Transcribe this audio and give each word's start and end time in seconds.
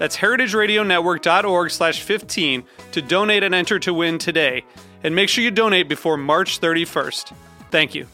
That's 0.00 0.16
heritageradionetwork.org 0.16 1.70
slash 1.70 2.00
15 2.00 2.64
to 2.92 3.02
donate 3.02 3.42
and 3.42 3.54
enter 3.54 3.78
to 3.80 3.92
win 3.92 4.16
today. 4.16 4.64
And 5.04 5.14
make 5.14 5.28
sure 5.28 5.44
you 5.44 5.50
donate 5.50 5.90
before 5.90 6.16
March 6.16 6.58
31st. 6.58 7.34
Thank 7.70 7.94
you. 7.94 8.06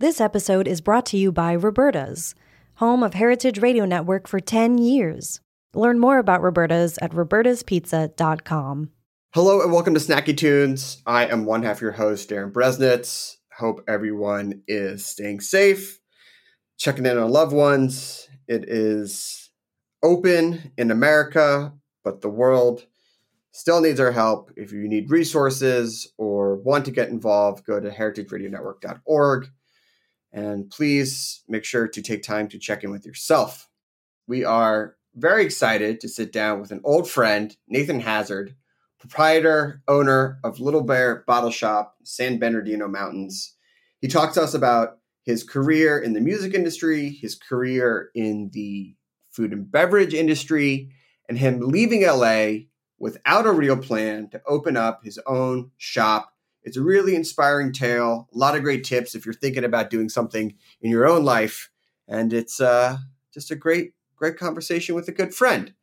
This 0.00 0.20
episode 0.20 0.66
is 0.66 0.80
brought 0.80 1.06
to 1.06 1.16
you 1.16 1.30
by 1.30 1.54
Roberta's, 1.54 2.34
home 2.74 3.04
of 3.04 3.14
Heritage 3.14 3.60
Radio 3.60 3.84
Network 3.84 4.26
for 4.26 4.40
10 4.40 4.78
years. 4.78 5.40
Learn 5.74 6.00
more 6.00 6.18
about 6.18 6.42
Roberta's 6.42 6.98
at 7.00 7.12
robertaspizza.com. 7.12 8.90
Hello 9.32 9.62
and 9.62 9.72
welcome 9.72 9.94
to 9.94 10.00
Snacky 10.00 10.36
Tunes. 10.36 11.00
I 11.06 11.26
am 11.26 11.44
one 11.44 11.62
half 11.62 11.80
your 11.80 11.92
host, 11.92 12.30
Darin 12.30 12.50
Bresnitz. 12.50 13.36
Hope 13.56 13.84
everyone 13.86 14.62
is 14.66 15.06
staying 15.06 15.38
safe 15.38 16.00
checking 16.78 17.04
in 17.04 17.18
on 17.18 17.30
loved 17.30 17.52
ones. 17.52 18.28
It 18.46 18.64
is 18.68 19.50
open 20.02 20.72
in 20.78 20.90
America, 20.90 21.74
but 22.04 22.22
the 22.22 22.30
world 22.30 22.86
still 23.52 23.80
needs 23.80 24.00
our 24.00 24.12
help. 24.12 24.52
If 24.56 24.72
you 24.72 24.88
need 24.88 25.10
resources 25.10 26.12
or 26.16 26.54
want 26.56 26.84
to 26.84 26.92
get 26.92 27.08
involved, 27.08 27.66
go 27.66 27.80
to 27.80 27.90
heritageradionetwork.org 27.90 29.50
and 30.32 30.70
please 30.70 31.42
make 31.48 31.64
sure 31.64 31.88
to 31.88 32.02
take 32.02 32.22
time 32.22 32.48
to 32.48 32.58
check 32.58 32.84
in 32.84 32.90
with 32.90 33.04
yourself. 33.04 33.68
We 34.28 34.44
are 34.44 34.94
very 35.14 35.44
excited 35.44 36.00
to 36.00 36.08
sit 36.08 36.32
down 36.32 36.60
with 36.60 36.70
an 36.70 36.80
old 36.84 37.10
friend, 37.10 37.56
Nathan 37.66 38.00
Hazard, 38.00 38.54
proprietor, 39.00 39.82
owner 39.88 40.38
of 40.44 40.58
Littlebear 40.58 41.24
Bottleshop, 41.24 41.88
San 42.04 42.38
Bernardino 42.38 42.86
Mountains. 42.86 43.56
He 44.00 44.06
talks 44.06 44.34
to 44.34 44.42
us 44.42 44.54
about 44.54 44.98
his 45.28 45.44
career 45.44 45.98
in 45.98 46.14
the 46.14 46.22
music 46.22 46.54
industry, 46.54 47.10
his 47.10 47.34
career 47.34 48.08
in 48.14 48.48
the 48.54 48.94
food 49.30 49.52
and 49.52 49.70
beverage 49.70 50.14
industry, 50.14 50.90
and 51.28 51.36
him 51.36 51.60
leaving 51.60 52.02
LA 52.02 52.60
without 52.98 53.46
a 53.46 53.52
real 53.52 53.76
plan 53.76 54.30
to 54.30 54.40
open 54.46 54.74
up 54.74 55.04
his 55.04 55.20
own 55.26 55.70
shop. 55.76 56.32
It's 56.62 56.78
a 56.78 56.82
really 56.82 57.14
inspiring 57.14 57.74
tale, 57.74 58.26
a 58.34 58.38
lot 58.38 58.56
of 58.56 58.62
great 58.62 58.84
tips 58.84 59.14
if 59.14 59.26
you're 59.26 59.34
thinking 59.34 59.64
about 59.64 59.90
doing 59.90 60.08
something 60.08 60.54
in 60.80 60.90
your 60.90 61.06
own 61.06 61.26
life. 61.26 61.68
And 62.08 62.32
it's 62.32 62.58
uh, 62.58 62.96
just 63.30 63.50
a 63.50 63.54
great, 63.54 63.92
great 64.16 64.38
conversation 64.38 64.94
with 64.94 65.08
a 65.08 65.12
good 65.12 65.34
friend. 65.34 65.74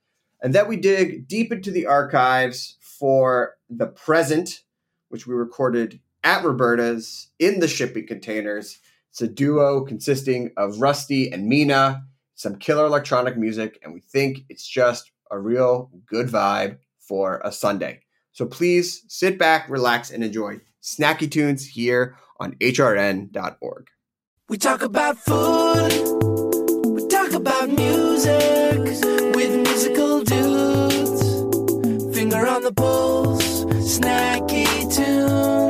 And 0.41 0.55
then 0.55 0.67
we 0.67 0.75
dig 0.75 1.28
deep 1.28 1.51
into 1.51 1.69
the 1.69 1.85
archives 1.85 2.79
for 2.79 3.57
the 3.69 3.85
present, 3.85 4.63
which 5.09 5.28
we 5.28 5.35
recorded 5.35 6.00
at 6.23 6.44
Roberta's 6.44 7.29
in 7.38 7.59
the 7.59 7.67
shipping 7.67 8.07
containers. 8.07 8.79
It's 9.15 9.21
a 9.21 9.29
duo 9.29 9.79
consisting 9.85 10.51
of 10.57 10.81
Rusty 10.81 11.31
and 11.31 11.47
Mina, 11.47 12.03
some 12.33 12.57
killer 12.57 12.85
electronic 12.85 13.37
music, 13.37 13.79
and 13.81 13.93
we 13.93 14.01
think 14.01 14.39
it's 14.49 14.67
just 14.67 15.09
a 15.31 15.39
real 15.39 15.89
good 16.05 16.27
vibe 16.27 16.79
for 16.99 17.39
a 17.45 17.49
Sunday. 17.49 18.01
So 18.33 18.45
please 18.45 19.05
sit 19.07 19.39
back, 19.39 19.69
relax, 19.69 20.11
and 20.11 20.21
enjoy 20.21 20.59
Snacky 20.83 21.31
Tunes 21.31 21.65
here 21.65 22.17
on 22.41 22.57
hrn.org. 22.59 23.87
We 24.49 24.57
talk 24.57 24.81
about 24.81 25.17
food, 25.17 25.93
we 26.85 27.07
talk 27.07 27.31
about 27.31 27.69
music 27.69 28.79
with 29.33 29.55
musical 29.55 30.25
dudes. 30.25 32.13
Finger 32.13 32.45
on 32.45 32.63
the 32.63 32.73
pulse, 32.75 33.63
snacky 33.63 34.93
tunes. 34.93 35.64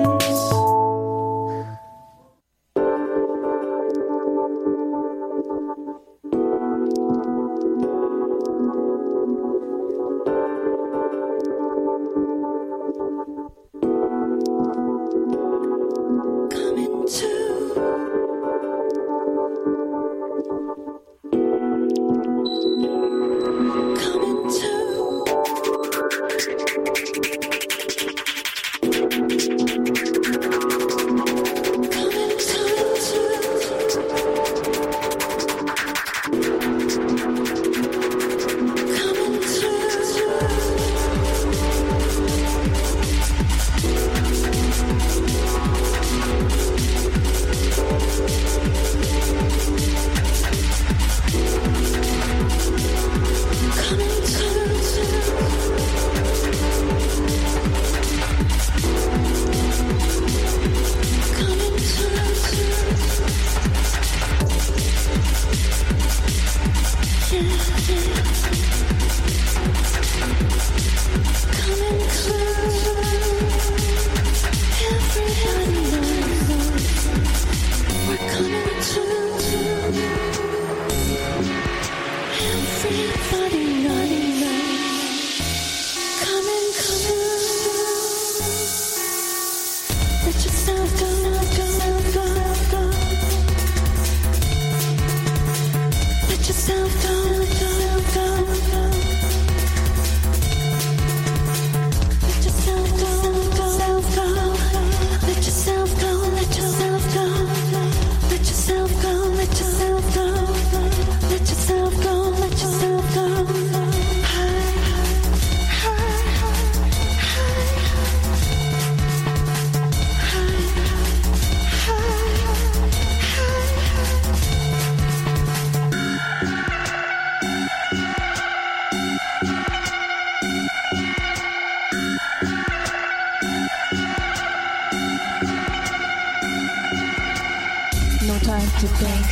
No 138.28 138.36
time 138.40 138.70
to 138.80 138.88
think. 138.88 139.26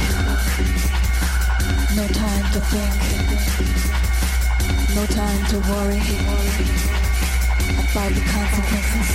No 1.95 2.05
time 2.07 2.45
to 2.53 2.59
think. 2.71 2.93
No 4.95 5.05
time 5.07 5.45
to 5.49 5.57
worry 5.69 6.01
about 7.91 8.11
the 8.13 8.21
consequences. 8.33 9.09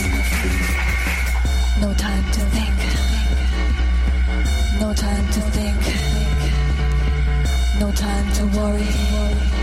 No 1.80 1.90
time 1.94 2.25
to 2.32 2.40
think. 2.54 2.78
No 4.80 4.92
time 4.94 5.26
to 5.32 5.40
think. 5.56 5.80
No 7.80 7.90
time 7.92 8.32
to 8.34 8.44
worry. 8.58 9.57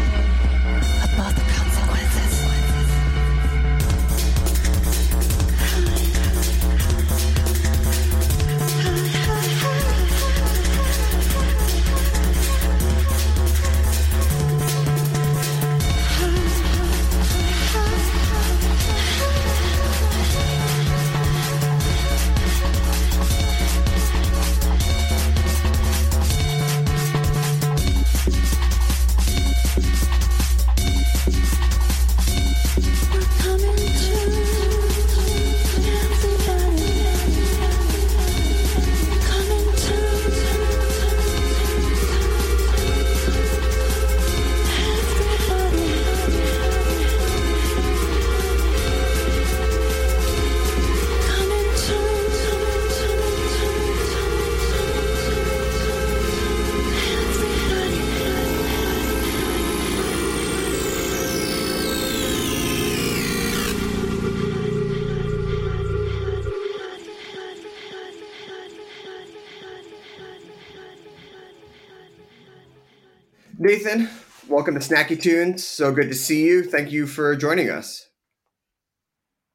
Welcome 74.65 74.81
to 74.81 74.95
Snacky 74.95 75.21
Tunes. 75.21 75.63
So 75.63 75.91
good 75.91 76.09
to 76.09 76.15
see 76.15 76.44
you. 76.47 76.63
Thank 76.63 76.91
you 76.91 77.06
for 77.06 77.35
joining 77.35 77.69
us. 77.69 78.09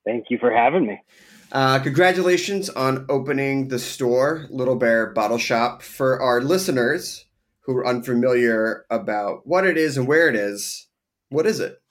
Thank 0.07 0.27
you 0.31 0.39
for 0.39 0.53
having 0.53 0.87
me. 0.87 1.03
Uh, 1.51 1.81
congratulations 1.81 2.71
on 2.71 3.07
opening 3.09 3.67
the 3.67 3.81
store, 3.81 4.47
Littlebear 4.53 5.13
Bottleshop. 5.13 5.83
For 5.83 6.23
our 6.23 6.41
listeners 6.41 7.25
who 7.63 7.77
are 7.77 7.89
unfamiliar 7.89 8.87
about 8.89 9.45
what 9.49 9.67
it 9.67 9.77
is 9.77 9.97
and 9.97 10.07
where 10.07 10.29
it 10.29 10.37
is, 10.37 10.87
what 11.31 11.45
is 11.45 11.59
it? 11.59 11.83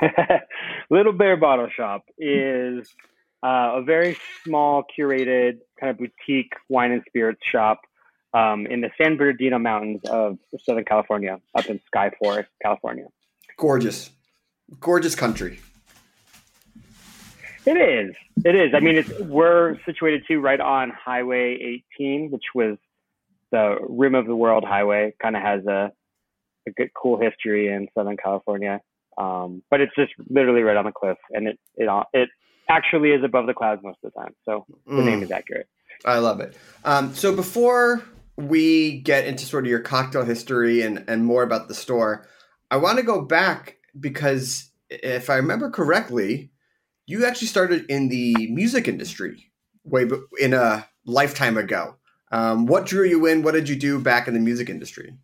Littlebear 0.92 1.40
Bottleshop 1.40 2.02
is 2.16 2.88
uh, 3.42 3.80
a 3.80 3.82
very 3.82 4.16
small, 4.44 4.84
curated, 4.96 5.54
kind 5.80 5.90
of 5.90 5.98
boutique 5.98 6.52
wine 6.68 6.92
and 6.92 7.02
spirits 7.08 7.42
shop 7.50 7.80
um, 8.34 8.66
in 8.66 8.80
the 8.80 8.90
San 9.00 9.16
Bernardino 9.16 9.58
Mountains 9.58 10.00
of 10.10 10.38
Southern 10.66 10.84
California, 10.84 11.40
up 11.54 11.66
in 11.66 11.80
Sky 11.86 12.10
Forest, 12.18 12.50
California. 12.62 13.06
Gorgeous. 13.56 14.10
Gorgeous 14.80 15.14
country. 15.14 15.60
It 17.66 17.72
is. 17.78 18.14
It 18.44 18.54
is. 18.54 18.74
I 18.74 18.80
mean, 18.80 18.96
it's 18.96 19.10
we're 19.20 19.78
situated 19.86 20.24
too 20.28 20.40
right 20.40 20.60
on 20.60 20.90
Highway 20.90 21.80
18, 21.98 22.30
which 22.30 22.44
was 22.54 22.76
the 23.52 23.76
rim 23.88 24.14
of 24.14 24.26
the 24.26 24.36
world 24.36 24.64
highway. 24.64 25.14
Kind 25.22 25.36
of 25.36 25.42
has 25.42 25.64
a 25.66 25.92
a 26.66 26.70
good, 26.72 26.90
cool 26.94 27.18
history 27.20 27.68
in 27.68 27.88
Southern 27.96 28.16
California. 28.16 28.80
Um, 29.16 29.62
but 29.70 29.80
it's 29.80 29.92
just 29.96 30.12
literally 30.28 30.62
right 30.62 30.76
on 30.76 30.84
the 30.86 30.92
cliff, 30.92 31.16
and 31.30 31.46
it 31.48 31.58
it 31.76 31.88
it 32.12 32.28
actually 32.68 33.10
is 33.12 33.22
above 33.24 33.46
the 33.46 33.54
clouds 33.54 33.80
most 33.82 33.98
of 34.02 34.12
the 34.12 34.20
time. 34.20 34.34
So 34.44 34.66
the 34.86 34.92
Mm. 34.94 35.04
name 35.04 35.22
is 35.22 35.30
accurate. 35.30 35.68
I 36.04 36.18
love 36.18 36.40
it. 36.40 36.56
Um, 36.84 37.14
so 37.14 37.34
before 37.34 38.02
we 38.36 39.00
get 39.00 39.26
into 39.26 39.44
sort 39.44 39.64
of 39.64 39.70
your 39.70 39.80
cocktail 39.80 40.24
history 40.24 40.82
and, 40.82 41.04
and 41.08 41.24
more 41.24 41.42
about 41.42 41.68
the 41.68 41.74
store, 41.74 42.26
I 42.70 42.76
want 42.76 42.98
to 42.98 43.04
go 43.04 43.20
back 43.20 43.78
because 43.98 44.70
if 44.90 45.30
I 45.30 45.36
remember 45.36 45.70
correctly, 45.70 46.50
you 47.06 47.24
actually 47.24 47.48
started 47.48 47.86
in 47.88 48.08
the 48.08 48.34
music 48.50 48.88
industry 48.88 49.50
way 49.84 50.08
in 50.40 50.54
a 50.54 50.86
lifetime 51.04 51.56
ago. 51.56 51.96
Um, 52.32 52.66
what 52.66 52.86
drew 52.86 53.06
you 53.06 53.26
in? 53.26 53.42
What 53.42 53.52
did 53.52 53.68
you 53.68 53.76
do 53.76 54.00
back 54.00 54.26
in 54.26 54.34
the 54.34 54.40
music 54.40 54.68
industry? 54.68 55.14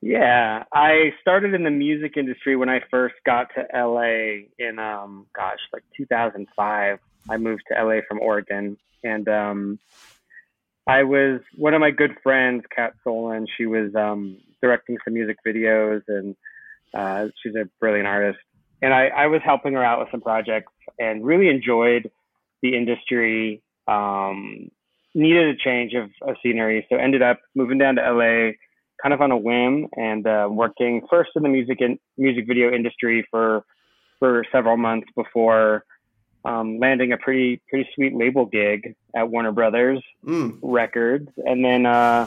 Yeah, 0.00 0.64
I 0.72 1.12
started 1.20 1.54
in 1.54 1.64
the 1.64 1.70
music 1.70 2.16
industry 2.16 2.54
when 2.54 2.68
I 2.68 2.80
first 2.90 3.16
got 3.24 3.48
to 3.54 3.66
LA 3.74 4.44
in 4.58 4.78
um 4.78 5.26
gosh, 5.34 5.58
like 5.72 5.82
2005. 5.96 6.98
I 7.30 7.36
moved 7.36 7.62
to 7.72 7.82
LA 7.82 8.00
from 8.06 8.20
Oregon 8.20 8.76
and 9.02 9.28
um 9.28 9.78
I 10.88 11.02
was 11.02 11.40
one 11.54 11.74
of 11.74 11.80
my 11.80 11.90
good 11.90 12.12
friends, 12.22 12.64
Kat 12.74 12.94
Solon, 13.04 13.46
she 13.56 13.66
was 13.66 13.94
um 13.94 14.38
directing 14.62 14.96
some 15.04 15.14
music 15.14 15.36
videos 15.46 16.02
and 16.08 16.34
uh 16.94 17.26
she's 17.42 17.54
a 17.54 17.68
brilliant 17.78 18.08
artist. 18.08 18.38
And 18.80 18.94
I, 18.94 19.08
I 19.08 19.26
was 19.26 19.42
helping 19.44 19.74
her 19.74 19.84
out 19.84 19.98
with 19.98 20.08
some 20.10 20.22
projects 20.22 20.72
and 20.98 21.24
really 21.24 21.48
enjoyed 21.48 22.10
the 22.62 22.74
industry. 22.74 23.62
Um 23.86 24.70
needed 25.14 25.48
a 25.48 25.56
change 25.56 25.92
of, 25.94 26.10
of 26.26 26.36
scenery. 26.42 26.86
So 26.88 26.96
ended 26.96 27.22
up 27.22 27.40
moving 27.54 27.78
down 27.78 27.96
to 27.96 28.02
LA 28.02 28.52
kind 29.02 29.12
of 29.12 29.20
on 29.20 29.30
a 29.30 29.36
whim 29.36 29.88
and 29.96 30.26
uh, 30.26 30.48
working 30.50 31.02
first 31.10 31.30
in 31.36 31.42
the 31.42 31.48
music 31.48 31.78
in, 31.80 31.98
music 32.16 32.46
video 32.48 32.72
industry 32.72 33.26
for 33.30 33.64
for 34.18 34.44
several 34.50 34.76
months 34.76 35.08
before 35.14 35.84
um, 36.44 36.78
landing 36.78 37.12
a 37.12 37.18
pretty 37.18 37.60
pretty 37.68 37.88
sweet 37.94 38.14
label 38.14 38.46
gig 38.46 38.94
at 39.14 39.28
Warner 39.28 39.52
Brothers 39.52 40.02
Mm, 40.24 40.58
Records, 40.62 41.28
and 41.36 41.64
then 41.64 41.86
uh, 41.86 42.26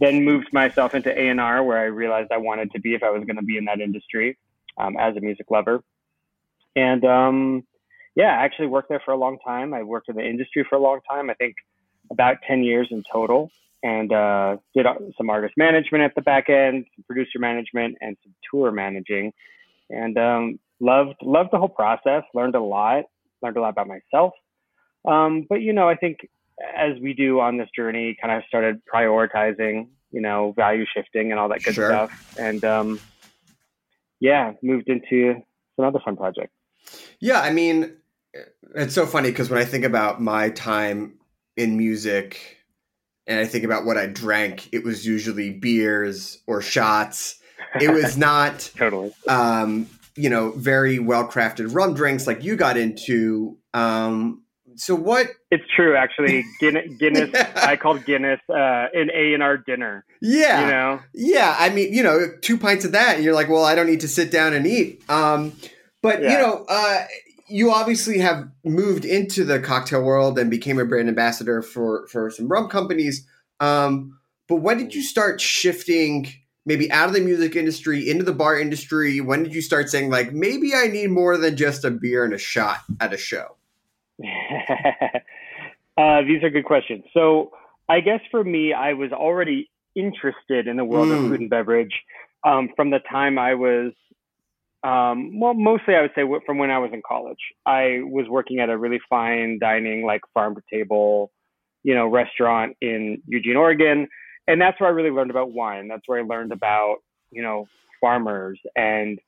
then 0.00 0.24
moved 0.24 0.52
myself 0.52 0.94
into 0.94 1.10
A 1.10 1.28
and 1.28 1.40
R, 1.40 1.62
where 1.62 1.78
I 1.78 1.84
realized 1.84 2.32
I 2.32 2.38
wanted 2.38 2.72
to 2.72 2.80
be 2.80 2.94
if 2.94 3.02
I 3.02 3.10
was 3.10 3.24
going 3.24 3.36
to 3.36 3.42
be 3.42 3.56
in 3.56 3.66
that 3.66 3.80
industry 3.80 4.38
um, 4.76 4.96
as 4.98 5.16
a 5.16 5.20
music 5.20 5.50
lover, 5.50 5.82
and 6.76 7.04
um, 7.04 7.64
yeah, 8.14 8.38
I 8.38 8.44
actually 8.44 8.68
worked 8.68 8.88
there 8.88 9.02
for 9.04 9.12
a 9.12 9.16
long 9.16 9.38
time. 9.44 9.72
I 9.72 9.82
worked 9.82 10.08
in 10.08 10.16
the 10.16 10.26
industry 10.26 10.64
for 10.68 10.76
a 10.76 10.80
long 10.80 11.00
time. 11.08 11.30
I 11.30 11.34
think 11.34 11.56
about 12.10 12.38
ten 12.46 12.62
years 12.62 12.88
in 12.90 13.02
total 13.10 13.50
and 13.82 14.12
uh, 14.12 14.56
did 14.74 14.86
some 15.16 15.28
artist 15.28 15.54
management 15.56 16.04
at 16.04 16.14
the 16.14 16.22
back 16.22 16.48
end, 16.48 16.86
some 16.94 17.04
producer 17.04 17.38
management, 17.38 17.96
and 18.00 18.16
some 18.22 18.34
tour 18.50 18.70
managing. 18.70 19.32
And 19.90 20.16
um, 20.16 20.60
loved 20.82 21.14
loved 21.22 21.50
the 21.52 21.58
whole 21.58 21.68
process. 21.68 22.24
Learned 22.34 22.54
a 22.56 22.60
lot. 22.60 23.04
Learned 23.42 23.56
a 23.56 23.60
lot 23.60 23.70
about 23.70 23.86
myself. 23.88 24.32
Um, 25.08 25.46
but 25.48 25.62
you 25.62 25.72
know, 25.72 25.88
I 25.88 25.94
think 25.96 26.18
as 26.76 26.92
we 27.00 27.14
do 27.14 27.40
on 27.40 27.56
this 27.56 27.68
journey, 27.74 28.16
kind 28.20 28.36
of 28.36 28.42
started 28.46 28.82
prioritizing, 28.92 29.88
you 30.10 30.20
know, 30.20 30.52
value 30.56 30.84
shifting 30.94 31.30
and 31.30 31.40
all 31.40 31.48
that 31.48 31.62
good 31.62 31.74
Sure. 31.74 31.88
stuff. 31.88 32.36
And 32.38 32.64
um, 32.64 33.00
yeah, 34.20 34.52
moved 34.62 34.88
into 34.88 35.42
some 35.76 35.86
other 35.86 36.00
fun 36.04 36.16
projects. 36.16 36.52
Yeah, 37.20 37.40
I 37.40 37.50
mean, 37.52 37.96
it's 38.74 38.94
so 38.94 39.06
funny 39.06 39.30
because 39.30 39.50
when 39.50 39.60
I 39.60 39.64
think 39.64 39.84
about 39.84 40.20
my 40.20 40.50
time 40.50 41.14
in 41.56 41.76
music 41.76 42.58
and 43.26 43.38
I 43.38 43.46
think 43.46 43.64
about 43.64 43.84
what 43.84 43.96
I 43.96 44.06
drank, 44.06 44.68
it 44.72 44.84
was 44.84 45.06
usually 45.06 45.50
beers 45.50 46.38
or 46.46 46.60
shots. 46.60 47.40
It 47.80 47.90
was 47.90 48.16
not, 48.28 48.70
Totally. 48.76 49.12
um, 49.28 49.86
you 50.16 50.30
know, 50.30 50.50
very 50.52 50.98
well 50.98 51.28
crafted 51.28 51.74
rum 51.74 51.94
drinks 51.94 52.26
like 52.26 52.42
you 52.42 52.56
got 52.56 52.76
into. 52.76 53.58
Um, 53.74 54.42
so 54.76 54.94
what? 54.94 55.28
It's 55.50 55.64
true, 55.74 55.96
actually. 55.96 56.44
Guinness, 56.60 56.96
Guinness 56.98 57.34
I 57.56 57.76
called 57.76 58.04
Guinness 58.04 58.40
uh, 58.48 58.86
an 58.94 59.10
A 59.14 59.34
and 59.34 59.42
R 59.42 59.58
dinner. 59.58 60.04
Yeah, 60.20 60.64
You 60.64 60.70
know, 60.70 61.00
Yeah, 61.14 61.56
I 61.58 61.68
mean, 61.70 61.92
you 61.92 62.02
know, 62.02 62.28
two 62.40 62.56
pints 62.56 62.84
of 62.84 62.92
that, 62.92 63.16
and 63.16 63.24
you're 63.24 63.34
like, 63.34 63.48
well, 63.48 63.64
I 63.64 63.74
don't 63.74 63.86
need 63.86 64.00
to 64.00 64.08
sit 64.08 64.30
down 64.30 64.54
and 64.54 64.66
eat. 64.66 65.02
Um, 65.10 65.52
but 66.02 66.20
you 66.20 66.28
know, 66.28 66.64
uh, 66.68 67.04
you 67.48 67.70
obviously 67.70 68.18
have 68.18 68.48
moved 68.64 69.04
into 69.04 69.44
the 69.44 69.60
cocktail 69.60 70.02
world 70.02 70.38
and 70.38 70.50
became 70.50 70.78
a 70.78 70.84
brand 70.84 71.08
ambassador 71.08 71.62
for 71.62 72.06
for 72.08 72.30
some 72.30 72.48
rum 72.48 72.68
companies. 72.68 73.26
Um, 73.60 74.18
but 74.48 74.56
when 74.56 74.78
did 74.78 74.94
you 74.94 75.02
start 75.02 75.40
shifting? 75.40 76.32
Maybe 76.64 76.90
out 76.92 77.08
of 77.08 77.14
the 77.14 77.20
music 77.20 77.56
industry 77.56 78.08
into 78.08 78.24
the 78.24 78.32
bar 78.32 78.58
industry. 78.58 79.20
When 79.20 79.42
did 79.42 79.54
you 79.54 79.62
start 79.62 79.90
saying 79.90 80.10
like, 80.10 80.32
maybe 80.32 80.74
I 80.74 80.86
need 80.86 81.10
more 81.10 81.36
than 81.36 81.56
just 81.56 81.84
a 81.84 81.90
beer 81.90 82.24
and 82.24 82.32
a 82.32 82.38
shot 82.38 82.78
at 83.00 83.12
a 83.12 83.18
show? 83.18 83.56
Uh, 85.96 86.22
these 86.22 86.42
are 86.42 86.48
good 86.48 86.64
questions. 86.64 87.04
So 87.12 87.52
I 87.86 88.00
guess 88.00 88.20
for 88.30 88.42
me, 88.42 88.72
I 88.72 88.94
was 88.94 89.12
already 89.12 89.70
interested 89.94 90.66
in 90.66 90.78
the 90.78 90.84
world 90.86 91.08
Mm. 91.08 91.24
of 91.24 91.30
food 91.30 91.40
and 91.40 91.50
beverage 91.50 91.92
um, 92.44 92.70
from 92.74 92.88
the 92.90 92.98
time 93.10 93.38
I 93.38 93.52
was, 93.54 93.92
um, 94.82 95.38
well, 95.38 95.52
mostly 95.52 95.94
I 95.94 96.00
would 96.00 96.12
say 96.14 96.22
from 96.46 96.56
when 96.56 96.70
I 96.70 96.78
was 96.78 96.90
in 96.94 97.02
college. 97.06 97.38
I 97.66 98.00
was 98.04 98.26
working 98.28 98.58
at 98.58 98.70
a 98.70 98.76
really 98.78 99.00
fine 99.10 99.58
dining, 99.60 100.06
like 100.06 100.22
farm 100.32 100.54
to 100.54 100.62
table, 100.72 101.30
you 101.82 101.94
know, 101.94 102.06
restaurant 102.06 102.74
in 102.80 103.20
Eugene, 103.26 103.56
Oregon, 103.56 104.08
and 104.46 104.60
that's 104.60 104.80
where 104.80 104.88
I 104.88 104.92
really 104.92 105.10
learned 105.10 105.30
about 105.30 105.52
wine. 105.52 105.88
That's 105.88 106.02
where 106.06 106.20
I 106.20 106.22
learned 106.22 106.52
about, 106.52 106.96
you 107.30 107.42
know, 107.42 107.66
farmers 108.00 108.58
and 108.76 109.18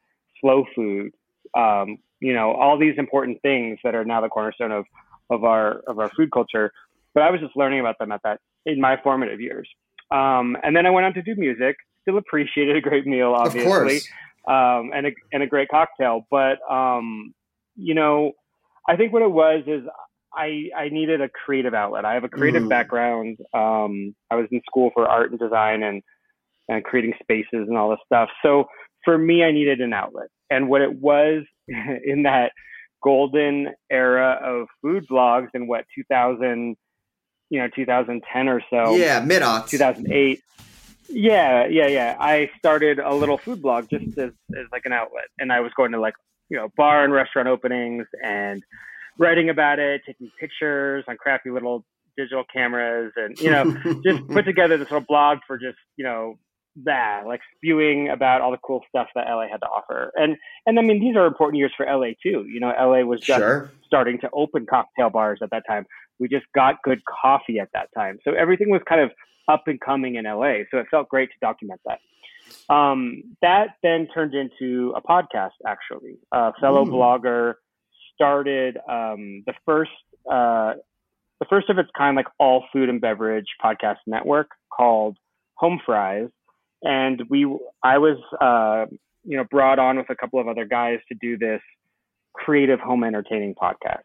slow 0.41 0.65
food. 0.75 1.13
Um, 1.57 1.99
you 2.21 2.33
know, 2.33 2.53
all 2.53 2.79
these 2.79 2.95
important 2.99 3.41
things 3.43 3.79
that 3.85 3.95
are 3.95 4.05
now 4.05 4.21
the 4.21 4.29
cornerstone 4.29 4.73
of 4.73 4.85
of 5.31 5.45
our 5.45 5.81
of 5.87 5.99
our 5.99 6.11
food 6.17 6.31
culture. 6.33 6.73
But 7.15 7.23
I 7.23 7.31
was 7.31 7.41
just 7.41 7.57
learning 7.57 7.81
about 7.81 7.99
them 7.99 8.13
at 8.13 8.21
that 8.25 8.41
in 8.67 8.81
my 8.81 8.97
formative 9.03 9.41
years. 9.41 9.69
Um, 10.11 10.57
and 10.63 10.77
then 10.77 10.87
I 10.87 10.91
went 10.91 11.07
on 11.07 11.15
to 11.15 11.23
do 11.23 11.35
music. 11.37 11.77
Still 12.03 12.19
appreciated 12.19 12.77
a 12.77 12.81
great 12.81 13.07
meal, 13.07 13.33
obviously, 13.35 14.01
um, 14.47 14.91
and 14.95 15.07
a 15.07 15.13
and 15.33 15.43
a 15.43 15.47
great 15.47 15.69
cocktail. 15.69 16.27
But 16.31 16.59
um, 16.71 17.35
you 17.77 17.95
know, 17.95 18.33
I 18.89 18.97
think 18.97 19.13
what 19.13 19.23
it 19.23 19.31
was 19.31 19.65
is 19.67 19.83
I 20.37 20.71
I 20.77 20.89
needed 20.89 21.21
a 21.21 21.29
creative 21.29 21.75
outlet. 21.75 22.05
I 22.05 22.15
have 22.15 22.25
a 22.25 22.29
creative 22.29 22.65
Mm. 22.65 22.69
background. 22.69 23.39
Um, 23.53 24.15
I 24.31 24.37
was 24.37 24.47
in 24.51 24.61
school 24.67 24.91
for 24.95 25.09
art 25.09 25.31
and 25.31 25.39
design 25.39 25.83
and 25.83 26.03
and 26.69 26.83
creating 26.85 27.15
spaces 27.21 27.69
and 27.69 27.77
all 27.77 27.91
this 27.91 28.01
stuff. 28.07 28.31
So 28.43 28.67
for 29.05 29.19
me, 29.19 29.45
I 29.45 29.53
needed 29.53 29.81
an 29.81 29.93
outlet. 29.93 30.29
And 30.51 30.69
what 30.69 30.81
it 30.81 30.95
was 30.95 31.45
in 31.69 32.23
that 32.25 32.53
golden 33.03 33.69
era 33.91 34.41
of 34.43 34.67
food 34.81 35.07
blogs 35.11 35.49
in 35.55 35.67
what 35.67 35.85
2000, 35.95 36.77
you 37.51 37.59
know, 37.61 37.69
2010 37.75 38.49
or 38.49 38.63
so, 38.71 38.97
yeah, 38.97 39.21
mid 39.21 39.43
2008. 39.71 40.41
Yeah, 41.09 41.67
yeah, 41.67 41.87
yeah. 41.87 42.17
I 42.19 42.51
started 42.59 42.99
a 42.99 43.15
little 43.15 43.39
food 43.45 43.61
blog 43.61 43.91
just 43.91 44.07
as, 44.19 44.31
as 44.59 44.67
like 44.73 44.83
an 44.87 44.93
outlet, 44.93 45.27
and 45.39 45.53
I 45.53 45.61
was 45.61 45.71
going 45.77 45.93
to 45.93 46.01
like 46.01 46.15
you 46.49 46.57
know 46.57 46.69
bar 46.77 47.05
and 47.05 47.13
restaurant 47.13 47.49
openings 47.49 48.07
and 48.23 48.63
writing 49.19 49.49
about 49.51 49.79
it, 49.79 50.03
taking 50.07 50.31
pictures 50.41 51.05
on 51.09 51.17
crappy 51.17 51.51
little 51.51 51.85
digital 52.17 52.45
cameras, 52.53 53.13
and 53.17 53.39
you 53.39 53.51
know 53.51 53.65
just 54.05 54.27
put 54.29 54.45
together 54.45 54.77
this 54.77 54.91
little 54.91 55.07
blog 55.07 55.39
for 55.47 55.59
just 55.59 55.79
you 55.97 56.05
know 56.05 56.39
that 56.85 57.23
like 57.27 57.41
spewing 57.57 58.09
about 58.09 58.41
all 58.41 58.51
the 58.51 58.59
cool 58.65 58.81
stuff 58.89 59.07
that 59.15 59.27
LA 59.29 59.47
had 59.51 59.59
to 59.59 59.67
offer. 59.67 60.11
And 60.17 60.37
and 60.67 60.79
I 60.79 60.83
mean 60.83 61.01
these 61.01 61.17
are 61.17 61.27
important 61.27 61.59
years 61.59 61.73
for 61.77 61.87
LA 61.87 62.09
too. 62.23 62.47
You 62.49 62.61
know, 62.61 62.69
LA 62.79 63.01
was 63.05 63.21
just 63.21 63.39
sure. 63.39 63.71
starting 63.87 64.19
to 64.21 64.31
open 64.33 64.67
cocktail 64.69 65.11
bars 65.11 65.39
at 65.43 65.51
that 65.51 65.63
time. 65.69 65.87
We 66.19 66.29
just 66.29 66.47
got 66.55 66.77
good 66.83 67.01
coffee 67.05 67.59
at 67.61 67.69
that 67.75 67.89
time. 67.97 68.19
So 68.25 68.33
everything 68.35 68.71
was 68.71 68.81
kind 68.89 69.01
of 69.01 69.11
up 69.49 69.65
and 69.67 69.81
coming 69.81 70.15
in 70.17 70.25
LA. 70.25 70.63
So 70.71 70.79
it 70.79 70.87
felt 70.91 71.09
great 71.09 71.29
to 71.31 71.35
document 71.41 71.81
that. 71.87 71.99
Um, 72.75 73.23
that 73.43 73.77
then 73.83 74.09
turned 74.15 74.35
into 74.35 74.95
a 74.97 75.01
podcast, 75.03 75.51
actually. 75.67 76.19
A 76.33 76.53
fellow 76.61 76.85
Mm. 76.85 76.91
blogger 76.91 77.55
started 78.15 78.77
um, 78.89 79.43
the 79.47 79.55
first 79.65 79.91
uh, 80.31 80.75
the 81.41 81.47
first 81.51 81.69
of 81.69 81.79
its 81.79 81.91
kind, 81.97 82.17
like 82.17 82.29
all 82.39 82.65
food 82.73 82.89
and 82.89 83.01
beverage 83.01 83.47
podcast 83.63 83.97
network 84.07 84.51
called 84.75 85.17
Home 85.57 85.81
Fries. 85.85 86.29
And 86.83 87.23
we, 87.29 87.45
I 87.83 87.99
was, 87.99 88.19
uh, 88.41 88.87
you 89.25 89.37
know, 89.37 89.45
brought 89.51 89.79
on 89.79 89.97
with 89.97 90.09
a 90.11 90.15
couple 90.15 90.39
of 90.41 90.49
other 90.49 90.65
guys 90.65 91.01
to 91.09 91.15
do 91.21 91.37
this 91.37 91.61
creative 92.35 92.79
home 92.81 93.05
entertaining 93.05 93.55
podcast. 93.55 94.03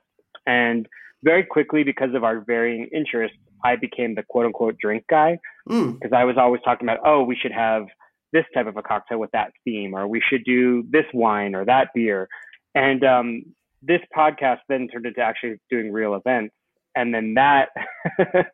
And 0.48 0.88
very 1.24 1.44
quickly, 1.44 1.84
because 1.84 2.13
of 2.16 2.24
our 2.24 2.39
varying 2.39 2.88
interests, 2.94 3.38
I 3.63 3.75
became 3.75 4.16
the 4.16 4.24
quote 4.24 4.46
unquote 4.46 4.78
drink 4.80 5.06
guy 5.10 5.38
Mm. 5.70 6.00
because 6.00 6.13
I 6.13 6.24
was 6.24 6.36
always 6.38 6.62
talking 6.63 6.88
about, 6.88 7.00
oh, 7.06 7.24
we 7.24 7.36
should 7.36 7.51
have 7.51 7.86
this 8.34 8.46
type 8.56 8.66
of 8.66 8.75
a 8.78 8.82
cocktail 8.82 9.20
with 9.20 9.30
that 9.32 9.51
theme, 9.63 9.94
or 9.94 10.08
we 10.08 10.20
should 10.28 10.44
do 10.44 10.84
this 10.89 11.06
wine 11.13 11.54
or 11.54 11.63
that 11.66 11.89
beer. 11.94 12.28
And 12.74 13.04
um, 13.04 13.44
this 13.82 14.02
podcast 14.16 14.60
then 14.68 14.88
turned 14.88 15.06
into 15.06 15.22
actually 15.22 15.56
doing 15.70 15.92
real 15.92 16.16
events. 16.16 16.54
And 16.96 17.14
then 17.14 17.34
that 17.36 17.70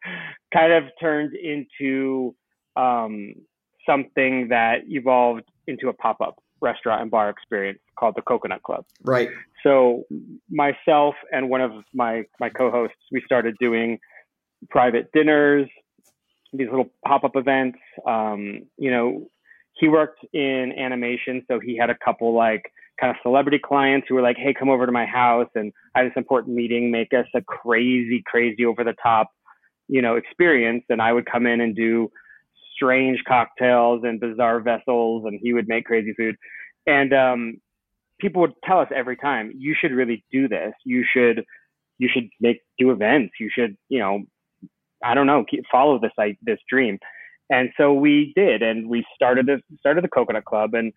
kind 0.53 0.73
of 0.73 0.83
turned 0.99 1.33
into 1.35 2.35
um, 2.75 3.33
something 3.85 4.49
that 4.49 4.79
evolved 4.87 5.43
into 5.67 5.89
a 5.89 5.93
pop 5.93 6.21
up 6.21 6.35
restaurant 6.61 7.01
and 7.01 7.11
bar 7.11 7.29
experience 7.29 7.79
called 7.97 8.15
the 8.15 8.21
Coconut 8.21 8.63
Club. 8.63 8.85
Right. 9.03 9.29
So 9.63 10.03
myself 10.49 11.15
and 11.31 11.49
one 11.49 11.61
of 11.61 11.71
my 11.93 12.23
my 12.39 12.49
co-hosts, 12.49 12.97
we 13.11 13.21
started 13.25 13.55
doing 13.59 13.99
private 14.69 15.11
dinners, 15.13 15.67
these 16.53 16.67
little 16.69 16.89
pop-up 17.05 17.35
events. 17.35 17.79
Um, 18.07 18.63
you 18.77 18.91
know, 18.91 19.27
he 19.73 19.87
worked 19.87 20.25
in 20.33 20.73
animation, 20.77 21.43
so 21.47 21.59
he 21.59 21.77
had 21.77 21.89
a 21.89 21.97
couple 22.03 22.33
like 22.33 22.71
kind 22.99 23.11
of 23.11 23.17
celebrity 23.21 23.59
clients 23.63 24.07
who 24.07 24.15
were 24.15 24.21
like, 24.21 24.37
"Hey, 24.37 24.53
come 24.53 24.69
over 24.69 24.85
to 24.85 24.91
my 24.91 25.05
house 25.05 25.49
and 25.55 25.71
I 25.93 25.99
have 25.99 26.09
this 26.09 26.17
important 26.17 26.55
meeting. 26.55 26.91
Make 26.91 27.13
us 27.13 27.27
a 27.33 27.41
crazy, 27.41 28.23
crazy, 28.25 28.65
over 28.65 28.83
the 28.83 28.95
top, 29.01 29.29
you 29.87 30.01
know, 30.01 30.15
experience." 30.15 30.83
And 30.89 31.01
I 31.01 31.13
would 31.13 31.25
come 31.25 31.45
in 31.45 31.61
and 31.61 31.75
do 31.75 32.09
strange 32.75 33.19
cocktails 33.27 34.03
and 34.03 34.19
bizarre 34.19 34.59
vessels, 34.59 35.25
and 35.25 35.39
he 35.41 35.53
would 35.53 35.67
make 35.67 35.85
crazy 35.85 36.13
food. 36.13 36.35
And 36.87 37.13
um, 37.13 37.61
people 38.19 38.41
would 38.41 38.53
tell 38.63 38.79
us 38.79 38.89
every 38.95 39.17
time, 39.17 39.51
"You 39.55 39.75
should 39.79 39.91
really 39.91 40.23
do 40.31 40.47
this. 40.47 40.73
You 40.85 41.03
should, 41.11 41.43
you 41.97 42.09
should 42.11 42.29
make 42.39 42.61
do 42.77 42.91
events. 42.91 43.35
You 43.39 43.49
should, 43.53 43.77
you 43.89 43.99
know, 43.99 44.23
I 45.03 45.13
don't 45.13 45.27
know, 45.27 45.43
keep, 45.49 45.63
follow 45.71 45.99
this 45.99 46.11
like 46.17 46.37
this 46.41 46.59
dream." 46.69 46.99
And 47.49 47.69
so 47.77 47.93
we 47.93 48.33
did, 48.35 48.63
and 48.63 48.89
we 48.89 49.05
started 49.13 49.45
the 49.45 49.61
started 49.79 50.03
the 50.03 50.09
Coconut 50.09 50.45
Club, 50.45 50.73
and 50.73 50.91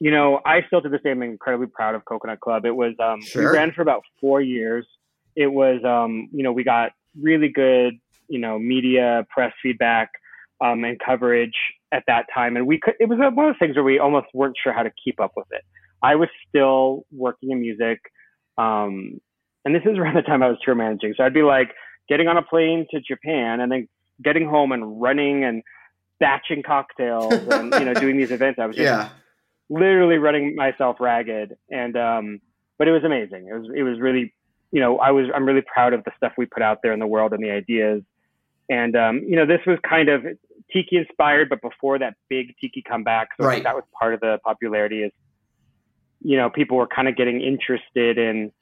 you 0.00 0.10
know, 0.10 0.40
I 0.46 0.62
still 0.66 0.80
to 0.82 0.88
this 0.88 1.02
day 1.02 1.10
am 1.10 1.22
incredibly 1.22 1.66
proud 1.66 1.94
of 1.94 2.04
Coconut 2.06 2.40
Club. 2.40 2.64
It 2.64 2.74
was 2.74 2.94
um, 2.98 3.20
Sure. 3.22 3.42
we 3.52 3.56
ran 3.56 3.70
for 3.72 3.82
about 3.82 4.02
four 4.20 4.40
years. 4.40 4.86
It 5.36 5.48
was 5.48 5.82
um, 5.84 6.28
you 6.32 6.42
know, 6.42 6.52
we 6.52 6.64
got 6.64 6.92
really 7.20 7.48
good, 7.48 7.94
you 8.28 8.38
know, 8.40 8.58
media 8.58 9.26
press 9.30 9.52
feedback 9.62 10.08
um, 10.60 10.84
and 10.84 10.98
coverage 11.04 11.54
at 11.92 12.02
that 12.06 12.26
time, 12.34 12.56
and 12.56 12.66
we 12.66 12.78
could. 12.80 12.94
It 12.98 13.08
was 13.08 13.18
one 13.18 13.28
of 13.28 13.34
those 13.36 13.58
things 13.58 13.76
where 13.76 13.84
we 13.84 13.98
almost 13.98 14.26
weren't 14.34 14.56
sure 14.62 14.72
how 14.72 14.82
to 14.82 14.90
keep 15.04 15.20
up 15.20 15.32
with 15.36 15.46
it. 15.50 15.62
I 16.02 16.14
was 16.16 16.28
still 16.48 17.04
working 17.12 17.50
in 17.50 17.60
music, 17.60 18.00
um, 18.58 19.20
and 19.64 19.74
this 19.74 19.82
is 19.84 19.98
around 19.98 20.14
the 20.16 20.22
time 20.22 20.42
I 20.42 20.48
was 20.48 20.58
tour 20.64 20.74
managing. 20.74 21.14
So 21.16 21.24
I'd 21.24 21.34
be 21.34 21.42
like 21.42 21.72
getting 22.08 22.26
on 22.28 22.36
a 22.36 22.42
plane 22.42 22.86
to 22.92 23.00
Japan, 23.00 23.60
and 23.60 23.70
then 23.70 23.88
getting 24.22 24.48
home 24.48 24.72
and 24.72 25.00
running 25.00 25.44
and 25.44 25.62
batching 26.20 26.62
cocktails 26.62 27.32
and 27.32 27.72
you 27.74 27.84
know 27.84 27.94
doing 27.94 28.16
these 28.16 28.30
events. 28.30 28.58
I 28.58 28.66
was 28.66 28.76
just 28.76 28.84
Yeah. 28.84 29.08
Literally 29.70 30.18
running 30.18 30.54
myself 30.54 30.96
ragged. 31.00 31.54
And 31.70 31.96
um 31.96 32.40
but 32.78 32.88
it 32.88 32.92
was 32.92 33.04
amazing. 33.04 33.48
It 33.48 33.54
was 33.54 33.68
it 33.74 33.82
was 33.82 33.98
really 34.00 34.34
you 34.72 34.80
know 34.80 34.98
i 34.98 35.10
was 35.10 35.26
i'm 35.34 35.44
really 35.44 35.62
proud 35.74 35.92
of 35.92 36.04
the 36.04 36.12
stuff 36.16 36.32
we 36.38 36.46
put 36.46 36.62
out 36.62 36.78
there 36.82 36.92
in 36.92 37.00
the 37.00 37.06
world 37.06 37.32
and 37.32 37.42
the 37.42 37.50
ideas. 37.50 38.02
And 38.68 38.94
um 38.96 39.18
you 39.26 39.36
know 39.36 39.46
this 39.46 39.60
was 39.66 39.78
kind 39.88 40.08
of 40.08 40.22
tiki 40.72 40.96
inspired 40.96 41.48
but 41.48 41.60
before 41.62 41.98
that 41.98 42.14
big 42.28 42.54
tiki 42.60 42.82
comeback 42.82 43.28
so 43.40 43.44
Right. 43.46 43.64
that 43.64 43.74
was 43.74 43.84
part 43.98 44.14
of 44.14 44.20
the 44.20 44.38
popularity 44.44 45.02
is 45.02 45.12
you 46.20 46.36
know 46.36 46.50
people 46.50 46.76
were 46.76 46.86
kind 46.86 47.08
of 47.08 47.16
getting 47.16 47.40
interested 47.40 48.18
in 48.18 48.52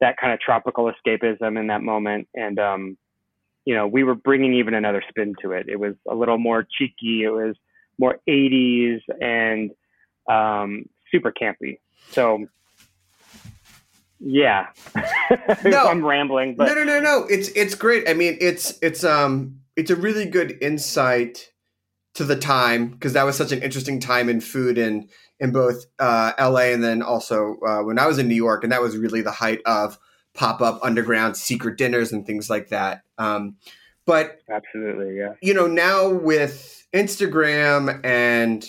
that 0.00 0.16
kind 0.16 0.32
of 0.32 0.40
tropical 0.40 0.90
escapism 0.92 1.56
in 1.60 1.68
that 1.68 1.82
moment. 1.82 2.26
And 2.34 2.58
um 2.58 2.96
you 3.64 3.74
know 3.76 3.86
we 3.86 4.02
were 4.02 4.16
bringing 4.16 4.54
even 4.54 4.74
another 4.74 5.02
spin 5.08 5.34
to 5.42 5.52
it. 5.52 5.66
It 5.68 5.78
was 5.78 5.94
a 6.08 6.14
little 6.14 6.38
more 6.38 6.66
cheeky. 6.76 7.22
It 7.22 7.30
was 7.30 7.54
more 7.98 8.18
80s 8.28 9.00
and 9.20 9.70
um, 10.28 10.86
super 11.10 11.32
campy. 11.32 11.78
So, 12.10 12.46
yeah, 14.20 14.66
No. 15.64 15.86
I'm 15.88 16.04
rambling, 16.04 16.54
but 16.56 16.68
no, 16.68 16.74
no, 16.74 16.84
no, 16.84 17.00
no. 17.00 17.26
It's 17.28 17.48
it's 17.50 17.74
great. 17.74 18.08
I 18.08 18.14
mean, 18.14 18.36
it's 18.40 18.78
it's 18.82 19.04
um 19.04 19.60
it's 19.76 19.90
a 19.90 19.96
really 19.96 20.26
good 20.26 20.56
insight 20.60 21.50
to 22.14 22.24
the 22.24 22.36
time 22.36 22.88
because 22.88 23.14
that 23.14 23.24
was 23.24 23.36
such 23.36 23.52
an 23.52 23.62
interesting 23.62 23.98
time 23.98 24.28
in 24.28 24.40
food 24.40 24.78
and 24.78 25.08
in 25.40 25.50
both 25.50 25.86
uh, 25.98 26.32
L.A. 26.38 26.72
and 26.72 26.84
then 26.84 27.02
also 27.02 27.56
uh, 27.66 27.82
when 27.82 27.98
I 27.98 28.06
was 28.06 28.18
in 28.18 28.28
New 28.28 28.34
York, 28.34 28.62
and 28.62 28.72
that 28.72 28.82
was 28.82 28.96
really 28.96 29.22
the 29.22 29.32
height 29.32 29.60
of 29.66 29.98
pop 30.34 30.60
up 30.60 30.78
underground 30.82 31.36
secret 31.36 31.76
dinners 31.76 32.12
and 32.12 32.26
things 32.26 32.48
like 32.48 32.68
that. 32.68 33.02
Um, 33.18 33.56
but 34.04 34.40
absolutely, 34.48 35.16
yeah, 35.16 35.34
you 35.40 35.54
know, 35.54 35.66
now 35.66 36.08
with 36.08 36.86
Instagram 36.92 38.04
and 38.04 38.64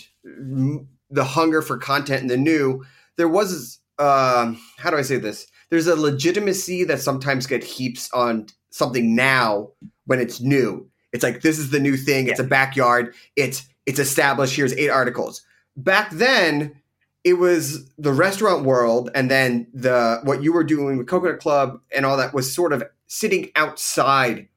the 1.13 1.23
hunger 1.23 1.61
for 1.61 1.77
content 1.77 2.21
and 2.21 2.29
the 2.29 2.37
new, 2.37 2.83
there 3.17 3.27
was 3.27 3.79
um, 3.99 4.59
how 4.77 4.89
do 4.89 4.97
I 4.97 5.01
say 5.01 5.17
this? 5.17 5.47
There's 5.69 5.87
a 5.87 5.95
legitimacy 5.95 6.83
that 6.85 6.99
sometimes 6.99 7.47
get 7.47 7.63
heaps 7.63 8.11
on 8.11 8.47
something 8.71 9.15
now 9.15 9.69
when 10.05 10.19
it's 10.19 10.41
new. 10.41 10.89
It's 11.11 11.23
like 11.23 11.41
this 11.41 11.59
is 11.59 11.69
the 11.69 11.79
new 11.79 11.95
thing. 11.95 12.27
It's 12.27 12.39
a 12.39 12.43
backyard. 12.43 13.13
It's 13.35 13.67
it's 13.85 13.99
established. 13.99 14.55
Here's 14.55 14.73
eight 14.73 14.89
articles. 14.89 15.43
Back 15.77 16.11
then, 16.11 16.75
it 17.23 17.33
was 17.33 17.87
the 17.97 18.11
restaurant 18.11 18.65
world, 18.65 19.11
and 19.13 19.29
then 19.29 19.67
the 19.73 20.21
what 20.23 20.41
you 20.41 20.53
were 20.53 20.63
doing 20.63 20.97
with 20.97 21.07
Coconut 21.07 21.39
Club 21.39 21.79
and 21.95 22.05
all 22.05 22.17
that 22.17 22.33
was 22.33 22.53
sort 22.53 22.73
of 22.73 22.83
sitting 23.07 23.51
outside 23.55 24.47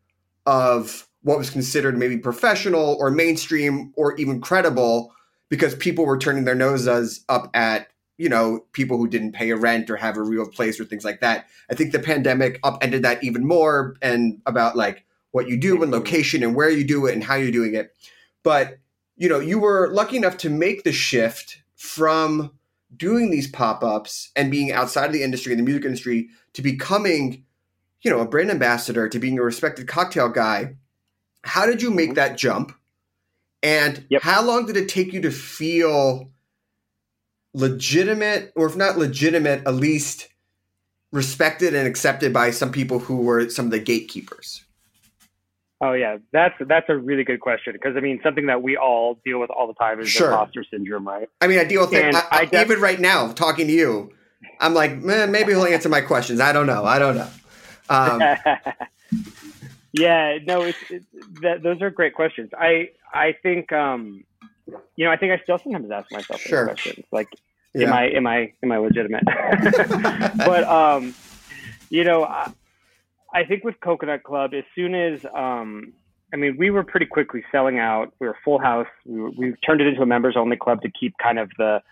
of 0.46 1.06
what 1.22 1.38
was 1.38 1.50
considered 1.50 1.98
maybe 1.98 2.16
professional 2.16 2.96
or 2.98 3.10
mainstream 3.10 3.92
or 3.96 4.16
even 4.16 4.40
credible 4.40 5.12
because 5.48 5.74
people 5.74 6.06
were 6.06 6.18
turning 6.18 6.44
their 6.44 6.54
noses 6.54 7.24
up 7.28 7.50
at 7.54 7.88
you 8.18 8.28
know 8.28 8.64
people 8.72 8.96
who 8.98 9.08
didn't 9.08 9.32
pay 9.32 9.50
a 9.50 9.56
rent 9.56 9.90
or 9.90 9.96
have 9.96 10.16
a 10.16 10.22
real 10.22 10.48
place 10.48 10.80
or 10.80 10.84
things 10.84 11.04
like 11.04 11.20
that. 11.20 11.46
I 11.70 11.74
think 11.74 11.92
the 11.92 11.98
pandemic 11.98 12.58
upended 12.64 13.02
that 13.02 13.22
even 13.22 13.46
more 13.46 13.96
and 14.02 14.40
about 14.46 14.76
like 14.76 15.04
what 15.32 15.48
you 15.48 15.56
do 15.56 15.82
and 15.82 15.92
location 15.92 16.42
and 16.42 16.54
where 16.54 16.70
you 16.70 16.84
do 16.84 17.06
it 17.06 17.14
and 17.14 17.22
how 17.22 17.34
you're 17.34 17.50
doing 17.50 17.74
it. 17.74 17.94
But 18.42 18.78
you 19.16 19.28
know 19.28 19.40
you 19.40 19.58
were 19.58 19.90
lucky 19.92 20.16
enough 20.16 20.36
to 20.38 20.50
make 20.50 20.84
the 20.84 20.92
shift 20.92 21.62
from 21.74 22.52
doing 22.96 23.30
these 23.30 23.48
pop-ups 23.48 24.30
and 24.36 24.50
being 24.50 24.72
outside 24.72 25.06
of 25.06 25.12
the 25.12 25.22
industry 25.22 25.52
in 25.52 25.58
the 25.58 25.64
music 25.64 25.84
industry 25.84 26.28
to 26.54 26.62
becoming 26.62 27.44
you 28.02 28.10
know 28.10 28.20
a 28.20 28.28
brand 28.28 28.50
ambassador 28.50 29.08
to 29.08 29.18
being 29.18 29.38
a 29.38 29.42
respected 29.42 29.86
cocktail 29.86 30.28
guy. 30.28 30.76
How 31.42 31.66
did 31.66 31.82
you 31.82 31.90
make 31.90 32.10
mm-hmm. 32.10 32.14
that 32.14 32.38
jump 32.38 32.75
and 33.66 34.06
Yep. 34.10 34.22
how 34.22 34.42
long 34.44 34.64
did 34.66 34.76
it 34.76 34.88
take 34.88 35.12
you 35.12 35.20
to 35.22 35.30
feel 35.32 36.30
legitimate, 37.52 38.52
or 38.54 38.66
if 38.66 38.76
not 38.76 38.96
legitimate, 38.96 39.66
at 39.66 39.74
least 39.74 40.28
respected 41.10 41.74
and 41.74 41.86
accepted 41.88 42.32
by 42.32 42.50
some 42.50 42.70
people 42.70 43.00
who 43.00 43.16
were 43.16 43.48
some 43.50 43.64
of 43.64 43.70
the 43.72 43.80
gatekeepers? 43.80 44.62
Oh 45.80 45.92
yeah, 45.92 46.18
that's 46.32 46.54
that's 46.60 46.86
a 46.88 46.96
really 46.96 47.24
good 47.24 47.40
question 47.40 47.72
because 47.72 47.96
I 47.96 48.00
mean 48.00 48.20
something 48.22 48.46
that 48.46 48.62
we 48.62 48.76
all 48.76 49.18
deal 49.24 49.40
with 49.40 49.50
all 49.50 49.66
the 49.66 49.74
time 49.74 50.00
is 50.00 50.08
Sure. 50.08 50.30
imposter 50.30 50.64
syndrome, 50.70 51.06
right? 51.06 51.28
I 51.40 51.48
mean, 51.48 51.58
I 51.58 51.64
deal 51.64 51.82
with 51.82 51.92
it. 51.92 52.14
I, 52.14 52.22
I 52.30 52.44
def- 52.44 52.64
even 52.64 52.80
right 52.80 53.00
now, 53.00 53.32
talking 53.32 53.66
to 53.66 53.72
you, 53.72 54.12
I'm 54.60 54.72
like, 54.74 54.96
man, 54.96 55.32
maybe 55.32 55.52
he'll 55.52 55.64
answer 55.66 55.88
my 55.88 56.00
questions. 56.00 56.40
I 56.40 56.52
don't 56.52 56.66
know. 56.66 56.84
I 56.84 56.98
don't 56.98 57.16
know. 57.16 57.28
Um, 57.90 58.20
yeah, 59.92 60.38
no, 60.46 60.62
it's, 60.62 60.78
it's 60.88 61.04
that, 61.42 61.62
those 61.62 61.82
are 61.82 61.90
great 61.90 62.14
questions. 62.14 62.50
I 62.58 62.90
I 63.16 63.34
think 63.42 63.72
um, 63.72 64.24
you 64.96 65.04
know 65.04 65.10
I 65.10 65.16
think 65.16 65.32
I 65.32 65.42
still 65.42 65.58
sometimes 65.58 65.90
ask 65.90 66.10
myself 66.12 66.42
those 66.44 66.64
questions 66.64 67.04
like 67.12 67.28
yeah. 67.74 67.88
am 67.88 67.92
I 67.92 68.04
am 68.10 68.26
I 68.26 68.52
am 68.62 68.72
I 68.72 68.78
legitimate? 68.78 69.24
but 70.36 70.64
um, 70.64 71.14
you 71.90 72.04
know, 72.04 72.24
I, 72.24 72.52
I 73.32 73.44
think 73.44 73.64
with 73.64 73.78
Coconut 73.80 74.22
Club, 74.22 74.54
as 74.54 74.64
soon 74.74 74.94
as 74.94 75.24
um, 75.34 75.92
I 76.32 76.36
mean, 76.36 76.56
we 76.58 76.70
were 76.70 76.82
pretty 76.82 77.06
quickly 77.06 77.44
selling 77.52 77.78
out. 77.78 78.12
We 78.18 78.26
were 78.26 78.36
full 78.44 78.58
house. 78.58 78.88
We 79.04 79.20
were, 79.20 79.30
we 79.30 79.54
turned 79.64 79.80
it 79.80 79.86
into 79.86 80.02
a 80.02 80.06
members 80.06 80.36
only 80.36 80.56
club 80.56 80.82
to 80.82 80.90
keep 80.90 81.14
kind 81.22 81.38
of 81.38 81.50
the 81.58 81.82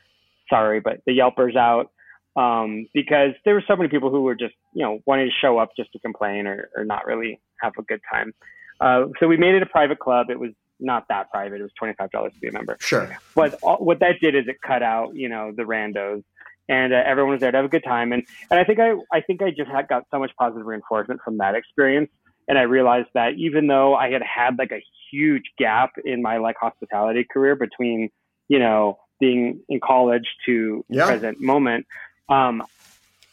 sorry, 0.48 0.80
but 0.80 1.00
the 1.06 1.12
Yelpers 1.12 1.56
out 1.56 1.90
um, 2.36 2.86
because 2.92 3.32
there 3.44 3.54
were 3.54 3.64
so 3.66 3.76
many 3.76 3.88
people 3.88 4.10
who 4.10 4.22
were 4.22 4.34
just 4.34 4.54
you 4.72 4.82
know 4.82 5.00
wanting 5.06 5.26
to 5.26 5.32
show 5.40 5.58
up 5.58 5.70
just 5.76 5.92
to 5.92 5.98
complain 5.98 6.46
or, 6.46 6.70
or 6.76 6.84
not 6.84 7.06
really 7.06 7.40
have 7.60 7.72
a 7.78 7.82
good 7.82 8.00
time. 8.10 8.32
Uh, 8.80 9.06
so 9.20 9.28
we 9.28 9.36
made 9.36 9.54
it 9.54 9.62
a 9.62 9.66
private 9.66 9.98
club. 9.98 10.30
It 10.30 10.38
was 10.38 10.50
not 10.84 11.08
that 11.08 11.30
private. 11.30 11.60
It 11.60 11.62
was 11.64 11.72
twenty 11.78 11.94
five 11.94 12.10
dollars 12.10 12.32
to 12.34 12.40
be 12.40 12.48
a 12.48 12.52
member. 12.52 12.76
sure. 12.80 13.16
But 13.34 13.58
all, 13.62 13.76
what 13.78 14.00
that 14.00 14.20
did 14.20 14.34
is 14.34 14.44
it 14.46 14.56
cut 14.64 14.82
out, 14.82 15.14
you 15.16 15.28
know, 15.28 15.52
the 15.56 15.62
randos, 15.62 16.22
and 16.68 16.92
uh, 16.92 17.02
everyone 17.04 17.32
was 17.32 17.40
there 17.40 17.50
to 17.50 17.56
have 17.56 17.64
a 17.64 17.68
good 17.68 17.84
time. 17.84 18.12
And 18.12 18.22
and 18.50 18.60
I 18.60 18.64
think 18.64 18.78
I 18.80 18.92
I 19.12 19.20
think 19.20 19.42
I 19.42 19.50
just 19.50 19.70
had 19.70 19.88
got 19.88 20.04
so 20.10 20.18
much 20.18 20.30
positive 20.38 20.66
reinforcement 20.66 21.20
from 21.24 21.38
that 21.38 21.54
experience, 21.54 22.10
and 22.48 22.58
I 22.58 22.62
realized 22.62 23.08
that 23.14 23.34
even 23.34 23.66
though 23.66 23.94
I 23.94 24.10
had 24.10 24.22
had 24.22 24.58
like 24.58 24.72
a 24.72 24.82
huge 25.10 25.44
gap 25.58 25.90
in 26.04 26.22
my 26.22 26.38
like 26.38 26.56
hospitality 26.60 27.24
career 27.32 27.56
between, 27.56 28.10
you 28.48 28.58
know, 28.58 28.98
being 29.20 29.60
in 29.68 29.80
college 29.80 30.26
to 30.46 30.84
Yeah. 30.88 31.06
present 31.06 31.40
moment, 31.40 31.86
um, 32.28 32.62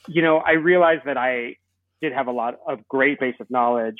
you 0.07 0.21
know, 0.21 0.37
I 0.37 0.53
realized 0.53 1.05
that 1.05 1.17
I 1.17 1.55
did 2.01 2.13
have 2.13 2.27
a 2.27 2.31
lot 2.31 2.59
of 2.67 2.87
great 2.87 3.19
base 3.19 3.35
of 3.39 3.49
knowledge. 3.49 3.97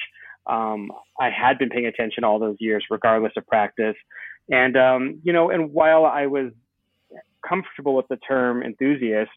Um, 0.47 0.91
I 1.19 1.29
had 1.29 1.57
been 1.57 1.69
paying 1.69 1.85
attention 1.85 2.23
all 2.23 2.39
those 2.39 2.57
years, 2.59 2.83
regardless 2.89 3.33
of 3.37 3.45
practice. 3.47 3.95
And, 4.49 4.75
um, 4.75 5.21
you 5.23 5.33
know, 5.33 5.49
and 5.49 5.71
while 5.71 6.05
I 6.05 6.25
was 6.27 6.51
comfortable 7.47 7.95
with 7.95 8.07
the 8.07 8.17
term 8.17 8.63
enthusiast, 8.63 9.31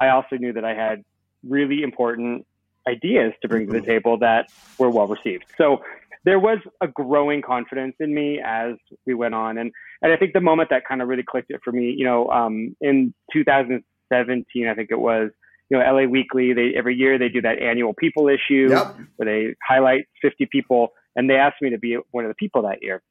I 0.00 0.08
also 0.08 0.36
knew 0.36 0.52
that 0.52 0.64
I 0.64 0.74
had 0.74 1.04
really 1.46 1.82
important 1.82 2.46
ideas 2.86 3.32
to 3.42 3.48
bring 3.48 3.66
to 3.66 3.72
the 3.72 3.80
table 3.80 4.18
that 4.18 4.50
were 4.78 4.90
well 4.90 5.06
received. 5.06 5.44
So 5.56 5.82
there 6.24 6.38
was 6.38 6.58
a 6.80 6.88
growing 6.88 7.42
confidence 7.42 7.94
in 8.00 8.14
me 8.14 8.40
as 8.44 8.74
we 9.06 9.14
went 9.14 9.34
on. 9.34 9.58
And, 9.58 9.72
and 10.02 10.12
I 10.12 10.16
think 10.16 10.32
the 10.32 10.40
moment 10.40 10.70
that 10.70 10.84
kind 10.86 11.02
of 11.02 11.08
really 11.08 11.22
clicked 11.22 11.50
it 11.50 11.60
for 11.62 11.72
me, 11.72 11.94
you 11.96 12.04
know, 12.04 12.28
um, 12.28 12.76
in 12.80 13.14
2017, 13.32 14.68
I 14.68 14.74
think 14.74 14.90
it 14.90 14.98
was, 14.98 15.30
you 15.70 15.78
know, 15.78 15.84
LA 15.84 16.04
Weekly, 16.06 16.52
they 16.52 16.72
every 16.76 16.94
year 16.96 17.18
they 17.18 17.28
do 17.28 17.42
that 17.42 17.60
annual 17.60 17.94
people 17.94 18.28
issue 18.28 18.68
Yep. 18.70 18.96
where 19.16 19.26
they 19.26 19.54
highlight 19.66 20.06
50 20.22 20.46
people 20.50 20.92
and 21.16 21.28
they 21.28 21.34
asked 21.36 21.60
me 21.60 21.70
to 21.70 21.78
be 21.78 21.96
one 22.10 22.24
of 22.24 22.28
the 22.30 22.34
people 22.34 22.62
that 22.62 22.82
year. 22.82 23.02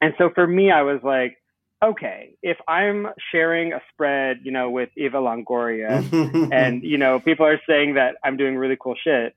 And 0.00 0.14
so 0.18 0.30
for 0.34 0.46
me, 0.46 0.70
I 0.70 0.82
was 0.82 1.00
like, 1.02 1.36
okay, 1.84 2.34
if 2.42 2.56
I'm 2.66 3.08
sharing 3.30 3.72
a 3.74 3.80
spread, 3.92 4.38
you 4.42 4.50
know, 4.50 4.70
with 4.70 4.88
Eva 4.96 5.18
Longoria 5.18 6.02
and, 6.52 6.82
you 6.82 6.98
know, 6.98 7.20
people 7.20 7.46
are 7.46 7.60
saying 7.68 7.94
that 7.94 8.16
I'm 8.24 8.36
doing 8.36 8.56
really 8.56 8.76
cool 8.80 8.96
shit, 9.02 9.34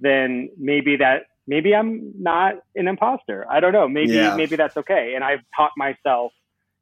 then 0.00 0.48
maybe 0.58 0.96
that, 0.96 1.24
maybe 1.46 1.74
I'm 1.74 2.12
not 2.18 2.54
an 2.74 2.88
imposter. 2.88 3.46
I 3.50 3.60
don't 3.60 3.72
know. 3.72 3.86
Maybe, 3.88 4.14
Yeah. 4.14 4.34
maybe 4.36 4.56
that's 4.56 4.76
okay. 4.78 5.12
And 5.14 5.22
I've 5.22 5.40
taught 5.54 5.72
myself, 5.76 6.32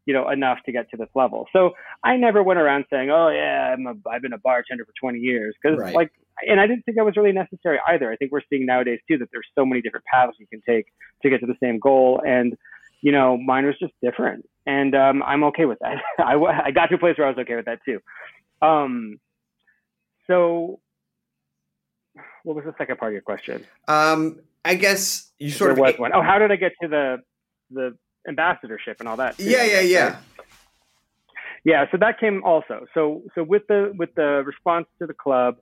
you 0.09 0.15
know, 0.15 0.25
enough 0.31 0.59
to 0.65 0.73
get 0.73 0.89
to 0.91 0.97
this 0.97 1.11
level. 1.15 1.47
So 1.53 1.73
I 2.03 2.17
never 2.17 2.43
went 2.43 2.59
around 2.59 2.87
saying, 2.91 3.11
oh 3.11 3.29
yeah, 3.29 3.75
I'm 3.75 3.87
a, 3.87 3.95
I've 4.11 4.23
been 4.23 4.33
a 4.33 4.39
bartender 4.39 4.85
for 4.87 4.93
20 4.99 5.19
years. 5.19 5.55
Cause 5.65 5.77
Right. 5.79 5.95
like, 5.95 6.11
and 6.51 6.59
I 6.59 6.67
didn't 6.67 6.85
think 6.85 6.97
that 6.97 7.05
was 7.05 7.15
really 7.21 7.33
necessary 7.33 7.79
either. 7.87 8.11
I 8.11 8.17
think 8.17 8.33
we're 8.33 8.41
seeing 8.49 8.65
nowadays 8.65 9.01
too 9.07 9.19
that 9.19 9.29
there's 9.33 9.47
so 9.59 9.67
many 9.67 9.83
different 9.83 10.07
paths 10.07 10.37
you 10.39 10.47
can 10.47 10.63
take 10.67 10.87
to 11.23 11.29
get 11.29 11.41
to 11.41 11.47
the 11.47 11.59
same 11.63 11.79
goal. 11.79 12.23
And, 12.27 12.57
you 13.03 13.13
know, 13.13 13.37
mine 13.37 13.67
was 13.67 13.75
just 13.79 13.93
different. 14.03 14.49
And 14.67 14.95
um, 14.95 15.23
I'm 15.25 15.45
okay 15.51 15.67
with 15.67 15.79
that. 15.81 15.97
I, 16.19 16.37
I 16.69 16.71
got 16.71 16.87
to 16.87 16.95
a 16.95 16.99
place 16.99 17.19
where 17.19 17.27
I 17.27 17.31
was 17.31 17.39
okay 17.41 17.57
with 17.57 17.67
that 17.67 17.81
too. 17.85 17.99
Um, 18.67 19.21
so, 20.27 20.81
what 22.45 22.57
was 22.57 22.65
the 22.65 22.75
second 22.79 22.97
part 22.99 23.11
of 23.13 23.15
your 23.15 23.23
question? 23.23 23.67
um, 23.89 24.41
I 24.65 24.75
guess 24.75 25.31
you 25.39 25.51
sort 25.51 25.69
there 25.77 25.85
of. 25.85 25.93
was 25.95 25.99
one. 25.99 26.13
Oh, 26.15 26.23
how 26.23 26.39
did 26.39 26.51
I 26.51 26.57
get 26.57 26.73
to 26.83 26.89
the 26.89 27.17
the 27.71 27.97
ambassadorship 28.27 28.97
and 29.01 29.09
all 29.09 29.17
that? 29.17 29.37
too, 29.37 29.45
yeah, 29.45 29.65
yeah, 29.65 29.81
yeah. 29.81 30.05
right? 30.05 30.17
yeah 31.65 31.85
so 31.91 31.99
that 31.99 32.19
came 32.19 32.43
also 32.45 32.87
so 32.95 33.23
so 33.35 33.43
with 33.43 33.63
the 33.69 33.93
with 33.97 34.15
the 34.15 34.43
response 34.47 34.87
to 34.99 35.07
the 35.07 35.15
club 35.15 35.57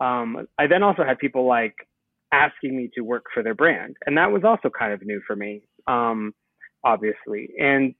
um, 0.00 0.46
i 0.58 0.66
then 0.66 0.82
also 0.82 1.02
had 1.04 1.18
people 1.18 1.46
like 1.46 1.74
asking 2.32 2.76
me 2.76 2.88
to 2.94 3.00
work 3.00 3.24
for 3.34 3.42
their 3.42 3.54
brand 3.54 3.96
and 4.06 4.16
that 4.16 4.30
was 4.30 4.44
also 4.44 4.70
kind 4.70 4.92
of 4.92 5.02
new 5.02 5.20
for 5.26 5.34
me 5.34 5.62
um, 5.86 6.32
obviously 6.84 7.50
and 7.58 7.94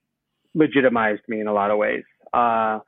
legitimized 0.53 1.21
me 1.27 1.39
in 1.39 1.47
a 1.47 1.53
lot 1.53 1.71
of 1.71 1.77
ways 1.77 2.03
uh, 2.33 2.79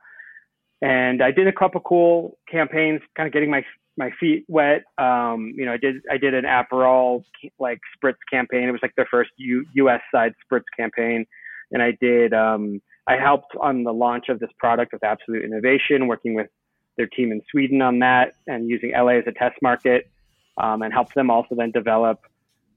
and 0.80 1.22
i 1.22 1.30
did 1.30 1.46
a 1.46 1.52
couple 1.52 1.80
cool 1.80 2.38
campaigns 2.50 3.00
kind 3.16 3.26
of 3.26 3.32
getting 3.32 3.50
my 3.50 3.62
my 3.96 4.10
feet 4.18 4.44
wet 4.48 4.82
um, 4.98 5.52
you 5.56 5.64
know 5.64 5.72
i 5.72 5.76
did 5.76 5.96
i 6.10 6.16
did 6.16 6.34
an 6.34 6.44
aperol 6.44 7.22
like 7.58 7.78
spritz 7.96 8.16
campaign 8.30 8.68
it 8.68 8.72
was 8.72 8.82
like 8.82 8.94
their 8.96 9.08
first 9.10 9.30
U, 9.36 9.64
us 9.74 10.00
side 10.12 10.34
spritz 10.44 10.64
campaign 10.76 11.26
and 11.70 11.82
i 11.82 11.92
did 12.00 12.34
um, 12.34 12.80
I 13.06 13.16
helped 13.16 13.54
on 13.60 13.84
the 13.84 13.92
launch 13.92 14.28
of 14.28 14.40
this 14.40 14.50
product 14.58 14.92
with 14.92 15.04
Absolut 15.04 15.44
Innovation, 15.44 16.06
working 16.06 16.34
with 16.34 16.48
their 16.96 17.06
team 17.06 17.32
in 17.32 17.42
Sweden 17.50 17.82
on 17.82 17.98
that 17.98 18.34
and 18.46 18.68
using 18.68 18.92
LA 18.92 19.18
as 19.18 19.24
a 19.26 19.32
test 19.32 19.56
market, 19.60 20.08
um, 20.56 20.82
and 20.82 20.92
helped 20.92 21.14
them 21.14 21.30
also 21.30 21.54
then 21.54 21.70
develop 21.70 22.20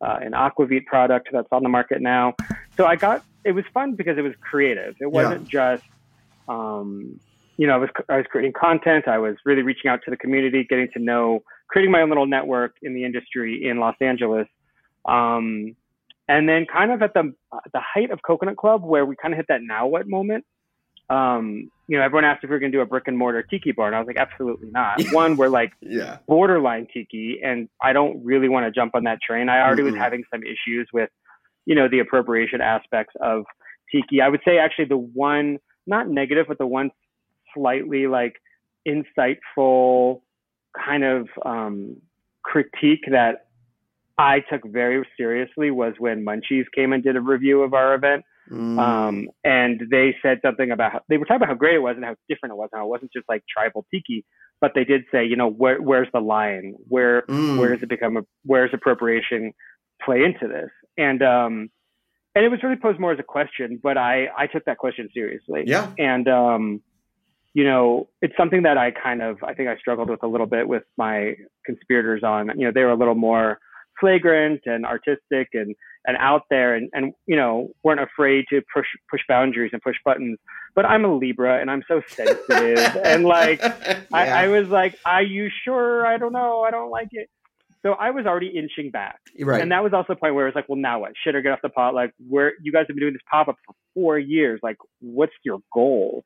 uh, 0.02 0.20
an 0.22 0.34
Aquavit 0.34 0.86
product 0.86 1.30
that's 1.32 1.48
on 1.52 1.64
the 1.64 1.70
market 1.70 2.02
now. 2.02 2.36
So 2.76 2.86
I 2.86 2.96
got 2.96 3.24
it 3.46 3.54
was 3.54 3.64
fun 3.74 3.94
because 3.94 4.18
it 4.18 4.22
was 4.22 4.34
creative. 4.42 4.96
It 5.00 5.10
wasn't 5.10 5.48
just 5.48 5.84
um, 6.50 7.20
you 7.58 7.68
know 7.68 7.74
I 7.74 7.78
was 7.78 7.90
I 8.10 8.18
was 8.18 8.26
creating 8.30 8.54
content. 8.60 9.08
I 9.08 9.18
was 9.18 9.36
really 9.46 9.64
reaching 9.64 9.90
out 9.90 10.00
to 10.06 10.12
the 10.12 10.18
community, 10.18 10.66
getting 10.70 10.90
to 10.94 11.00
know, 11.00 11.42
creating 11.70 11.92
my 11.92 12.02
own 12.02 12.10
little 12.10 12.28
network 12.28 12.76
in 12.82 12.94
the 12.94 13.04
industry 13.04 13.68
in 13.68 13.80
Los 13.80 13.96
Angeles. 14.02 14.48
Um, 15.08 15.76
and 16.30 16.48
then 16.50 16.66
kind 16.72 16.92
of 16.92 17.02
at 17.02 17.14
the 17.14 17.34
the 17.74 17.80
height 17.82 18.12
of 18.12 18.20
Coconut 18.26 18.58
Club, 18.58 18.84
where 18.84 19.06
we 19.06 19.16
kind 19.16 19.34
of 19.34 19.38
hit 19.38 19.48
that 19.50 19.62
now 19.62 19.88
what 19.88 20.08
moment. 20.08 20.46
Um, 21.10 21.72
you 21.88 21.98
know, 21.98 22.04
everyone 22.04 22.26
asked 22.26 22.44
if 22.44 22.50
we 22.50 22.56
were 22.56 22.60
going 22.60 22.72
to 22.74 22.78
do 22.78 22.82
a 22.82 22.86
brick 22.86 23.06
and 23.08 23.18
mortar 23.18 23.42
tiki 23.42 23.72
bar, 23.72 23.88
and 23.88 23.96
I 23.96 24.00
was 24.00 24.08
like, 24.08 24.18
absolutely 24.18 24.70
not. 24.72 25.00
One, 25.14 25.38
we're 25.38 25.48
like 25.48 25.72
Yeah. 25.82 26.18
borderline 26.28 26.86
tiki, 26.94 27.40
and 27.42 27.70
I 27.82 27.94
don't 27.94 28.22
really 28.26 28.50
want 28.50 28.66
to 28.66 28.72
jump 28.78 28.94
on 28.94 29.06
that 29.06 29.20
train. 29.22 29.48
I 29.48 29.62
already 29.62 29.84
was 29.84 29.94
Mhm. 29.94 30.00
having 30.00 30.24
some 30.30 30.44
issues 30.44 30.90
with, 30.92 31.10
you 31.66 31.76
know, 31.76 31.88
the 31.88 32.00
appropriation 32.00 32.60
aspects 32.60 33.14
of 33.22 33.46
tiki. 33.90 34.20
I 34.22 34.28
would 34.28 34.42
say 34.44 34.58
actually 34.58 34.86
the 34.86 34.98
one 34.98 35.60
not 35.86 36.10
negative, 36.10 36.48
but 36.50 36.58
the 36.58 36.68
one 36.68 36.92
slightly 37.58 38.08
like 38.08 38.36
insightful 38.88 40.22
kind 40.86 41.04
of 41.04 41.28
um, 41.46 41.98
critique 42.44 43.06
that 43.12 43.48
I 44.18 44.40
took 44.50 44.62
very 44.66 45.06
seriously 45.18 45.72
was 45.72 45.94
when 45.98 46.24
Munchies 46.26 46.66
came 46.74 46.94
and 46.94 47.04
did 47.04 47.16
a 47.16 47.22
review 47.22 47.62
of 47.64 47.74
our 47.74 47.96
event. 47.96 48.24
Mm. 48.52 48.80
Um, 48.80 49.30
and 49.44 49.82
they 49.92 50.16
said 50.22 50.40
something 50.42 50.72
about 50.72 50.94
how, 50.94 51.02
they 51.10 51.18
were 51.18 51.26
talking 51.26 51.38
about 51.38 51.50
how 51.50 51.56
great 51.56 51.76
it 51.76 51.80
was 51.80 51.96
and 51.98 52.06
how 52.06 52.16
different 52.30 52.54
it 52.54 52.58
was, 52.58 52.70
and 52.72 52.80
how 52.80 52.86
it 52.86 52.90
wasn't 52.90 53.12
just 53.12 53.28
like 53.28 53.44
tribal 53.52 53.86
tiki, 53.94 54.24
but 54.62 54.72
they 54.74 54.86
did 54.86 55.04
say, 55.12 55.26
you 55.26 55.36
know, 55.36 55.50
where, 55.50 55.82
where's 55.82 56.08
the 56.14 56.22
line? 56.22 56.76
Where 56.88 57.24
Mm. 57.24 57.58
where 57.60 57.74
does 57.74 57.84
it 57.84 57.90
become 57.90 58.16
a 58.18 58.22
where's 58.46 58.72
appropriation 58.74 59.54
play 60.02 60.24
into 60.24 60.48
this? 60.48 60.70
and 60.98 61.22
um, 61.22 61.70
and 62.36 62.46
it 62.46 62.50
was 62.50 62.62
really 62.64 62.76
posed 62.76 63.00
more 63.00 63.14
as 63.14 63.20
a 63.20 63.24
question, 63.24 63.80
but 63.82 63.98
I 63.98 64.28
I 64.38 64.48
took 64.48 64.66
that 64.66 64.78
question 64.78 65.10
seriously. 65.14 65.64
Yeah. 65.66 65.92
And 65.98 66.28
um, 66.28 66.82
you 67.58 67.64
know, 67.64 68.08
it's 68.22 68.36
something 68.38 68.62
that 68.62 68.78
I 68.78 68.92
kind 68.92 69.24
of 69.24 69.44
I 69.44 69.56
think 69.56 69.68
I 69.68 69.76
struggled 69.78 70.12
with 70.12 70.22
a 70.22 70.28
little 70.28 70.46
bit 70.46 70.68
with 70.68 70.84
my 70.96 71.34
conspirators 71.66 72.22
on. 72.22 72.52
You 72.56 72.68
know, 72.68 72.72
they 72.72 72.84
were 72.84 72.92
a 72.92 72.96
little 72.96 73.16
more 73.16 73.58
flagrant 74.00 74.62
and 74.68 74.86
artistic 74.86 75.48
and 75.54 75.76
and 76.06 76.18
out 76.20 76.44
there 76.52 76.76
and 76.76 76.88
and 76.94 77.14
you 77.26 77.36
know 77.36 77.70
weren't 77.84 78.00
afraid 78.00 78.46
to 78.52 78.62
push 78.72 78.86
push 79.10 79.22
boundaries 79.28 79.72
and 79.74 79.82
push 79.82 79.96
buttons. 80.06 80.38
But 80.76 80.86
i'm 80.86 81.04
a 81.04 81.12
libra 81.12 81.60
and 81.60 81.72
i'm 81.72 81.84
so 81.88 82.04
sensitive 82.06 82.78
and 83.04 83.26
like 83.26 83.60
yeah. 83.60 84.02
I, 84.14 84.44
I 84.44 84.48
was 84.50 84.68
like 84.68 84.96
are 85.04 85.24
you 85.24 85.50
sure? 85.66 86.06
I 86.06 86.20
don't 86.20 86.34
know. 86.34 86.62
I 86.62 86.70
don't 86.70 86.92
like 86.92 87.10
it. 87.10 87.28
So 87.82 87.94
i 87.94 88.12
was 88.12 88.28
already 88.28 88.50
inching 88.50 88.92
back. 88.92 89.20
Right. 89.40 89.64
and 89.64 89.72
that 89.72 89.82
was 89.84 89.94
also 89.94 90.14
the 90.14 90.18
point 90.18 90.36
where 90.36 90.46
it 90.46 90.50
was 90.50 90.56
like 90.56 90.70
well 90.70 90.78
now 90.78 91.00
what? 91.00 91.14
Shit 91.24 91.34
or 91.34 91.42
get 91.42 91.54
off 91.54 91.64
the 91.64 91.70
pot? 91.70 91.96
Like 91.96 92.14
where 92.30 92.54
you 92.62 92.72
guys 92.72 92.86
have 92.88 92.96
been 92.96 93.00
doing 93.00 93.14
this 93.14 93.28
pop-up 93.32 93.56
for 93.66 93.74
four 93.96 94.20
years. 94.20 94.60
Like 94.62 94.78
what's 95.02 95.34
your 95.44 95.58
goal 95.74 96.24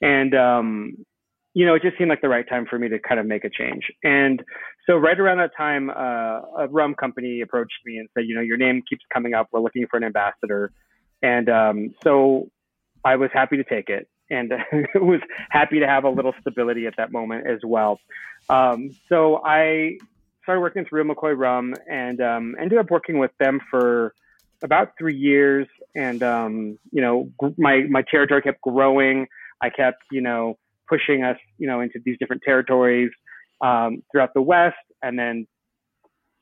and 0.00 0.34
um 0.34 0.96
you 1.56 1.64
know, 1.64 1.74
it 1.74 1.80
just 1.80 1.96
seemed 1.96 2.10
like 2.10 2.20
the 2.20 2.28
right 2.28 2.46
time 2.46 2.66
for 2.68 2.78
me 2.78 2.86
to 2.90 2.98
kind 2.98 3.18
of 3.18 3.24
make 3.24 3.42
a 3.42 3.48
change. 3.48 3.84
And 4.04 4.42
so 4.86 4.98
right 4.98 5.18
around 5.18 5.38
that 5.38 5.56
time, 5.56 5.88
uh, 5.88 6.64
a 6.64 6.68
rum 6.68 6.94
company 6.94 7.40
approached 7.40 7.78
me 7.86 7.96
and 7.96 8.10
said, 8.12 8.26
you 8.26 8.34
know, 8.34 8.42
your 8.42 8.58
name 8.58 8.82
keeps 8.86 9.02
coming 9.10 9.32
up. 9.32 9.48
We're 9.52 9.60
looking 9.60 9.86
for 9.90 9.96
an 9.96 10.04
ambassador. 10.04 10.70
And 11.22 11.48
um, 11.48 11.94
so 12.04 12.50
I 13.06 13.16
was 13.16 13.30
happy 13.32 13.56
to 13.56 13.64
take 13.64 13.88
it 13.88 14.06
and 14.28 14.52
was 14.96 15.22
happy 15.48 15.80
to 15.80 15.86
have 15.86 16.04
a 16.04 16.10
little 16.10 16.34
stability 16.42 16.86
at 16.86 16.92
that 16.98 17.10
moment 17.10 17.46
as 17.46 17.60
well. 17.64 18.00
Um, 18.50 18.94
so 19.08 19.40
I 19.42 19.96
started 20.42 20.60
working 20.60 20.84
through 20.84 21.04
McCoy 21.04 21.38
Rum 21.38 21.74
and 21.90 22.20
um, 22.20 22.54
ended 22.60 22.78
up 22.78 22.90
working 22.90 23.18
with 23.18 23.30
them 23.40 23.62
for 23.70 24.12
about 24.62 24.92
three 24.98 25.16
years. 25.16 25.66
And, 25.94 26.22
um, 26.22 26.78
you 26.92 27.00
know, 27.00 27.30
my, 27.56 27.84
my 27.88 28.02
territory 28.10 28.42
kept 28.42 28.60
growing. 28.60 29.26
I 29.62 29.70
kept, 29.70 30.02
you 30.10 30.20
know, 30.20 30.58
pushing 30.88 31.24
us, 31.24 31.36
you 31.58 31.66
know, 31.66 31.80
into 31.80 31.98
these 32.04 32.16
different 32.18 32.42
territories 32.42 33.10
um, 33.60 34.02
throughout 34.10 34.34
the 34.34 34.42
West, 34.42 34.76
and 35.02 35.18
then 35.18 35.46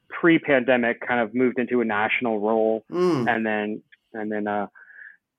pre-pandemic, 0.09 1.01
kind 1.07 1.21
of 1.21 1.35
moved 1.35 1.59
into 1.59 1.81
a 1.81 1.85
national 1.85 2.41
role, 2.41 2.85
Mm, 2.91 3.29
and 3.29 3.47
then 3.47 3.83
and 4.13 4.31
then 4.31 4.47
uh, 4.47 4.67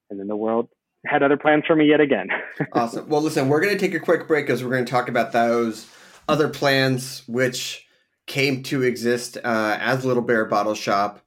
and 0.09 0.19
then 0.19 0.27
the 0.27 0.35
world 0.35 0.69
had 1.05 1.23
other 1.23 1.37
plans 1.37 1.63
for 1.67 1.75
me 1.75 1.85
yet 1.85 2.01
again. 2.01 2.27
awesome. 2.73 3.07
Well, 3.07 3.21
listen, 3.21 3.47
we're 3.47 3.61
going 3.61 3.73
to 3.73 3.79
take 3.79 3.93
a 3.93 3.99
quick 3.99 4.27
break 4.27 4.47
because 4.47 4.63
we're 4.63 4.71
going 4.71 4.85
to 4.85 4.91
talk 4.91 5.07
about 5.07 5.31
those 5.31 5.87
other 6.27 6.49
plans 6.49 7.23
which 7.27 7.85
came 8.25 8.63
to 8.63 8.81
exist 8.81 9.37
uh, 9.37 9.77
as 9.79 10.03
Littlebear 10.03 10.49
Bottleshop. 10.49 11.19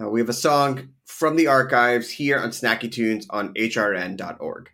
Uh, 0.00 0.08
we 0.08 0.20
have 0.20 0.28
a 0.28 0.34
song 0.34 0.88
from 1.04 1.36
the 1.36 1.46
archives 1.46 2.10
here 2.10 2.38
on 2.38 2.50
Snacky 2.50 2.90
Tunes 2.90 3.26
on 3.30 3.52
hrn.org. 3.54 4.70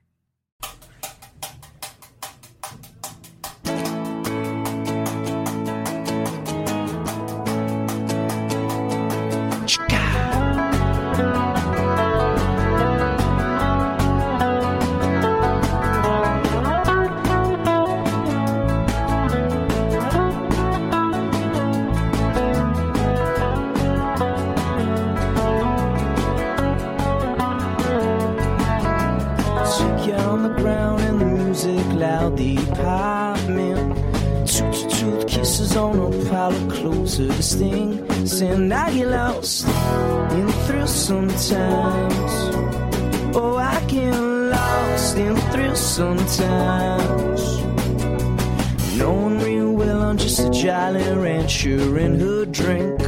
rancher 51.64 51.98
in 51.98 52.18
her 52.18 52.44
drink. 52.44 53.00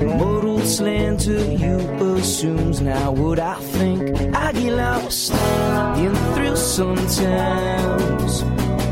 Mortal 0.00 0.60
slander 0.60 1.52
you 1.52 1.78
assumes 2.16 2.80
now 2.80 3.12
what 3.12 3.38
I 3.38 3.54
think. 3.54 4.34
I 4.34 4.52
get 4.52 4.72
lost 4.72 5.32
in 5.98 6.14
thrill 6.34 6.56
sometimes. 6.56 8.42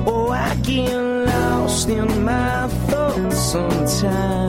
Oh, 0.07 0.31
I 0.31 0.55
get 0.63 0.95
lost 0.95 1.89
in 1.89 2.25
my 2.25 2.69
thoughts 2.69 3.39
sometimes. 3.39 4.40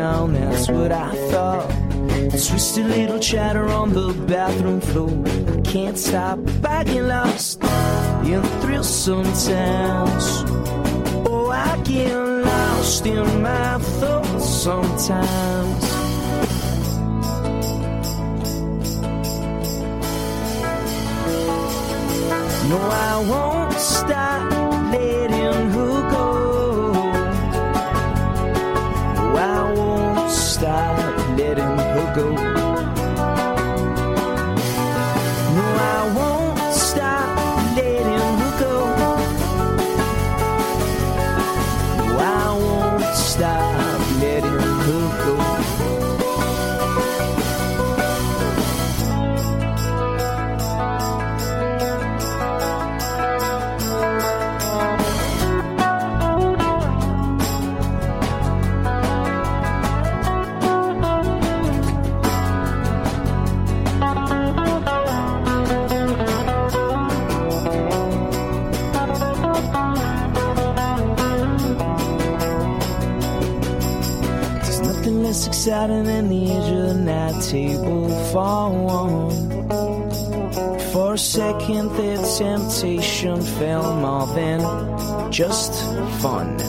Feeling's. 0.00 0.32
That's 0.32 0.68
what 0.70 0.92
I 0.92 1.14
thought. 1.30 1.70
Twisted 2.30 2.86
little 2.86 3.18
chatter 3.18 3.66
on 3.68 3.92
the 3.92 4.12
bathroom 4.26 4.80
floor. 4.80 5.10
I 5.56 5.60
can't 5.62 5.98
stop. 5.98 6.38
I 6.64 6.84
get 6.84 7.04
lost 7.04 7.62
in 8.24 8.42
thrill 8.60 8.84
sometimes. 8.84 10.24
Oh, 11.26 11.50
I 11.50 11.76
get 11.84 12.14
lost 12.14 13.06
in 13.06 13.42
my 13.42 13.78
thoughts 13.78 14.48
sometimes. 14.48 15.84
No, 22.70 22.78
I 22.78 23.24
won't 23.28 23.72
stop 23.74 24.59
edge 75.72 76.72
of 76.72 76.88
the 76.88 76.94
night 76.94 77.42
table 77.42 78.08
for 78.32 78.70
one. 78.70 79.30
For 80.92 81.14
a 81.14 81.18
second, 81.18 81.88
the 81.96 82.16
temptation 82.38 83.40
felt 83.40 83.96
more 83.96 84.26
than 84.34 84.60
just 85.30 85.72
fun. 86.20 86.60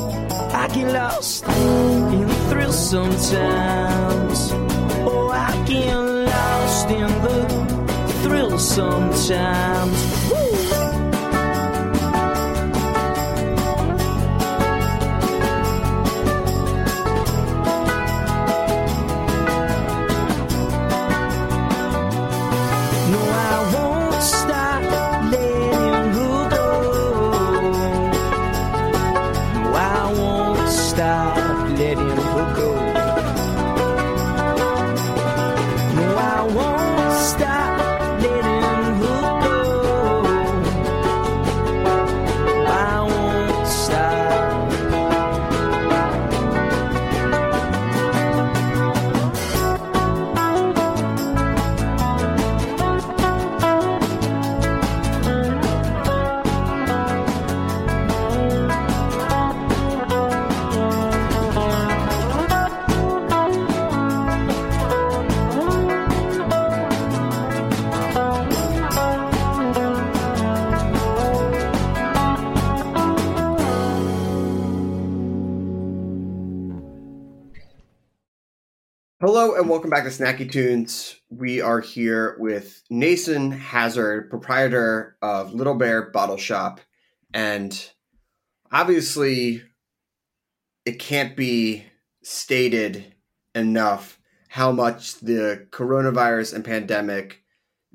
I 0.53 0.67
get 0.67 0.93
lost 0.93 1.47
in 1.47 2.27
the 2.27 2.33
thrill 2.49 2.73
sometimes. 2.73 4.51
Oh, 5.09 5.29
I 5.29 5.51
get 5.65 5.95
lost 5.95 6.89
in 6.89 7.11
the 7.25 7.39
thrill 8.23 8.59
sometimes. 8.59 10.10
Back 79.91 80.05
to 80.05 80.09
Snacky 80.09 80.49
Tunes. 80.49 81.17
We 81.29 81.59
are 81.59 81.81
here 81.81 82.37
with 82.39 82.81
Nathan 82.89 83.51
Hazard, 83.51 84.29
proprietor 84.29 85.17
of 85.21 85.51
Littlebear 85.51 86.13
Bottleshop. 86.13 86.77
And 87.33 87.91
obviously, 88.71 89.61
it 90.85 90.97
can't 90.97 91.35
be 91.35 91.83
stated 92.23 93.13
enough 93.53 94.17
how 94.47 94.71
much 94.71 95.19
the 95.19 95.67
coronavirus 95.71 96.55
and 96.55 96.63
pandemic 96.63 97.43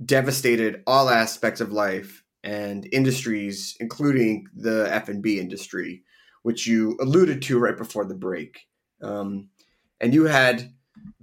devastated 0.04 0.82
all 0.86 1.08
aspects 1.08 1.62
of 1.62 1.72
life 1.72 2.22
and 2.44 2.86
industries, 2.92 3.74
including 3.80 4.44
the 4.54 4.86
F&B 4.92 5.40
industry, 5.40 6.02
which 6.42 6.66
you 6.66 6.98
alluded 7.00 7.40
to 7.40 7.58
right 7.58 7.78
before 7.78 8.04
the 8.04 8.14
break. 8.14 8.66
Um, 9.00 9.48
and 9.98 10.12
you 10.12 10.24
had 10.24 10.74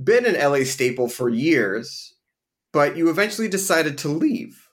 been 0.04 0.26
an 0.26 0.36
LA 0.36 0.64
staple 0.64 1.08
for 1.08 1.30
years, 1.30 2.14
but 2.72 2.98
you 2.98 3.10
eventually 3.10 3.48
decided 3.48 3.98
to 4.00 4.10
leave. 4.10 4.68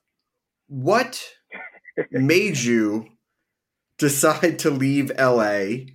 What 0.68 1.24
made 2.10 2.58
you 2.58 3.08
decide 3.98 4.58
to 4.60 4.70
leave 4.70 5.12
LA? 5.18 5.92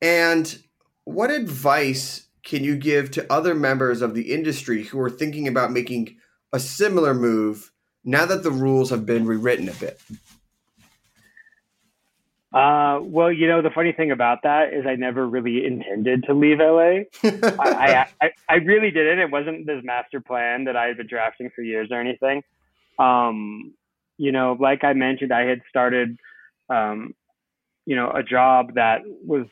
And 0.00 0.58
what 1.04 1.30
advice 1.30 2.28
can 2.42 2.62
you 2.62 2.76
give 2.76 3.10
to 3.12 3.32
other 3.32 3.54
members 3.54 4.02
of 4.02 4.14
the 4.14 4.32
industry 4.32 4.84
who 4.84 5.00
are 5.00 5.10
thinking 5.10 5.48
about 5.48 5.72
making 5.72 6.16
a 6.52 6.60
similar 6.60 7.14
move 7.14 7.72
now 8.04 8.26
that 8.26 8.42
the 8.42 8.50
rules 8.50 8.90
have 8.90 9.06
been 9.06 9.26
rewritten 9.26 9.68
a 9.68 9.72
bit? 9.72 9.98
Uh, 12.54 13.00
well, 13.02 13.32
you 13.32 13.48
know, 13.48 13.60
the 13.62 13.70
funny 13.70 13.92
thing 13.92 14.12
about 14.12 14.44
that 14.44 14.72
is 14.72 14.86
I 14.86 14.94
never 14.94 15.26
really 15.26 15.66
intended 15.66 16.22
to 16.24 16.34
leave 16.34 16.58
LA. 16.60 17.02
I, 17.24 18.06
I, 18.22 18.30
I 18.48 18.54
really 18.54 18.92
didn't. 18.92 19.18
It 19.18 19.30
wasn't 19.32 19.66
this 19.66 19.82
master 19.82 20.20
plan 20.20 20.64
that 20.64 20.76
I 20.76 20.86
had 20.86 20.96
been 20.96 21.08
drafting 21.08 21.50
for 21.54 21.62
years 21.62 21.88
or 21.90 22.00
anything. 22.00 22.44
Um, 22.96 23.74
you 24.18 24.30
know, 24.30 24.56
like 24.60 24.84
I 24.84 24.92
mentioned, 24.92 25.32
I 25.32 25.46
had 25.46 25.62
started, 25.68 26.16
um, 26.70 27.16
you 27.86 27.96
know, 27.96 28.12
a 28.12 28.22
job 28.22 28.74
that 28.74 29.00
was 29.26 29.46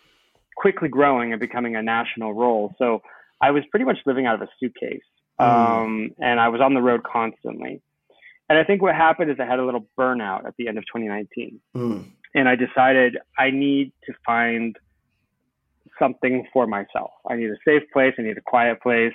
quickly 0.56 0.88
growing 0.88 1.32
and 1.32 1.40
becoming 1.40 1.74
a 1.74 1.82
national 1.82 2.34
role. 2.34 2.72
So 2.78 3.02
I 3.40 3.50
was 3.50 3.64
pretty 3.72 3.84
much 3.84 3.98
living 4.06 4.26
out 4.26 4.36
of 4.36 4.42
a 4.42 4.48
suitcase. 4.60 5.02
Um, 5.40 6.14
and 6.20 6.38
I 6.38 6.50
was 6.50 6.60
on 6.60 6.74
the 6.74 6.80
road 6.80 7.02
constantly. 7.02 7.82
And 8.48 8.58
I 8.60 8.62
think 8.62 8.80
what 8.80 8.94
happened 8.94 9.28
is 9.28 9.38
I 9.40 9.44
had 9.44 9.58
a 9.58 9.64
little 9.64 9.88
burnout 9.98 10.46
at 10.46 10.54
the 10.56 10.68
end 10.68 10.78
of 10.78 10.84
2019. 10.84 11.60
Mm. 11.74 12.04
And 12.34 12.48
I 12.48 12.56
decided 12.56 13.18
I 13.38 13.50
need 13.50 13.92
to 14.06 14.12
find 14.24 14.76
something 15.98 16.46
for 16.52 16.66
myself. 16.66 17.10
I 17.28 17.36
need 17.36 17.50
a 17.50 17.56
safe 17.64 17.82
place. 17.92 18.14
I 18.18 18.22
need 18.22 18.38
a 18.38 18.42
quiet 18.42 18.80
place. 18.82 19.12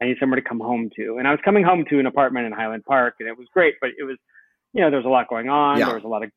I 0.00 0.06
need 0.06 0.16
somewhere 0.20 0.40
to 0.40 0.46
come 0.46 0.60
home 0.60 0.90
to. 0.96 1.16
And 1.18 1.26
I 1.26 1.30
was 1.30 1.40
coming 1.44 1.64
home 1.64 1.84
to 1.90 1.98
an 1.98 2.06
apartment 2.06 2.46
in 2.46 2.52
Highland 2.52 2.84
Park, 2.84 3.14
and 3.20 3.28
it 3.28 3.36
was 3.36 3.48
great, 3.52 3.74
but 3.80 3.90
it 3.98 4.04
was, 4.04 4.16
you 4.72 4.82
know, 4.82 4.90
there 4.90 4.98
was 4.98 5.06
a 5.06 5.10
lot 5.10 5.28
going 5.28 5.48
on. 5.48 5.78
Yeah. 5.78 5.86
There 5.86 5.94
was 5.96 6.04
a 6.04 6.08
lot 6.08 6.22
of, 6.22 6.30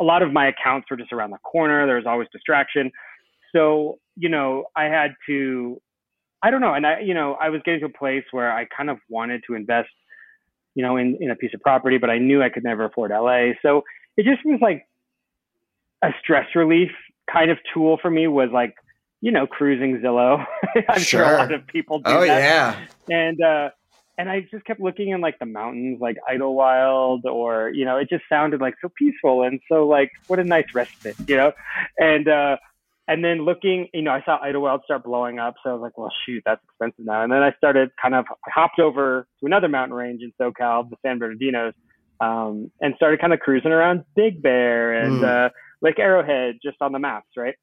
a 0.00 0.04
lot 0.04 0.22
of 0.22 0.32
my 0.32 0.48
accounts 0.48 0.86
were 0.90 0.96
just 0.96 1.12
around 1.12 1.30
the 1.30 1.38
corner. 1.38 1.86
There 1.86 1.96
was 1.96 2.06
always 2.06 2.28
distraction. 2.32 2.90
So, 3.54 3.98
you 4.16 4.28
know, 4.28 4.64
I 4.76 4.84
had 4.84 5.14
to, 5.26 5.80
I 6.42 6.50
don't 6.50 6.60
know. 6.60 6.74
And 6.74 6.86
I, 6.86 7.00
you 7.00 7.12
know, 7.12 7.36
I 7.40 7.50
was 7.50 7.60
getting 7.64 7.80
to 7.80 7.86
a 7.86 7.98
place 7.98 8.24
where 8.30 8.50
I 8.50 8.66
kind 8.74 8.88
of 8.88 8.98
wanted 9.10 9.42
to 9.48 9.54
invest, 9.54 9.90
you 10.74 10.82
know, 10.82 10.96
in, 10.96 11.18
in 11.20 11.30
a 11.30 11.36
piece 11.36 11.52
of 11.52 11.60
property, 11.60 11.98
but 11.98 12.08
I 12.08 12.18
knew 12.18 12.42
I 12.42 12.48
could 12.48 12.64
never 12.64 12.84
afford 12.84 13.10
LA. 13.10 13.52
So 13.60 13.82
it 14.16 14.24
just 14.24 14.44
was 14.44 14.58
like 14.62 14.86
a 16.02 16.08
stress 16.22 16.46
relief 16.54 16.90
kind 17.32 17.50
of 17.50 17.58
tool 17.72 17.98
for 18.00 18.10
me 18.10 18.26
was 18.26 18.50
like, 18.52 18.74
you 19.20 19.30
know, 19.30 19.46
cruising 19.46 19.98
Zillow. 20.00 20.44
I'm 20.88 21.00
sure. 21.00 21.24
Sure. 21.24 21.34
a 21.36 21.38
lot 21.38 21.52
of 21.52 21.66
people 21.66 21.98
do 22.00 22.04
Oh, 22.10 22.20
that 22.20 22.38
yeah. 22.40 22.86
and 23.08 23.40
uh 23.42 23.68
and 24.18 24.28
I 24.28 24.40
just 24.50 24.64
kept 24.66 24.78
looking 24.80 25.08
in 25.08 25.20
like 25.22 25.38
the 25.38 25.46
mountains, 25.46 25.98
like 26.00 26.16
Idyllwild, 26.30 27.24
or 27.24 27.70
you 27.70 27.84
know, 27.84 27.96
it 27.96 28.08
just 28.10 28.24
sounded 28.28 28.60
like 28.60 28.74
so 28.82 28.90
peaceful 28.98 29.42
and 29.42 29.60
so 29.70 29.86
like 29.86 30.10
what 30.26 30.38
a 30.38 30.44
nice 30.44 30.66
respite, 30.74 31.16
you 31.26 31.36
know, 31.36 31.52
and 31.98 32.28
uh 32.28 32.56
and 33.08 33.24
then 33.24 33.44
looking, 33.44 33.88
you 33.92 34.02
know, 34.02 34.12
I 34.12 34.22
saw 34.24 34.38
Idyllwild 34.40 34.84
start 34.84 35.02
blowing 35.04 35.38
up, 35.40 35.54
so 35.62 35.70
I 35.70 35.72
was 35.72 35.82
like, 35.82 35.98
well, 35.98 36.12
shoot, 36.24 36.42
that's 36.46 36.62
expensive 36.64 37.04
now. 37.04 37.22
And 37.24 37.32
then 37.32 37.42
I 37.42 37.52
started 37.56 37.90
kind 38.00 38.14
of 38.14 38.24
I 38.46 38.50
hopped 38.52 38.78
over 38.78 39.26
to 39.40 39.46
another 39.46 39.68
mountain 39.68 39.96
range 39.96 40.22
in 40.22 40.32
SoCal, 40.40 40.88
the 40.88 40.96
San 41.04 41.18
Bernardinos, 41.18 41.72
um, 42.20 42.70
and 42.80 42.94
started 42.96 43.20
kind 43.20 43.32
of 43.32 43.40
cruising 43.40 43.72
around 43.72 44.04
Big 44.16 44.42
Bear 44.42 44.92
and 44.92 45.20
Mm. 45.22 45.46
uh, 45.46 45.50
Lake 45.82 45.98
Arrowhead, 45.98 46.56
just 46.62 46.76
on 46.80 46.92
the 46.92 46.98
maps, 46.98 47.28
right? 47.36 47.54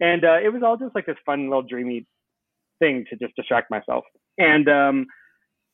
And 0.00 0.24
uh, 0.24 0.38
it 0.42 0.52
was 0.52 0.62
all 0.64 0.76
just 0.76 0.94
like 0.94 1.06
this 1.06 1.16
fun 1.26 1.44
little 1.48 1.62
dreamy 1.62 2.06
thing 2.78 3.04
to 3.10 3.16
just 3.16 3.36
distract 3.36 3.70
myself. 3.70 4.04
And 4.38 4.68
um, 4.68 5.06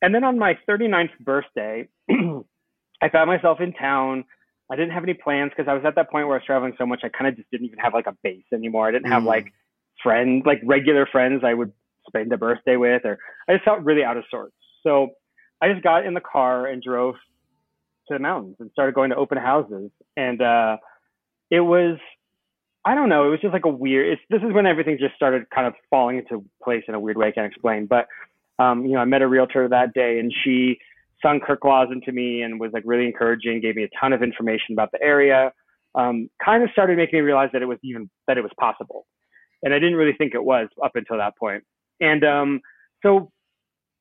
and 0.02 0.14
then 0.14 0.24
on 0.24 0.38
my 0.38 0.58
39th 0.68 1.18
birthday, 1.20 1.88
I 2.10 3.08
found 3.10 3.28
myself 3.28 3.60
in 3.60 3.72
town. 3.72 4.24
I 4.70 4.74
didn't 4.76 4.92
have 4.92 5.04
any 5.04 5.14
plans 5.14 5.52
because 5.56 5.70
I 5.70 5.74
was 5.74 5.84
at 5.86 5.94
that 5.94 6.10
point 6.10 6.26
where 6.26 6.36
I 6.36 6.38
was 6.40 6.46
traveling 6.46 6.74
so 6.76 6.86
much. 6.86 7.00
I 7.04 7.08
kind 7.08 7.28
of 7.28 7.36
just 7.36 7.50
didn't 7.52 7.66
even 7.66 7.78
have 7.78 7.94
like 7.94 8.06
a 8.08 8.16
base 8.24 8.44
anymore. 8.52 8.88
I 8.88 8.92
didn't 8.92 9.12
have 9.12 9.22
Mm. 9.22 9.26
like 9.26 9.52
friends, 10.02 10.44
like 10.44 10.60
regular 10.64 11.06
friends 11.06 11.42
I 11.44 11.54
would 11.54 11.72
spend 12.08 12.32
a 12.32 12.36
birthday 12.36 12.76
with, 12.76 13.02
or 13.04 13.18
I 13.48 13.52
just 13.54 13.64
felt 13.64 13.82
really 13.84 14.02
out 14.04 14.16
of 14.16 14.24
sorts. 14.30 14.54
So 14.82 15.10
I 15.62 15.70
just 15.72 15.84
got 15.84 16.04
in 16.04 16.14
the 16.14 16.20
car 16.20 16.66
and 16.66 16.82
drove 16.82 17.14
to 18.08 18.14
the 18.14 18.18
mountains 18.18 18.56
and 18.58 18.70
started 18.72 18.94
going 18.94 19.10
to 19.10 19.16
open 19.16 19.38
houses. 19.38 19.90
And 20.16 20.42
uh, 20.42 20.76
it 21.50 21.60
was, 21.60 21.98
I 22.84 22.94
don't 22.94 23.08
know, 23.08 23.26
it 23.26 23.30
was 23.30 23.40
just 23.40 23.52
like 23.52 23.64
a 23.64 23.70
weird. 23.70 24.12
It's, 24.12 24.22
this 24.30 24.42
is 24.46 24.54
when 24.54 24.66
everything 24.66 24.98
just 24.98 25.14
started 25.14 25.48
kind 25.54 25.66
of 25.66 25.74
falling 25.90 26.18
into 26.18 26.44
place 26.62 26.84
in 26.88 26.94
a 26.94 27.00
weird 27.00 27.16
way 27.16 27.28
I 27.28 27.32
can't 27.32 27.46
explain. 27.46 27.86
But 27.86 28.06
um, 28.58 28.86
you 28.86 28.92
know, 28.92 29.00
I 29.00 29.04
met 29.04 29.22
a 29.22 29.28
realtor 29.28 29.68
that 29.68 29.92
day, 29.92 30.18
and 30.18 30.32
she 30.44 30.78
sunk 31.22 31.44
her 31.46 31.56
claws 31.56 31.88
into 31.90 32.12
me 32.12 32.42
and 32.42 32.60
was 32.60 32.70
like 32.72 32.82
really 32.86 33.06
encouraging, 33.06 33.60
gave 33.60 33.76
me 33.76 33.84
a 33.84 33.88
ton 34.00 34.12
of 34.12 34.22
information 34.22 34.72
about 34.72 34.92
the 34.92 35.02
area. 35.02 35.52
Um, 35.94 36.28
kind 36.44 36.62
of 36.62 36.70
started 36.70 36.96
making 36.96 37.18
me 37.18 37.22
realize 37.22 37.48
that 37.52 37.62
it 37.62 37.66
was 37.66 37.78
even 37.82 38.10
that 38.26 38.36
it 38.38 38.42
was 38.42 38.52
possible, 38.58 39.06
and 39.62 39.72
I 39.72 39.78
didn't 39.78 39.96
really 39.96 40.12
think 40.12 40.34
it 40.34 40.44
was 40.44 40.68
up 40.84 40.92
until 40.94 41.16
that 41.18 41.36
point. 41.38 41.64
And 42.00 42.24
um, 42.24 42.60
so, 43.02 43.30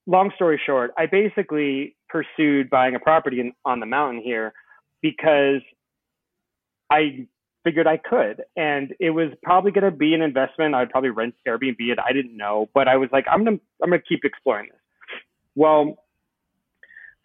long 0.05 0.31
story 0.35 0.59
short, 0.65 0.91
I 0.97 1.05
basically 1.05 1.95
pursued 2.09 2.69
buying 2.69 2.95
a 2.95 2.99
property 2.99 3.39
in, 3.39 3.53
on 3.63 3.79
the 3.79 3.85
mountain 3.85 4.21
here 4.21 4.53
because 5.01 5.61
I 6.89 7.27
figured 7.65 7.87
I 7.87 7.97
could, 7.97 8.43
and 8.55 8.93
it 9.01 9.09
was 9.09 9.29
probably 9.43 9.71
going 9.71 9.83
to 9.83 9.91
be 9.91 10.13
an 10.13 10.21
investment. 10.21 10.73
I'd 10.75 10.89
probably 10.89 11.09
rent 11.09 11.35
Airbnb 11.45 11.75
it. 11.79 11.99
I 11.99 12.13
didn't 12.13 12.37
know, 12.37 12.69
but 12.73 12.87
I 12.87 12.95
was 12.95 13.09
like, 13.11 13.25
I'm 13.29 13.43
gonna 13.43 13.57
I'm 13.83 13.89
gonna 13.89 14.01
keep 14.01 14.23
exploring 14.23 14.69
this. 14.71 14.79
Well, 15.55 15.97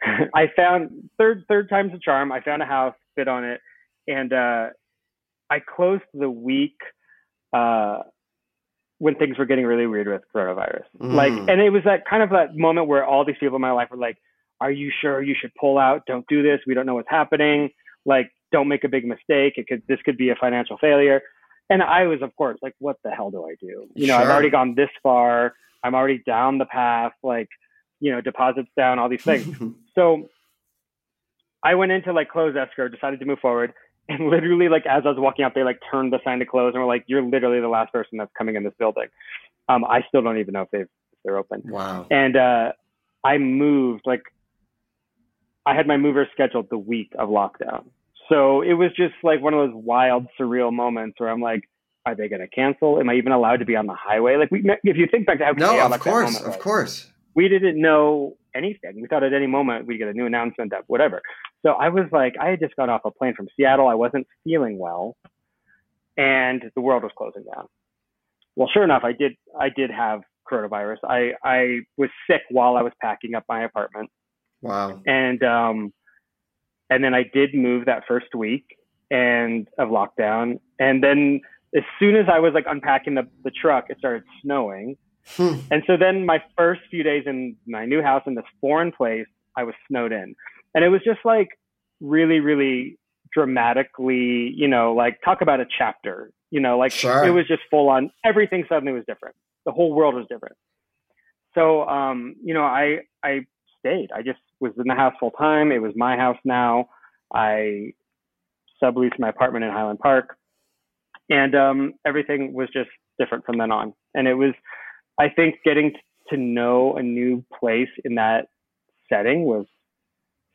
I 0.35 0.46
found 0.57 1.11
third 1.18 1.44
third 1.48 1.68
time's 1.68 1.92
a 1.94 1.98
charm. 1.98 2.33
I 2.33 2.40
found 2.40 2.62
a 2.62 2.66
house, 2.66 2.94
bid 3.16 3.29
on 3.29 3.44
it, 3.44 3.61
and 4.09 4.33
uh, 4.33 4.66
I 5.50 5.61
closed 5.61 6.05
the 6.14 6.31
week 6.31 6.79
uh, 7.53 7.98
when 8.98 9.14
things 9.16 9.38
were 9.38 9.46
getting 9.46 9.66
really 9.66 9.87
weird 9.87 10.09
with 10.09 10.22
coronavirus. 10.35 10.85
Like, 10.98 11.33
Mm. 11.33 11.50
and 11.53 11.61
it 11.61 11.70
was 11.70 11.83
that 11.85 12.05
kind 12.09 12.22
of 12.22 12.31
that 12.31 12.57
moment 12.57 12.87
where 12.87 13.05
all 13.05 13.24
these 13.24 13.37
people 13.38 13.57
in 13.57 13.62
my 13.62 13.72
life 13.72 13.88
were 13.90 13.96
like, 13.96 14.16
"Are 14.61 14.70
you 14.70 14.90
sure 15.00 15.22
you 15.22 15.35
should 15.38 15.55
pull 15.55 15.79
out? 15.79 16.07
Don't 16.07 16.26
do 16.29 16.42
this. 16.42 16.61
We 16.66 16.74
don't 16.74 16.87
know 16.87 16.94
what's 16.94 17.11
happening. 17.11 17.70
Like, 18.07 18.31
don't 18.53 18.69
make 18.69 18.85
a 18.85 18.89
big 18.89 19.07
mistake. 19.07 19.55
It 19.57 19.67
could 19.69 19.83
this 19.89 20.01
could 20.05 20.17
be 20.17 20.31
a 20.31 20.35
financial 20.35 20.77
failure." 20.79 21.23
And 21.69 21.83
I 21.83 22.07
was, 22.07 22.21
of 22.23 22.35
course, 22.37 22.59
like, 22.63 22.75
"What 22.79 22.97
the 23.05 23.11
hell 23.11 23.31
do 23.31 23.45
I 23.45 23.55
do? 23.61 23.89
You 23.95 24.07
know, 24.09 24.17
I've 24.17 24.29
already 24.29 24.51
gone 24.51 24.75
this 24.75 24.91
far. 25.03 25.55
I'm 25.83 25.95
already 25.95 26.19
down 26.27 26.59
the 26.59 26.67
path. 26.67 27.13
Like, 27.23 27.49
you 28.01 28.11
know, 28.11 28.21
deposits 28.21 28.71
down, 28.77 28.99
all 28.99 29.09
these 29.09 29.23
things." 29.23 29.57
So 29.97 30.31
I 31.63 31.75
went 31.75 31.93
into 31.93 32.13
like 32.13 32.31
close 32.31 32.57
escrow, 32.57 32.89
decided 32.89 33.21
to 33.21 33.27
move 33.27 33.41
forward, 33.41 33.75
and 34.09 34.29
literally 34.31 34.69
like 34.69 34.87
as 34.87 35.03
I 35.05 35.09
was 35.09 35.19
walking 35.19 35.45
out, 35.45 35.55
they 35.55 35.63
like 35.63 35.81
turned 35.91 36.13
the 36.13 36.21
sign 36.25 36.39
to 36.39 36.47
close 36.47 36.73
and 36.75 36.83
were 36.83 36.89
like, 36.89 37.05
"You're 37.07 37.23
literally 37.23 37.61
the 37.61 37.69
last 37.69 37.93
person 37.93 38.19
that's 38.19 38.33
coming 38.37 38.57
in 38.57 38.63
this 38.63 38.73
building." 38.79 39.09
Um, 39.69 39.85
I 39.85 40.03
still 40.09 40.23
don't 40.23 40.39
even 40.39 40.53
know 40.53 40.63
if 40.63 40.71
they've 40.71 40.83
if 40.83 41.19
they're 41.25 41.37
open. 41.37 41.63
wow. 41.65 42.07
And 42.11 42.37
uh, 42.37 42.73
I 43.25 43.39
moved 43.39 44.03
like 44.07 44.23
I 45.67 45.75
had 45.75 45.87
my 45.87 45.97
mover 45.97 46.29
scheduled 46.33 46.71
the 46.71 46.79
week 46.79 47.13
of 47.19 47.29
lockdown, 47.29 47.85
so 48.31 48.62
it 48.62 48.75
was 48.75 48.90
just 48.97 49.14
like 49.23 49.40
one 49.43 49.53
of 49.55 49.69
those 49.71 49.75
wild, 49.85 50.27
surreal 50.40 50.73
moments 50.73 51.19
where 51.19 51.29
I'm 51.29 51.40
like, 51.43 51.62
"Are 52.07 52.14
they 52.14 52.29
going 52.29 52.40
to 52.40 52.49
cancel? 52.49 52.99
Am 53.01 53.11
I 53.11 53.14
even 53.14 53.33
allowed 53.33 53.57
to 53.59 53.64
be 53.66 53.77
on 53.77 53.87
the 53.87 53.95
highway?" 53.95 54.37
Like 54.37 54.51
we, 54.51 54.64
if 54.85 54.97
you 54.97 55.07
think 55.11 55.27
back 55.27 55.38
to 55.38 55.45
how 55.47 55.53
No, 55.53 55.73
chaotic 55.73 55.85
of 55.85 55.90
that 55.90 56.01
course, 56.11 56.25
moment 56.33 56.45
of 56.47 56.55
was 56.55 56.62
course. 56.62 57.12
we 57.35 57.49
didn't 57.49 57.81
know 57.81 58.37
anything. 58.55 59.01
We 59.01 59.07
thought 59.09 59.23
at 59.23 59.33
any 59.35 59.47
moment 59.47 59.87
we'd 59.87 59.99
get 59.99 60.09
a 60.09 60.12
new 60.12 60.27
announcement 60.27 60.71
that 60.71 60.85
whatever. 60.87 61.21
So 61.62 61.71
I 61.73 61.88
was 61.90 62.07
like, 62.12 62.35
I 62.40 62.49
had 62.49 62.61
just 62.61 62.75
got 62.77 62.88
off 62.88 63.03
a 63.05 63.11
plane 63.11 63.35
from 63.35 63.49
Seattle. 63.57 63.87
I 63.88 63.95
wasn't 63.95 64.27
feeling 64.45 64.79
well, 64.79 65.16
and 66.16 66.62
the 66.75 66.81
world 66.81 67.03
was 67.03 67.12
closing 67.16 67.45
down. 67.55 67.66
Well, 68.57 68.69
sure 68.73 68.83
enough, 68.85 69.03
I 69.05 69.12
did. 69.12 69.33
I 69.59 69.69
did 69.69 69.90
have 69.90 70.21
coronavirus. 70.51 70.97
I 71.09 71.33
I 71.45 71.81
was 71.97 72.11
sick 72.29 72.43
while 72.51 72.77
I 72.77 72.83
was 72.83 72.93
packing 73.01 73.35
up 73.35 73.45
my 73.49 73.64
apartment, 73.64 74.11
Wow. 74.62 75.01
and 75.07 75.43
um, 75.43 75.93
and 76.90 77.03
then 77.03 77.14
I 77.14 77.22
did 77.22 77.55
move 77.55 77.87
that 77.87 78.03
first 78.07 78.35
week 78.35 78.76
and 79.11 79.66
of 79.79 79.88
lockdown, 79.88 80.61
and 80.79 81.03
then 81.03 81.40
as 81.74 81.85
soon 81.98 82.16
as 82.16 82.26
I 82.33 82.40
was 82.40 82.53
like 82.53 82.66
unpacking 82.68 83.14
the 83.14 83.26
the 83.44 83.50
truck, 83.50 83.87
it 83.88 83.98
started 83.98 84.24
snowing 84.42 84.96
Hmm. 85.37 85.55
And 85.70 85.83
so 85.87 85.96
then 85.96 86.26
my 86.26 86.42
first 86.57 86.81
few 86.90 87.03
days 87.03 87.24
in 87.26 87.57
my 87.66 87.85
new 87.85 88.03
house 88.03 88.22
in 88.26 88.35
this 88.35 88.44
foreign 88.61 88.92
place, 88.92 89.26
I 89.57 89.64
was 89.64 89.74
snowed 89.88 90.12
in. 90.12 90.35
And 90.74 90.85
it 90.85 90.88
was 90.88 91.03
just 91.05 91.20
like 91.24 91.48
really, 92.00 92.40
really 92.40 92.98
dramatically, 93.33 94.53
you 94.57 94.66
know, 94.68 94.94
like 94.94 95.20
talk 95.24 95.40
about 95.40 95.61
a 95.61 95.66
chapter, 95.79 96.33
you 96.50 96.61
know, 96.61 96.79
like 96.79 96.92
Sure. 96.92 97.24
it 97.24 97.31
was 97.31 97.46
just 97.46 97.62
full 97.70 97.88
on 97.88 98.11
everything 98.24 98.64
suddenly 98.68 98.92
was 98.92 99.05
different. 99.07 99.37
The 99.66 99.72
whole 99.72 99.92
world 99.94 100.14
was 100.14 100.26
different. 100.29 100.57
So 101.55 101.87
um, 101.88 102.37
you 102.42 102.55
know, 102.55 102.62
I 102.62 103.00
I 103.22 103.46
stayed. 103.79 104.09
I 104.14 104.22
just 104.22 104.38
was 104.61 104.73
in 104.79 104.87
the 104.87 104.94
house 104.94 105.14
full 105.18 105.31
time. 105.33 105.73
It 105.73 105.83
was 105.83 105.92
my 105.96 106.16
house 106.16 106.38
now. 106.44 106.88
I 107.33 107.92
subleased 108.83 109.18
my 109.18 109.29
apartment 109.29 109.64
in 109.64 109.70
Highland 109.70 109.99
Park. 109.99 110.37
And 111.29 111.55
um 111.55 111.94
everything 112.05 112.53
was 112.53 112.68
just 112.73 112.90
different 113.18 113.44
from 113.44 113.59
then 113.59 113.70
on. 113.73 113.94
And 114.14 114.27
it 114.27 114.35
was 114.35 114.55
I 115.18 115.29
think 115.29 115.57
getting 115.64 115.92
to 116.31 116.37
know 116.37 116.96
a 116.96 117.03
new 117.03 117.44
place 117.59 117.88
in 118.05 118.14
that 118.16 118.49
setting 119.09 119.44
was 119.44 119.66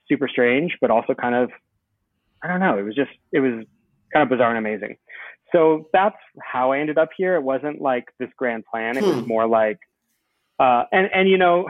super 0.08 0.28
strange, 0.28 0.78
but 0.82 0.90
also 0.92 1.14
kind 1.14 1.36
of, 1.36 1.50
I 2.44 2.48
don't 2.48 2.60
know, 2.60 2.78
it 2.78 2.84
was 2.84 2.96
just, 2.96 3.12
it 3.32 3.40
was 3.40 3.66
kind 4.14 4.24
of 4.24 4.30
bizarre 4.30 4.56
and 4.56 4.58
amazing. 4.58 4.98
So 5.52 5.90
that's 5.94 6.16
how 6.42 6.72
I 6.72 6.80
ended 6.80 6.98
up 6.98 7.10
here. 7.16 7.36
It 7.36 7.44
wasn't 7.44 7.82
like 7.82 8.06
this 8.20 8.30
grand 8.38 8.66
plan. 8.66 8.98
It 8.98 9.06
was 9.06 9.18
Hmm. 9.24 9.28
more 9.28 9.48
like, 9.48 9.80
uh, 10.60 10.84
and, 10.92 11.10
and, 11.14 11.30
you 11.30 11.38
know, 11.38 11.68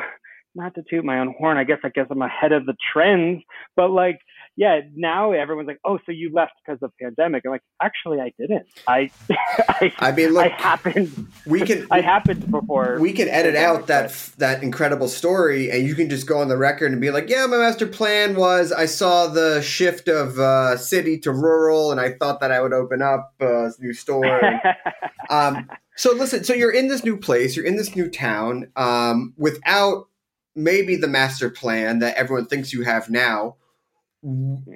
not 0.55 0.73
to 0.75 0.83
toot 0.89 1.03
my 1.03 1.19
own 1.19 1.35
horn, 1.37 1.57
I 1.57 1.63
guess, 1.63 1.79
I 1.83 1.89
guess 1.89 2.07
I'm 2.09 2.21
ahead 2.21 2.51
of 2.51 2.65
the 2.65 2.75
trends, 2.93 3.43
but 3.75 3.91
like, 3.91 4.19
yeah, 4.57 4.79
now 4.95 5.33
everyone's 5.33 5.67
like, 5.67 5.79
oh, 5.83 5.99
so 6.05 6.13
you 6.13 6.31
left 6.33 6.53
because 6.65 6.81
of 6.81 6.91
pandemic. 7.01 7.43
I'm 7.45 7.51
like, 7.51 7.63
actually, 7.81 8.21
I 8.21 8.31
didn't. 8.39 8.65
I, 8.87 9.11
I, 9.67 9.93
I 9.99 10.11
mean, 10.13 10.29
look, 10.29 10.45
I 10.45 10.55
happened, 10.55 11.27
we 11.45 11.61
can 11.61 11.85
I 11.91 11.99
happened 11.99 12.49
before. 12.49 12.97
we 12.99 13.11
can 13.11 13.27
edit 13.27 13.55
out 13.55 13.87
that 13.87 14.07
but- 14.07 14.33
that 14.37 14.63
incredible 14.63 15.09
story, 15.09 15.69
and 15.71 15.85
you 15.85 15.93
can 15.93 16.09
just 16.09 16.25
go 16.25 16.39
on 16.39 16.47
the 16.47 16.57
record 16.57 16.91
and 16.91 17.01
be 17.01 17.11
like, 17.11 17.29
"Yeah, 17.29 17.45
my 17.47 17.57
master 17.57 17.85
plan 17.87 18.35
was 18.35 18.71
I 18.71 18.85
saw 18.85 19.27
the 19.27 19.61
shift 19.61 20.07
of 20.07 20.39
uh, 20.39 20.77
city 20.77 21.17
to 21.19 21.31
rural, 21.31 21.91
and 21.91 21.99
I 21.99 22.13
thought 22.13 22.39
that 22.39 22.51
I 22.51 22.61
would 22.61 22.73
open 22.73 23.01
up 23.01 23.33
uh, 23.41 23.65
a 23.65 23.71
new 23.79 23.93
store." 23.93 24.25
And, 24.25 24.61
um, 25.29 25.69
so 25.97 26.13
listen, 26.13 26.43
so 26.43 26.53
you're 26.53 26.71
in 26.71 26.87
this 26.87 27.03
new 27.03 27.17
place, 27.17 27.55
you're 27.55 27.65
in 27.65 27.75
this 27.75 27.95
new 27.95 28.09
town, 28.09 28.71
um, 28.75 29.33
without 29.37 30.07
maybe 30.55 30.95
the 30.95 31.07
master 31.07 31.49
plan 31.49 31.99
that 31.99 32.15
everyone 32.15 32.45
thinks 32.47 32.73
you 32.73 32.83
have 32.83 33.09
now. 33.09 33.55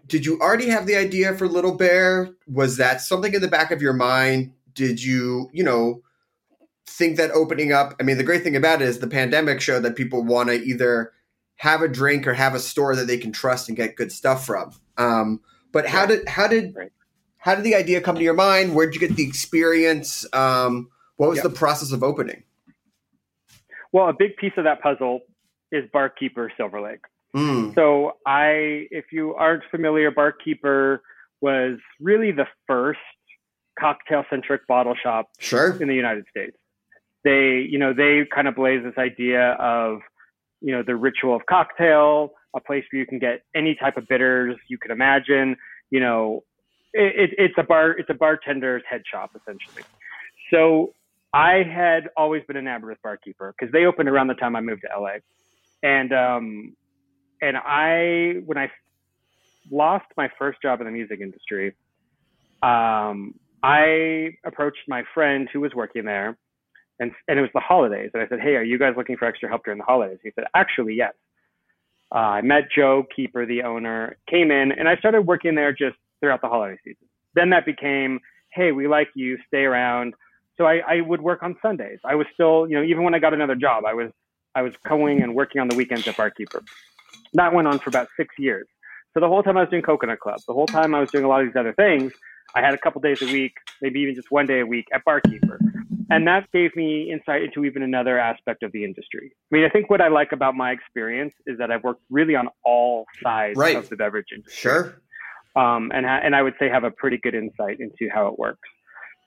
Did 0.05 0.27
you 0.27 0.39
already 0.39 0.69
have 0.69 0.85
the 0.85 0.95
idea 0.95 1.35
for 1.35 1.47
Littlebear? 1.47 2.35
Was 2.47 2.77
that 2.77 3.01
something 3.01 3.33
in 3.33 3.41
the 3.41 3.47
back 3.47 3.71
of 3.71 3.81
your 3.81 3.93
mind? 3.93 4.53
Did 4.73 5.01
you, 5.03 5.49
you 5.51 5.63
know, 5.63 6.03
think 6.85 7.17
that 7.17 7.31
opening 7.31 7.71
up? 7.73 7.95
I 7.99 8.03
mean, 8.03 8.19
the 8.19 8.23
great 8.23 8.43
thing 8.43 8.55
about 8.55 8.83
it 8.83 8.87
is 8.87 8.99
the 8.99 9.07
pandemic 9.07 9.59
showed 9.59 9.81
that 9.83 9.95
people 9.95 10.23
want 10.23 10.49
to 10.49 10.55
either 10.55 11.13
have 11.55 11.81
a 11.81 11.87
drink 11.87 12.27
or 12.27 12.33
have 12.33 12.53
a 12.53 12.59
store 12.59 12.95
that 12.95 13.07
they 13.07 13.17
can 13.17 13.31
trust 13.31 13.67
and 13.69 13.75
get 13.75 13.95
good 13.95 14.11
stuff 14.11 14.45
from. 14.45 14.71
Um, 14.97 15.41
but 15.71 15.87
how 15.87 16.05
did 16.05 16.27
how 16.27 16.47
did 16.47 16.75
Right. 16.75 16.91
how 17.37 17.55
did 17.55 17.63
the 17.63 17.73
idea 17.73 18.01
come 18.01 18.15
to 18.15 18.23
your 18.23 18.35
mind? 18.35 18.75
Where 18.75 18.85
did 18.85 18.93
you 19.01 19.07
get 19.07 19.15
the 19.17 19.23
experience? 19.27 20.25
Um, 20.31 20.89
what 21.15 21.29
was 21.29 21.37
Yeah. 21.37 21.43
the 21.43 21.49
process 21.49 21.91
of 21.91 22.03
opening? 22.03 22.43
well, 23.91 24.07
a 24.09 24.13
big 24.13 24.37
piece 24.37 24.53
of 24.57 24.63
that 24.65 24.81
puzzle 24.81 25.21
is 25.71 25.85
Barkeeper 25.91 26.51
Silver 26.57 26.81
Lake. 26.81 27.01
Mm, 27.35 27.75
So 27.75 28.13
I, 28.25 28.87
if 28.91 29.05
you 29.11 29.35
aren't 29.35 29.63
familiar, 29.69 30.11
Barkeeper 30.11 31.01
was 31.41 31.77
really 31.99 32.31
the 32.31 32.47
first 32.67 32.99
cocktail-centric 33.79 34.67
bottle 34.67 34.95
shop 35.01 35.29
sure. 35.39 35.81
in 35.81 35.87
the 35.87 35.95
United 35.95 36.25
States. 36.29 36.57
They, 37.23 37.67
you 37.69 37.77
know, 37.77 37.93
they 37.93 38.25
kind 38.33 38.47
of 38.47 38.55
blaze 38.55 38.83
this 38.83 38.97
idea 38.97 39.51
of, 39.59 39.99
you 40.61 40.73
know, 40.73 40.83
the 40.83 40.95
ritual 40.95 41.35
of 41.35 41.45
cocktail, 41.45 42.31
a 42.55 42.59
place 42.59 42.83
where 42.91 42.99
you 42.99 43.05
can 43.05 43.19
get 43.19 43.43
any 43.55 43.75
type 43.75 43.97
of 43.97 44.07
bitters 44.07 44.55
you 44.67 44.77
can 44.77 44.91
imagine. 44.91 45.55
You 45.91 45.99
know, 45.99 46.43
it, 46.93 47.29
it, 47.31 47.35
it's 47.37 47.55
a 47.57 47.63
bar, 47.63 47.91
it's 47.91 48.09
a 48.09 48.13
bartender's 48.13 48.83
head 48.89 49.03
shop 49.09 49.31
essentially. 49.35 49.83
So 50.51 50.93
I 51.33 51.63
had 51.63 52.09
always 52.17 52.43
been 52.47 52.57
enamored 52.57 52.89
with 52.89 53.01
Barkeeper 53.03 53.53
because 53.57 53.71
they 53.71 53.85
opened 53.85 54.09
around 54.09 54.27
the 54.27 54.33
time 54.33 54.55
I 54.55 54.61
moved 54.61 54.81
to 54.81 54.99
LA, 54.99 55.17
and 55.83 56.13
um, 56.13 56.75
and 57.41 57.57
I 57.57 58.41
when 58.45 58.57
I 58.57 58.69
lost 59.71 60.05
my 60.17 60.29
first 60.37 60.61
job 60.61 60.81
in 60.81 60.85
the 60.85 60.91
music 60.91 61.19
industry, 61.21 61.75
um, 62.61 63.35
I 63.63 64.31
approached 64.45 64.79
my 64.87 65.03
friend 65.13 65.47
who 65.51 65.61
was 65.61 65.73
working 65.75 66.05
there, 66.05 66.37
and 66.99 67.11
and 67.27 67.39
it 67.39 67.41
was 67.41 67.51
the 67.53 67.59
holidays, 67.59 68.11
and 68.13 68.23
I 68.23 68.27
said, 68.27 68.39
"Hey, 68.39 68.55
are 68.55 68.63
you 68.63 68.77
guys 68.77 68.93
looking 68.97 69.17
for 69.17 69.25
extra 69.25 69.49
help 69.49 69.63
during 69.63 69.79
the 69.79 69.85
holidays?" 69.85 70.19
He 70.23 70.31
said, 70.35 70.45
"Actually, 70.55 70.95
yes." 70.95 71.13
Uh, 72.11 72.17
I 72.17 72.41
met 72.41 72.63
Joe 72.75 73.05
Keeper, 73.15 73.45
the 73.45 73.61
owner, 73.61 74.17
came 74.27 74.49
in, 74.49 74.71
and 74.71 74.89
I 74.89 74.95
started 74.95 75.21
working 75.21 75.53
there 75.53 75.71
just 75.71 75.95
throughout 76.19 76.41
the 76.41 76.49
holiday 76.49 76.75
season. 76.83 77.07
Then 77.35 77.51
that 77.51 77.65
became, 77.65 78.19
"Hey, 78.51 78.71
we 78.71 78.87
like 78.87 79.09
you, 79.15 79.37
stay 79.47 79.63
around." 79.63 80.15
So 80.57 80.65
I, 80.65 80.81
I 80.87 81.01
would 81.01 81.21
work 81.21 81.41
on 81.43 81.55
Sundays. 81.61 81.99
I 82.03 82.15
was 82.15 82.27
still, 82.33 82.67
you 82.67 82.75
know, 82.75 82.83
even 82.83 83.03
when 83.03 83.13
I 83.15 83.19
got 83.19 83.33
another 83.33 83.55
job, 83.55 83.85
I 83.85 83.93
was 83.93 84.11
I 84.55 84.61
was 84.61 84.73
going 84.87 85.21
and 85.21 85.35
working 85.35 85.61
on 85.61 85.67
the 85.67 85.75
weekends 85.75 86.07
at 86.07 86.17
Barkeeper. 86.17 86.63
That 87.33 87.53
went 87.53 87.67
on 87.67 87.79
for 87.79 87.89
about 87.89 88.07
six 88.17 88.33
years. 88.39 88.67
So 89.13 89.19
the 89.19 89.27
whole 89.27 89.43
time 89.43 89.57
I 89.57 89.61
was 89.61 89.69
doing 89.69 89.81
Coconut 89.81 90.19
Club, 90.19 90.39
the 90.47 90.53
whole 90.53 90.67
time 90.67 90.93
I 90.95 90.99
was 90.99 91.09
doing 91.11 91.23
a 91.25 91.27
lot 91.27 91.41
of 91.41 91.47
these 91.47 91.55
other 91.55 91.73
things, 91.73 92.11
I 92.55 92.61
had 92.61 92.73
a 92.73 92.77
couple 92.77 93.01
days 93.01 93.21
a 93.21 93.25
week, 93.25 93.53
maybe 93.81 93.99
even 94.01 94.15
just 94.15 94.31
one 94.31 94.45
day 94.45 94.59
a 94.61 94.65
week 94.65 94.85
at 94.93 95.03
Barkeeper. 95.05 95.59
And 96.11 96.25
that 96.27 96.51
gave 96.51 96.75
me 96.75 97.11
insight 97.11 97.43
into 97.43 97.65
even 97.65 97.83
another 97.83 98.17
aspect 98.17 98.63
of 98.63 98.71
the 98.71 98.83
industry. 98.83 99.31
I 99.51 99.55
mean, 99.55 99.63
I 99.65 99.69
think 99.69 99.89
what 99.91 100.01
I 100.01 100.07
like 100.07 100.31
about 100.31 100.55
my 100.55 100.71
experience 100.71 101.35
is 101.45 101.59
that 101.59 101.69
I've 101.71 101.83
worked 101.83 102.01
really 102.09 102.35
on 102.35 102.47
all 102.63 103.05
sides 103.23 103.57
Right. 103.57 103.75
of 103.75 103.87
the 103.89 103.95
beverage 103.95 104.27
industry 104.33 104.55
Sure. 104.71 104.95
um, 105.55 105.91
and 105.93 106.05
ha- 106.07 106.21
and 106.23 106.35
I 106.35 106.41
would 106.41 106.55
say 106.59 106.67
have 106.69 106.83
a 106.83 106.89
pretty 106.91 107.17
good 107.17 107.35
insight 107.35 107.79
into 107.79 108.09
how 108.11 108.27
it 108.27 108.39
works. 108.39 108.67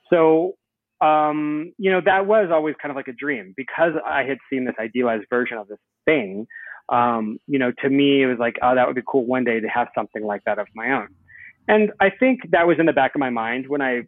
So, 0.09 0.55
um, 1.03 1.73
you 1.77 1.91
know, 1.91 2.01
that 2.05 2.25
was 2.27 2.49
always 2.51 2.75
kind 2.81 2.91
of 2.91 2.95
like 2.95 3.07
a 3.07 3.13
dream 3.13 3.53
because 3.57 3.93
I 4.05 4.23
had 4.23 4.37
seen 4.49 4.65
this 4.65 4.75
idealized 4.79 5.25
version 5.29 5.57
of 5.57 5.67
this 5.67 5.79
thing. 6.05 6.47
Um, 6.89 7.37
you 7.47 7.59
know, 7.59 7.71
to 7.81 7.89
me, 7.89 8.23
it 8.23 8.27
was 8.27 8.37
like, 8.39 8.55
oh, 8.61 8.75
that 8.75 8.85
would 8.87 8.95
be 8.95 9.01
cool 9.07 9.25
one 9.25 9.43
day 9.43 9.59
to 9.59 9.67
have 9.67 9.87
something 9.95 10.23
like 10.23 10.41
that 10.45 10.59
of 10.59 10.67
my 10.75 10.91
own. 10.91 11.07
And 11.67 11.91
I 12.01 12.09
think 12.09 12.41
that 12.51 12.67
was 12.67 12.77
in 12.79 12.85
the 12.85 12.93
back 12.93 13.15
of 13.15 13.19
my 13.19 13.29
mind 13.29 13.67
when 13.67 13.81
I 13.81 14.01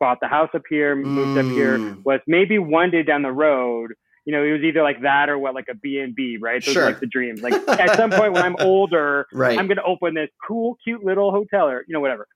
bought 0.00 0.18
the 0.20 0.28
house 0.28 0.48
up 0.54 0.62
here, 0.68 0.96
moved 0.96 1.36
up 1.38 1.46
here, 1.54 1.78
Mm. 1.78 2.04
was 2.04 2.20
maybe 2.26 2.58
one 2.58 2.90
day 2.90 3.02
down 3.02 3.22
the 3.22 3.30
road, 3.32 3.92
you 4.24 4.32
know, 4.32 4.42
it 4.42 4.52
was 4.52 4.62
either 4.62 4.82
like 4.82 5.00
that 5.02 5.28
or 5.28 5.38
what, 5.38 5.54
like 5.54 5.66
a 5.70 5.74
B 5.74 5.98
and 5.98 6.14
B, 6.14 6.38
right? 6.40 6.64
Those 6.64 6.74
Sure. 6.74 6.86
like 6.86 7.00
the 7.00 7.06
dreams. 7.06 7.40
Like 7.42 7.52
at 7.68 7.96
some 7.98 8.10
point 8.10 8.32
when 8.32 8.42
I'm 8.42 8.56
older, 8.60 9.26
Right. 9.32 9.58
I'm 9.58 9.66
going 9.66 9.76
to 9.76 9.84
open 9.84 10.14
this 10.14 10.30
cool, 10.46 10.76
cute 10.82 11.04
little 11.04 11.30
hotel 11.32 11.68
or, 11.68 11.84
you 11.86 11.92
know, 11.92 12.00
whatever. 12.00 12.26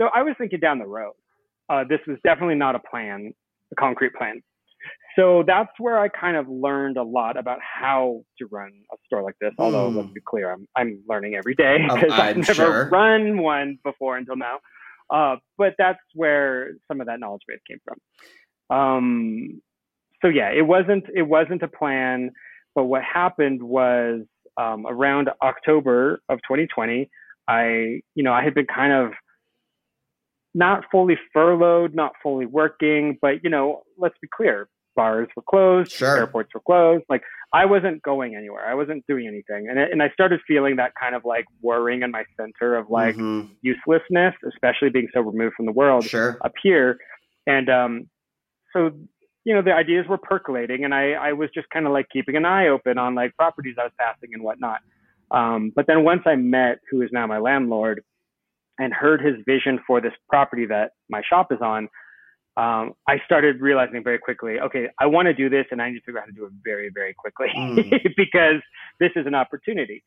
So 0.00 0.08
I 0.14 0.22
was 0.22 0.34
thinking 0.38 0.60
down 0.60 0.78
the 0.78 0.86
road. 0.86 1.14
Uh, 1.68 1.84
this 1.88 2.00
was 2.06 2.16
definitely 2.24 2.54
not 2.56 2.74
a 2.74 2.80
plan, 2.80 3.32
concrete 3.74 4.14
plan. 4.14 4.40
So 5.16 5.42
that's 5.46 5.70
where 5.78 5.98
I 5.98 6.08
kind 6.08 6.36
of 6.36 6.46
learned 6.48 6.98
a 6.98 7.02
lot 7.02 7.36
about 7.38 7.58
how 7.60 8.20
to 8.38 8.46
run 8.50 8.70
a 8.92 8.96
store 9.06 9.22
like 9.22 9.34
this. 9.40 9.52
Although, 9.58 9.90
Hmm. 9.90 9.96
let's 9.96 10.10
be 10.12 10.20
clear, 10.24 10.52
I'm, 10.52 10.68
I'm 10.76 11.02
learning 11.08 11.34
every 11.34 11.54
day 11.54 11.78
because 11.82 12.12
I've 12.12 12.36
never 12.36 12.54
sure. 12.54 12.88
run 12.90 13.38
one 13.38 13.78
before 13.82 14.16
until 14.18 14.36
now. 14.36 14.58
Uh, 15.08 15.36
but 15.56 15.74
that's 15.78 15.98
where 16.14 16.72
some 16.86 17.00
of 17.00 17.06
that 17.06 17.18
knowledge 17.18 17.42
base 17.48 17.60
came 17.68 17.78
from. 17.84 18.76
Um, 18.76 19.62
so 20.22 20.28
yeah, 20.28 20.50
it 20.50 20.66
wasn't 20.66 21.04
it 21.14 21.22
wasn't 21.22 21.62
a 21.62 21.68
plan, 21.68 22.30
but 22.74 22.84
what 22.84 23.02
happened 23.02 23.62
was 23.62 24.22
um, 24.60 24.86
around 24.88 25.30
October 25.42 26.20
of 26.28 26.38
2020, 26.38 27.08
I 27.48 28.00
you 28.14 28.22
know 28.24 28.32
I 28.32 28.42
had 28.42 28.54
been 28.54 28.66
kind 28.66 28.92
of 28.92 29.12
not 30.56 30.84
fully 30.90 31.16
furloughed, 31.34 31.94
not 31.94 32.12
fully 32.22 32.46
working, 32.46 33.18
but 33.20 33.44
you 33.44 33.50
know 33.50 33.82
let's 33.98 34.16
be 34.22 34.28
clear, 34.34 34.68
bars 34.96 35.28
were 35.36 35.42
closed, 35.42 35.92
Sure. 35.92 36.16
airports 36.16 36.50
were 36.54 36.60
closed, 36.60 37.04
like 37.10 37.22
I 37.52 37.64
wasn't 37.66 38.02
going 38.02 38.34
anywhere, 38.34 38.64
I 38.66 38.74
wasn't 38.74 39.04
doing 39.06 39.26
anything, 39.28 39.68
and 39.68 39.78
it- 39.78 39.92
and 39.92 40.02
I 40.02 40.08
started 40.10 40.40
feeling 40.48 40.76
that 40.76 40.92
kind 40.98 41.14
of 41.14 41.24
like 41.24 41.44
worrying 41.60 42.02
in 42.02 42.10
my 42.10 42.24
center 42.38 42.74
of 42.74 42.88
like 42.90 43.14
Mhm. 43.16 43.50
uselessness, 43.62 44.34
especially 44.52 44.88
being 44.90 45.08
so 45.12 45.20
removed 45.20 45.54
from 45.56 45.66
the 45.66 45.72
world 45.72 46.04
Sure. 46.04 46.38
up 46.42 46.54
here. 46.62 46.98
And 47.46 47.68
um, 47.68 48.10
so, 48.72 48.90
you 49.44 49.54
know, 49.54 49.62
the 49.62 49.72
ideas 49.72 50.06
were 50.08 50.18
percolating, 50.18 50.84
and 50.84 50.92
I, 50.94 51.12
I 51.12 51.32
was 51.34 51.50
just 51.50 51.68
kind 51.70 51.86
of 51.86 51.92
like 51.92 52.08
keeping 52.08 52.34
an 52.36 52.44
eye 52.44 52.68
open 52.68 52.98
on 52.98 53.14
like 53.14 53.36
properties 53.36 53.76
I 53.78 53.84
was 53.84 53.92
passing 54.00 54.30
and 54.34 54.42
whatnot. 54.42 54.80
Um, 55.30 55.70
but 55.76 55.86
then 55.86 56.02
once 56.02 56.22
I 56.26 56.36
met 56.36 56.78
who 56.90 57.02
is 57.02 57.10
now 57.12 57.26
my 57.26 57.38
landlord 57.38 58.02
and 58.78 58.92
heard 58.92 59.20
his 59.20 59.36
vision 59.46 59.80
for 59.86 60.00
this 60.00 60.12
property 60.28 60.66
that 60.66 60.92
my 61.08 61.22
shop 61.28 61.50
is 61.50 61.58
on, 61.60 61.88
um, 62.56 62.94
I 63.06 63.16
started 63.24 63.60
realizing 63.60 64.02
very 64.02 64.18
quickly, 64.18 64.58
okay, 64.60 64.88
I 64.98 65.06
want 65.06 65.26
to 65.26 65.34
do 65.34 65.48
this, 65.50 65.66
and 65.70 65.80
I 65.82 65.90
need 65.90 65.98
to 65.98 66.04
figure 66.06 66.18
out 66.20 66.22
how 66.22 66.26
to 66.26 66.32
do 66.32 66.44
it 66.46 66.52
very, 66.64 66.90
very 66.92 67.14
quickly 67.14 67.48
Mm. 67.56 68.14
because 68.16 68.62
this 68.98 69.10
is 69.14 69.26
an 69.26 69.34
opportunity. 69.34 70.02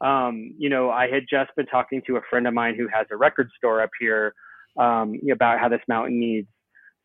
Um, 0.00 0.54
you 0.58 0.68
know, 0.68 0.90
I 0.90 1.08
had 1.08 1.24
just 1.30 1.50
been 1.56 1.66
talking 1.66 2.02
to 2.06 2.16
a 2.16 2.20
friend 2.28 2.46
of 2.46 2.52
mine 2.52 2.74
who 2.76 2.88
has 2.88 3.06
a 3.10 3.16
record 3.16 3.48
store 3.56 3.80
up 3.80 3.90
here 3.98 4.34
um, 4.78 5.18
about 5.32 5.60
how 5.60 5.68
this 5.68 5.80
mountain 5.88 6.18
needs 6.20 6.48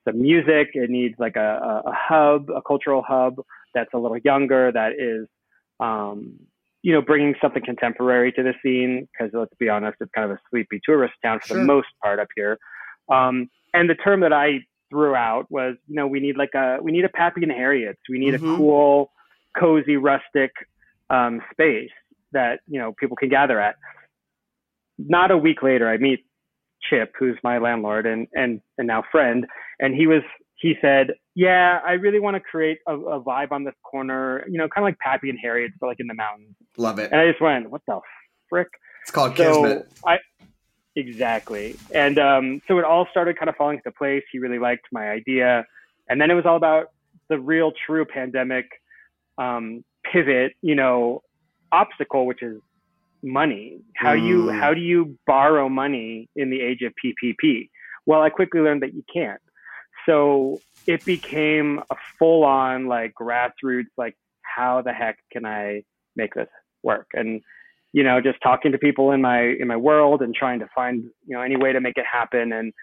some 0.05 0.21
music. 0.21 0.69
It 0.73 0.89
needs 0.89 1.15
like 1.17 1.35
a, 1.35 1.83
a, 1.85 1.89
a 1.89 1.93
hub, 1.95 2.49
a 2.49 2.61
cultural 2.61 3.03
hub. 3.07 3.35
that's 3.73 3.93
a 3.93 3.97
little 3.97 4.17
younger, 4.17 4.71
that 4.71 4.93
is, 4.97 5.27
um, 5.79 6.39
you 6.81 6.93
know, 6.93 7.01
bringing 7.01 7.35
something 7.41 7.63
contemporary 7.63 8.31
to 8.33 8.43
the 8.43 8.53
scene. 8.63 9.07
Because 9.11 9.33
let's 9.33 9.53
be 9.59 9.69
honest, 9.69 9.97
it's 9.99 10.11
kind 10.15 10.29
of 10.29 10.37
a 10.37 10.39
sleepy 10.49 10.79
tourist 10.83 11.13
town 11.23 11.39
for 11.41 11.47
Sure. 11.49 11.59
the 11.59 11.65
most 11.65 11.87
part 12.01 12.19
up 12.19 12.27
here. 12.35 12.57
Um, 13.11 13.49
and 13.73 13.89
the 13.89 13.95
term 13.95 14.21
that 14.21 14.33
I 14.33 14.59
threw 14.89 15.13
out 15.15 15.45
was, 15.51 15.75
you 15.87 15.95
know, 15.95 16.07
we 16.07 16.19
need 16.19 16.37
like 16.37 16.53
a 16.55 16.77
we 16.81 16.91
need 16.91 17.05
a 17.05 17.09
Pappy 17.09 17.43
and 17.43 17.51
Harriet's. 17.51 17.99
We 18.09 18.19
need 18.19 18.33
Mhm. 18.33 18.53
a 18.53 18.57
cool, 18.57 19.11
cozy, 19.57 19.97
rustic 19.97 20.51
um, 21.09 21.41
space 21.51 21.91
that 22.31 22.59
you 22.67 22.79
know 22.79 22.93
people 22.99 23.17
can 23.17 23.29
gather 23.29 23.59
at. 23.59 23.75
Not 24.97 25.31
a 25.31 25.37
week 25.37 25.63
later, 25.63 25.87
I 25.89 25.97
meet 25.97 26.25
Chip, 26.89 27.13
who's 27.19 27.37
my 27.43 27.57
landlord 27.57 28.05
and 28.05 28.27
and 28.33 28.61
and 28.77 28.87
now 28.87 29.03
friend, 29.11 29.45
and 29.79 29.93
he 29.93 30.07
was 30.07 30.21
he 30.59 30.75
said, 30.81 31.13
"Yeah, 31.35 31.79
I 31.85 31.93
really 31.93 32.19
want 32.19 32.35
to 32.35 32.39
create 32.41 32.79
a, 32.87 32.93
a 32.95 33.23
vibe 33.23 33.51
on 33.51 33.63
this 33.63 33.75
corner, 33.83 34.45
you 34.49 34.57
know, 34.57 34.67
kind 34.67 34.83
of 34.83 34.89
like 34.89 34.99
Pappy 34.99 35.29
and 35.29 35.39
Harriet's, 35.41 35.73
but 35.79 35.87
like 35.87 35.99
in 35.99 36.07
the 36.07 36.13
mountains." 36.13 36.55
Love 36.77 36.99
it. 36.99 37.11
And 37.11 37.19
I 37.19 37.27
just 37.29 37.41
went, 37.41 37.69
"What 37.69 37.81
the 37.87 37.99
frick?" 38.49 38.67
It's 39.01 39.11
called 39.11 39.35
so 39.37 39.63
Kismet. 39.63 39.91
I 40.05 40.17
exactly, 40.95 41.77
and 41.93 42.19
um, 42.19 42.61
so 42.67 42.77
it 42.77 42.85
all 42.85 43.07
started 43.11 43.37
kind 43.37 43.49
of 43.49 43.55
falling 43.55 43.77
into 43.77 43.91
place. 43.97 44.23
He 44.31 44.39
really 44.39 44.59
liked 44.59 44.85
my 44.91 45.09
idea, 45.09 45.65
and 46.09 46.19
then 46.19 46.29
it 46.29 46.35
was 46.35 46.45
all 46.45 46.57
about 46.57 46.87
the 47.29 47.39
real, 47.39 47.71
true 47.85 48.05
pandemic 48.05 48.65
um, 49.37 49.83
pivot. 50.11 50.53
You 50.61 50.75
know, 50.75 51.21
obstacle, 51.71 52.25
which 52.25 52.41
is 52.41 52.59
money. 53.23 53.79
How 53.95 54.15
do 54.15 54.21
you 54.21 54.45
Mm. 54.47 54.59
how 54.59 54.73
do 54.73 54.81
you 54.81 55.17
borrow 55.25 55.69
money 55.69 56.29
in 56.35 56.49
the 56.49 56.61
age 56.61 56.81
of 56.81 56.93
PPP? 57.03 57.69
Well, 58.05 58.21
I 58.21 58.29
quickly 58.29 58.61
learned 58.61 58.81
that 58.81 58.93
you 58.93 59.03
can't. 59.13 59.41
So 60.09 60.59
it 60.87 61.05
became 61.05 61.79
a 61.91 61.95
full 62.17 62.43
on 62.43 62.87
like 62.87 63.13
grassroots 63.13 63.91
like 63.95 64.15
how 64.41 64.81
the 64.81 64.91
heck 64.91 65.19
can 65.31 65.45
I 65.45 65.83
make 66.15 66.33
this 66.33 66.47
work? 66.81 67.07
And 67.13 67.41
you 67.93 68.03
know, 68.03 68.19
just 68.21 68.37
talking 68.41 68.71
to 68.71 68.77
people 68.77 69.11
in 69.11 69.21
my 69.21 69.41
in 69.59 69.67
my 69.67 69.75
world 69.75 70.21
and 70.21 70.33
trying 70.33 70.59
to 70.59 70.69
find, 70.73 71.03
you 71.27 71.35
know, 71.35 71.41
any 71.41 71.57
way 71.57 71.73
to 71.73 71.81
make 71.81 71.97
it 71.97 72.05
happen 72.11 72.51
and 72.51 72.73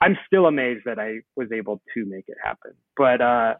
I'm 0.00 0.18
still 0.26 0.46
amazed 0.46 0.82
that 0.86 0.98
I 0.98 1.20
was 1.36 1.48
able 1.52 1.80
to 1.94 2.04
make 2.04 2.24
it 2.26 2.36
happen. 2.42 2.72
But 2.96 3.20
uh 3.20 3.54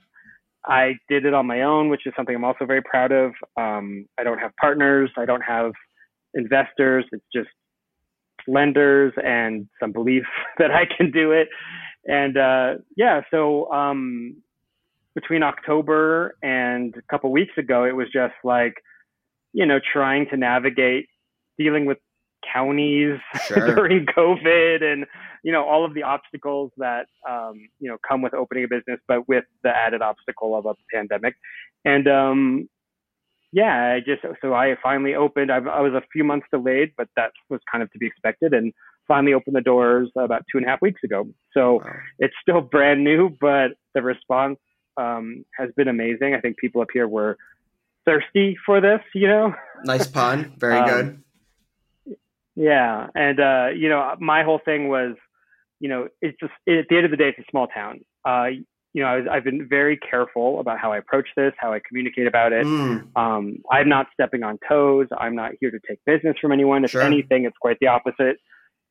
I 0.66 0.94
did 1.08 1.26
it 1.26 1.34
on 1.34 1.46
my 1.46 1.62
own, 1.62 1.90
which 1.90 2.06
is 2.06 2.14
something 2.16 2.34
I'm 2.34 2.44
also 2.44 2.64
very 2.64 2.82
proud 2.82 3.12
of. 3.12 3.32
Um, 3.56 4.06
I 4.18 4.24
don't 4.24 4.38
have 4.38 4.52
partners. 4.58 5.10
I 5.18 5.26
don't 5.26 5.42
have 5.42 5.72
investors. 6.32 7.04
It's 7.12 7.24
just 7.34 7.50
lenders 8.48 9.12
and 9.22 9.68
some 9.78 9.92
belief 9.92 10.24
that 10.58 10.70
I 10.70 10.84
can 10.86 11.10
do 11.10 11.32
it. 11.32 11.48
And 12.06 12.36
uh, 12.36 12.74
yeah, 12.96 13.22
so 13.30 13.70
um, 13.72 14.36
between 15.14 15.42
October 15.42 16.36
and 16.42 16.94
a 16.96 17.02
couple 17.10 17.30
weeks 17.32 17.52
ago, 17.56 17.84
it 17.84 17.94
was 17.96 18.08
just 18.12 18.34
like, 18.42 18.74
you 19.52 19.64
know, 19.64 19.78
trying 19.92 20.26
to 20.30 20.36
navigate 20.36 21.06
dealing 21.58 21.86
with 21.86 21.98
counties 22.52 23.18
Sure. 23.46 23.74
during 23.74 24.06
COVID 24.06 24.82
and 24.82 25.06
you 25.42 25.52
know 25.52 25.64
all 25.64 25.84
of 25.84 25.94
the 25.94 26.02
obstacles 26.02 26.70
that 26.78 27.06
um, 27.28 27.54
you 27.80 27.88
know 27.88 27.96
come 28.06 28.22
with 28.22 28.34
opening 28.34 28.64
a 28.64 28.68
business, 28.68 29.00
but 29.08 29.28
with 29.28 29.44
the 29.62 29.70
added 29.70 30.02
obstacle 30.02 30.56
of 30.56 30.66
a 30.66 30.74
pandemic. 30.92 31.34
And 31.84 32.08
um, 32.08 32.68
yeah, 33.52 33.94
I 33.94 34.00
just 34.00 34.22
so 34.40 34.54
I 34.54 34.76
finally 34.82 35.14
opened. 35.14 35.52
I, 35.52 35.56
I 35.58 35.80
was 35.80 35.92
a 35.92 36.02
few 36.12 36.24
months 36.24 36.46
delayed, 36.52 36.92
but 36.96 37.08
that 37.16 37.32
was 37.50 37.60
kind 37.70 37.82
of 37.82 37.92
to 37.92 37.98
be 37.98 38.06
expected, 38.06 38.52
and 38.52 38.72
finally 39.06 39.34
opened 39.34 39.56
the 39.56 39.60
doors 39.60 40.10
about 40.16 40.42
two 40.50 40.58
and 40.58 40.66
a 40.66 40.70
half 40.70 40.80
weeks 40.82 41.02
ago. 41.04 41.26
So 41.52 41.76
Wow. 41.84 41.92
it's 42.18 42.34
still 42.42 42.60
brand 42.60 43.04
new, 43.04 43.30
but 43.40 43.72
the 43.94 44.02
response 44.02 44.58
um, 44.96 45.44
has 45.58 45.70
been 45.76 45.88
amazing. 45.88 46.34
I 46.34 46.40
think 46.40 46.56
people 46.56 46.80
up 46.80 46.88
here 46.92 47.08
were 47.08 47.36
thirsty 48.04 48.56
for 48.64 48.80
this, 48.80 49.00
you 49.14 49.26
know. 49.28 49.54
Nice 49.84 50.06
pun. 50.06 50.54
Very 50.58 50.78
Um, 50.78 50.88
good. 50.88 52.16
Yeah, 52.56 53.08
and 53.16 53.40
uh, 53.40 53.68
you 53.74 53.88
know, 53.88 54.14
my 54.20 54.44
whole 54.44 54.60
thing 54.64 54.88
was, 54.88 55.16
you 55.80 55.88
know, 55.88 56.08
it's 56.22 56.38
just 56.38 56.52
at 56.68 56.86
the 56.88 56.96
end 56.96 57.04
of 57.04 57.10
the 57.10 57.16
day, 57.16 57.30
it's 57.30 57.38
a 57.40 57.50
small 57.50 57.66
town. 57.66 58.00
Uh, 58.24 58.46
you 58.92 59.02
know, 59.02 59.08
I 59.08 59.16
was, 59.16 59.26
I've 59.28 59.42
been 59.42 59.66
very 59.68 59.96
careful 59.96 60.60
about 60.60 60.78
how 60.78 60.92
I 60.92 60.98
approach 60.98 61.26
this, 61.36 61.52
how 61.58 61.72
I 61.72 61.80
communicate 61.86 62.28
about 62.28 62.52
it. 62.52 62.64
Mm, 62.64 63.08
Um, 63.16 63.56
I'm 63.72 63.88
not 63.88 64.06
stepping 64.14 64.44
on 64.44 64.58
toes. 64.68 65.08
I'm 65.18 65.34
not 65.34 65.52
here 65.60 65.72
to 65.72 65.80
take 65.88 65.98
business 66.06 66.36
from 66.40 66.52
anyone. 66.52 66.84
If 66.84 66.92
Sure. 66.92 67.02
anything, 67.02 67.44
it's 67.44 67.56
quite 67.60 67.76
the 67.80 67.88
opposite. 67.88 68.36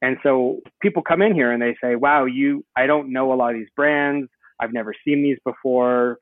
And 0.04 0.18
so 0.22 0.60
people 0.82 1.02
come 1.02 1.22
in 1.22 1.34
here 1.34 1.52
and 1.52 1.62
they 1.62 1.76
say, 1.82 1.96
"Wow, 1.96 2.26
you! 2.26 2.66
I 2.76 2.86
don't 2.88 3.14
know 3.14 3.32
a 3.32 3.36
lot 3.36 3.52
of 3.52 3.56
these 3.56 3.70
brands. 3.74 4.30
I've 4.60 4.74
never 4.74 4.94
seen 5.06 5.24
these 5.24 5.38
before." 5.46 6.20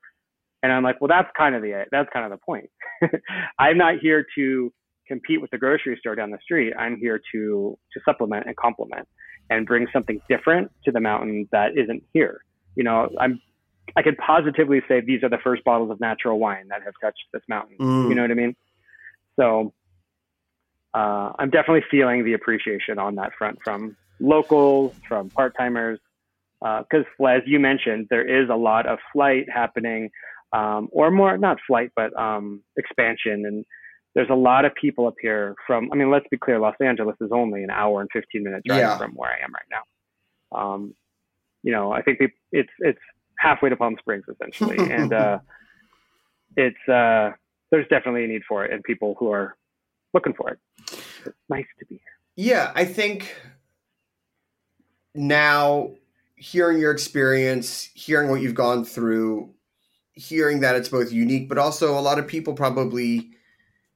And 0.61 0.71
I'm 0.71 0.83
like, 0.83 1.01
"Well, 1.01 1.07
that's 1.07 1.29
kind 1.35 1.55
of 1.55 1.63
the 1.63 1.85
that's 1.91 2.07
kind 2.13 2.23
of 2.23 2.31
the 2.31 2.45
point. 2.45 2.69
I'm 3.59 3.79
not 3.79 3.95
here 3.99 4.23
to 4.35 4.71
compete 5.07 5.41
with 5.41 5.49
the 5.49 5.57
grocery 5.57 5.97
store 5.99 6.13
down 6.13 6.29
the 6.29 6.37
street. 6.43 6.73
I'm 6.77 6.95
here 6.97 7.19
to 7.33 7.77
to 7.93 7.99
supplement 8.05 8.45
and 8.45 8.55
complement 8.55 9.07
and 9.49 9.65
bring 9.65 9.87
something 9.91 10.21
different 10.29 10.71
to 10.85 10.91
the 10.91 10.99
mountain 10.99 11.49
that 11.51 11.75
isn't 11.75 12.03
here. 12.13 12.41
You 12.75 12.83
know, 12.83 13.09
I'm 13.19 13.41
I 13.95 14.03
could 14.03 14.17
positively 14.19 14.83
say 14.87 15.01
these 15.01 15.23
are 15.23 15.29
the 15.29 15.39
first 15.43 15.63
bottles 15.63 15.89
of 15.89 15.99
natural 15.99 16.37
wine 16.37 16.67
that 16.69 16.83
have 16.83 16.93
touched 17.01 17.23
this 17.33 17.41
mountain. 17.49 17.77
Mm. 17.79 18.09
You 18.09 18.15
know 18.15 18.21
what 18.21 18.31
I 18.31 18.35
mean? 18.35 18.55
So 19.39 19.73
uh, 20.93 21.31
I'm 21.39 21.49
definitely 21.49 21.83
feeling 21.89 22.25
the 22.25 22.33
appreciation 22.33 22.99
on 22.99 23.15
that 23.15 23.31
front 23.37 23.59
from 23.63 23.95
locals, 24.19 24.93
from 25.07 25.29
part 25.31 25.53
timers, 25.57 25.99
because 26.61 27.05
as 27.27 27.41
you 27.45 27.59
mentioned, 27.59 28.07
there 28.09 28.27
is 28.43 28.49
a 28.49 28.55
lot 28.55 28.85
of 28.87 28.99
flight 29.13 29.45
happening, 29.53 30.09
um, 30.53 30.89
or 30.91 31.09
more 31.11 31.37
not 31.37 31.57
flight, 31.65 31.91
but 31.95 32.17
um, 32.19 32.61
expansion, 32.77 33.45
and 33.45 33.65
there's 34.15 34.29
a 34.29 34.35
lot 34.35 34.65
of 34.65 34.73
people 34.75 35.07
up 35.07 35.15
here 35.21 35.55
from. 35.65 35.89
I 35.91 35.95
mean, 35.95 36.11
let's 36.11 36.25
be 36.29 36.37
clear, 36.37 36.59
Los 36.59 36.75
Angeles 36.83 37.15
is 37.21 37.29
only 37.33 37.63
an 37.63 37.69
hour 37.69 38.01
and 38.01 38.09
15 38.11 38.43
minute 38.43 38.63
drive 38.65 38.79
Yeah. 38.79 38.97
from 38.97 39.11
where 39.13 39.31
I 39.31 39.43
am 39.43 39.53
right 39.53 39.63
now. 39.71 40.59
Um, 40.59 40.93
you 41.63 41.71
know, 41.71 41.91
I 41.93 42.01
think 42.01 42.19
it's 42.51 42.69
it's 42.79 42.99
halfway 43.37 43.69
to 43.69 43.77
Palm 43.77 43.95
Springs 43.99 44.25
essentially, 44.29 44.77
and 44.91 45.13
uh, 45.13 45.39
it's 46.57 46.89
uh, 46.89 47.31
there's 47.71 47.87
definitely 47.89 48.25
a 48.25 48.27
need 48.27 48.41
for 48.47 48.65
it 48.65 48.73
and 48.73 48.83
people 48.83 49.15
who 49.17 49.31
are 49.31 49.55
looking 50.13 50.33
for 50.33 50.49
it. 50.49 50.59
It's 51.25 51.35
nice 51.49 51.65
to 51.79 51.85
be 51.85 51.95
here. 51.95 52.01
Yeah, 52.35 52.71
I 52.75 52.85
think 52.85 53.35
now 55.13 55.91
hearing 56.35 56.79
your 56.79 56.91
experience, 56.91 57.89
hearing 57.93 58.29
what 58.29 58.41
you've 58.41 58.55
gone 58.55 58.83
through, 58.83 59.53
hearing 60.13 60.61
that 60.61 60.75
it's 60.75 60.89
both 60.89 61.11
unique, 61.11 61.47
but 61.49 61.57
also 61.57 61.97
a 61.97 62.01
lot 62.01 62.19
of 62.19 62.27
people 62.27 62.53
probably 62.53 63.31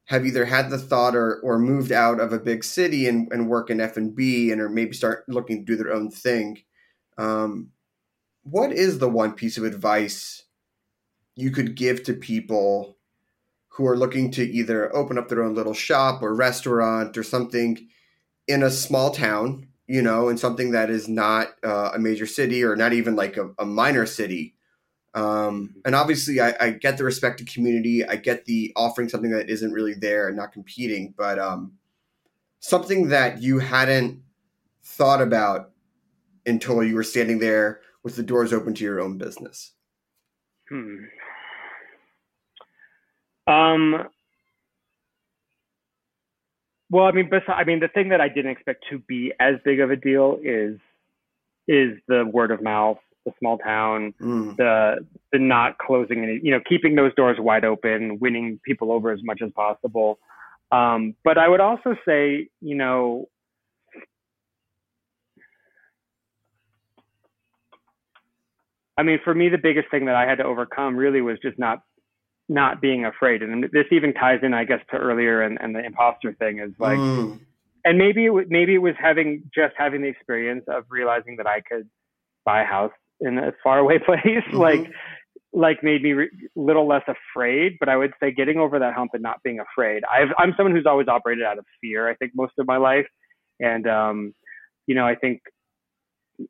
have 0.06 0.26
either 0.26 0.46
had 0.46 0.70
the 0.70 0.78
thought 0.78 1.16
or, 1.16 1.40
or 1.42 1.58
moved 1.58 1.92
out 1.92 2.20
of 2.20 2.32
a 2.32 2.40
big 2.40 2.64
city 2.64 3.08
and, 3.08 3.32
and 3.32 3.50
work 3.50 3.70
in 3.70 3.82
F&B 3.82 4.52
and 4.52 4.62
or 4.62 4.70
maybe 4.70 4.94
start 4.94 5.28
looking 5.28 5.60
to 5.60 5.66
do 5.66 5.76
their 5.76 5.94
own 5.94 6.12
thing. 6.12 6.60
Um, 7.18 7.72
what 8.44 8.72
is 8.72 9.00
the 9.00 9.10
one 9.10 9.34
piece 9.34 9.58
of 9.58 9.64
advice 9.64 10.44
you 11.36 11.50
could 11.50 11.76
give 11.76 12.04
to 12.04 12.14
people 12.14 12.95
who 13.76 13.86
are 13.86 13.98
looking 13.98 14.32
to 14.32 14.42
either 14.42 14.96
open 14.96 15.18
up 15.18 15.28
their 15.28 15.44
own 15.44 15.54
little 15.54 15.74
shop 15.74 16.24
or 16.24 16.34
restaurant 16.34 17.18
or 17.18 17.24
something 17.24 17.90
in 18.48 18.64
a 18.64 18.72
small 18.72 19.12
town, 19.12 19.68
you 19.86 20.02
know, 20.02 20.30
in 20.30 20.38
something 20.38 20.72
that 20.72 20.90
is 20.90 21.10
not 21.10 21.50
uh, 21.62 21.92
a 21.94 22.00
major 22.00 22.26
city 22.26 22.64
or 22.64 22.78
not 22.78 22.94
even 22.94 23.18
like 23.18 23.36
a, 23.36 23.50
a 23.60 23.66
minor 23.66 24.06
city. 24.06 24.56
Um, 25.14 25.76
and 25.84 25.94
obviously, 25.94 26.40
I, 26.40 26.54
I 26.60 26.70
get 26.70 26.98
the 26.98 27.04
respect 27.04 27.42
respected 27.42 27.54
community. 27.54 28.06
I 28.06 28.16
get 28.16 28.46
the 28.46 28.72
offering 28.78 29.10
something 29.10 29.32
that 29.32 29.50
isn't 29.50 29.74
really 29.74 29.94
there 29.94 30.30
and 30.30 30.38
not 30.38 30.54
competing, 30.54 31.14
but 31.18 31.38
um, 31.38 31.74
something 32.62 33.10
that 33.10 33.42
you 33.42 33.60
hadn't 33.60 34.22
thought 34.84 35.22
about 35.22 35.72
until 36.46 36.82
you 36.82 36.96
were 36.96 37.04
standing 37.04 37.40
there 37.40 37.82
with 38.04 38.16
the 38.16 38.24
doors 38.24 38.54
open 38.54 38.74
to 38.76 38.86
your 38.86 39.02
own 39.02 39.18
business. 39.18 39.74
Hmm. 40.70 41.06
Um. 43.48 44.08
Well, 46.90 47.06
I 47.06 47.12
mean, 47.12 47.30
bes- 47.30 47.42
I 47.48 47.64
mean, 47.64 47.80
the 47.80 47.88
thing 47.88 48.10
that 48.10 48.22
I 48.22 48.30
didn't 48.30 48.52
expect 48.52 48.86
to 48.92 49.00
be 49.00 49.34
as 49.40 49.56
big 49.66 49.80
of 49.80 49.92
a 49.92 49.96
deal 49.96 50.40
is 50.44 50.80
is 51.68 51.98
the 52.08 52.26
word 52.26 52.52
of 52.52 52.62
mouth, 52.62 53.00
the 53.26 53.34
small 53.40 53.58
town, 53.58 54.14
Mm, 54.22 54.56
the 54.56 55.06
the 55.32 55.40
not 55.40 55.78
closing 55.78 56.24
any, 56.24 56.40
you 56.44 56.52
know, 56.52 56.60
keeping 56.68 56.96
those 56.96 57.14
doors 57.16 57.38
wide 57.40 57.66
open, 57.66 58.20
winning 58.20 58.60
people 58.64 58.92
over 58.92 59.12
as 59.12 59.20
much 59.24 59.42
as 59.44 59.52
possible. 59.52 60.20
Um, 60.72 61.16
but 61.24 61.38
I 61.38 61.48
would 61.48 61.60
also 61.62 61.96
say, 62.08 62.50
you 62.62 62.76
know, 62.76 63.28
I 68.98 69.04
mean, 69.04 69.20
for 69.24 69.34
me, 69.34 69.50
the 69.50 69.58
biggest 69.58 69.90
thing 69.92 70.06
that 70.06 70.16
I 70.16 70.26
had 70.28 70.38
to 70.38 70.46
overcome 70.46 70.96
really 70.96 71.22
was 71.22 71.38
just 71.42 71.60
not 71.60 71.82
not 72.48 72.82
being 72.82 73.06
afraid. 73.06 73.42
And 73.42 73.64
this 73.72 73.86
even 73.92 74.14
ties 74.14 74.40
in, 74.44 74.54
I 74.54 74.66
guess, 74.66 74.80
to 74.92 74.98
earlier 74.98 75.42
and, 75.42 75.58
and 75.62 75.76
the 75.76 75.84
imposter 75.84 76.34
thing 76.34 76.60
is 76.60 76.72
like, 76.80 77.00
mm, 77.00 77.40
and 77.84 77.98
maybe 77.98 78.26
it 78.26 78.30
w- 78.30 78.48
maybe 78.50 78.76
it 78.76 78.80
was 78.80 78.96
having 79.00 79.44
just 79.54 79.74
having 79.78 80.02
the 80.02 80.08
experience 80.08 80.64
of 80.68 80.84
realizing 80.90 81.38
that 81.38 81.48
I 81.48 81.62
could 81.62 81.90
buy 82.46 82.62
a 82.62 82.66
house 82.66 82.92
in 83.20 83.38
a 83.38 83.52
faraway 83.64 83.98
place. 84.06 84.44
Mhm. 84.52 84.54
Like 84.54 84.92
like 85.56 85.82
made 85.82 86.04
me 86.04 86.12
a 86.12 86.28
little 86.56 86.86
less 86.88 87.04
afraid, 87.08 87.78
but 87.80 87.88
I 87.88 87.96
would 87.96 88.14
say 88.20 88.32
getting 88.32 88.58
over 88.58 88.78
that 88.78 88.94
hump 88.94 89.12
and 89.14 89.24
not 89.24 89.42
being 89.42 89.60
afraid. 89.60 90.04
I've, 90.04 90.28
I'm 90.38 90.54
someone 90.58 90.76
who's 90.76 90.86
always 90.86 91.08
operated 91.08 91.46
out 91.46 91.58
of 91.58 91.66
fear, 91.80 92.10
I 92.10 92.16
think, 92.16 92.34
most 92.36 92.54
of 92.60 92.68
my 92.68 92.76
life. 92.76 93.08
And, 93.62 93.88
um, 93.88 94.34
you 94.86 94.96
know, 94.96 95.08
I 95.08 95.16
think 95.16 95.42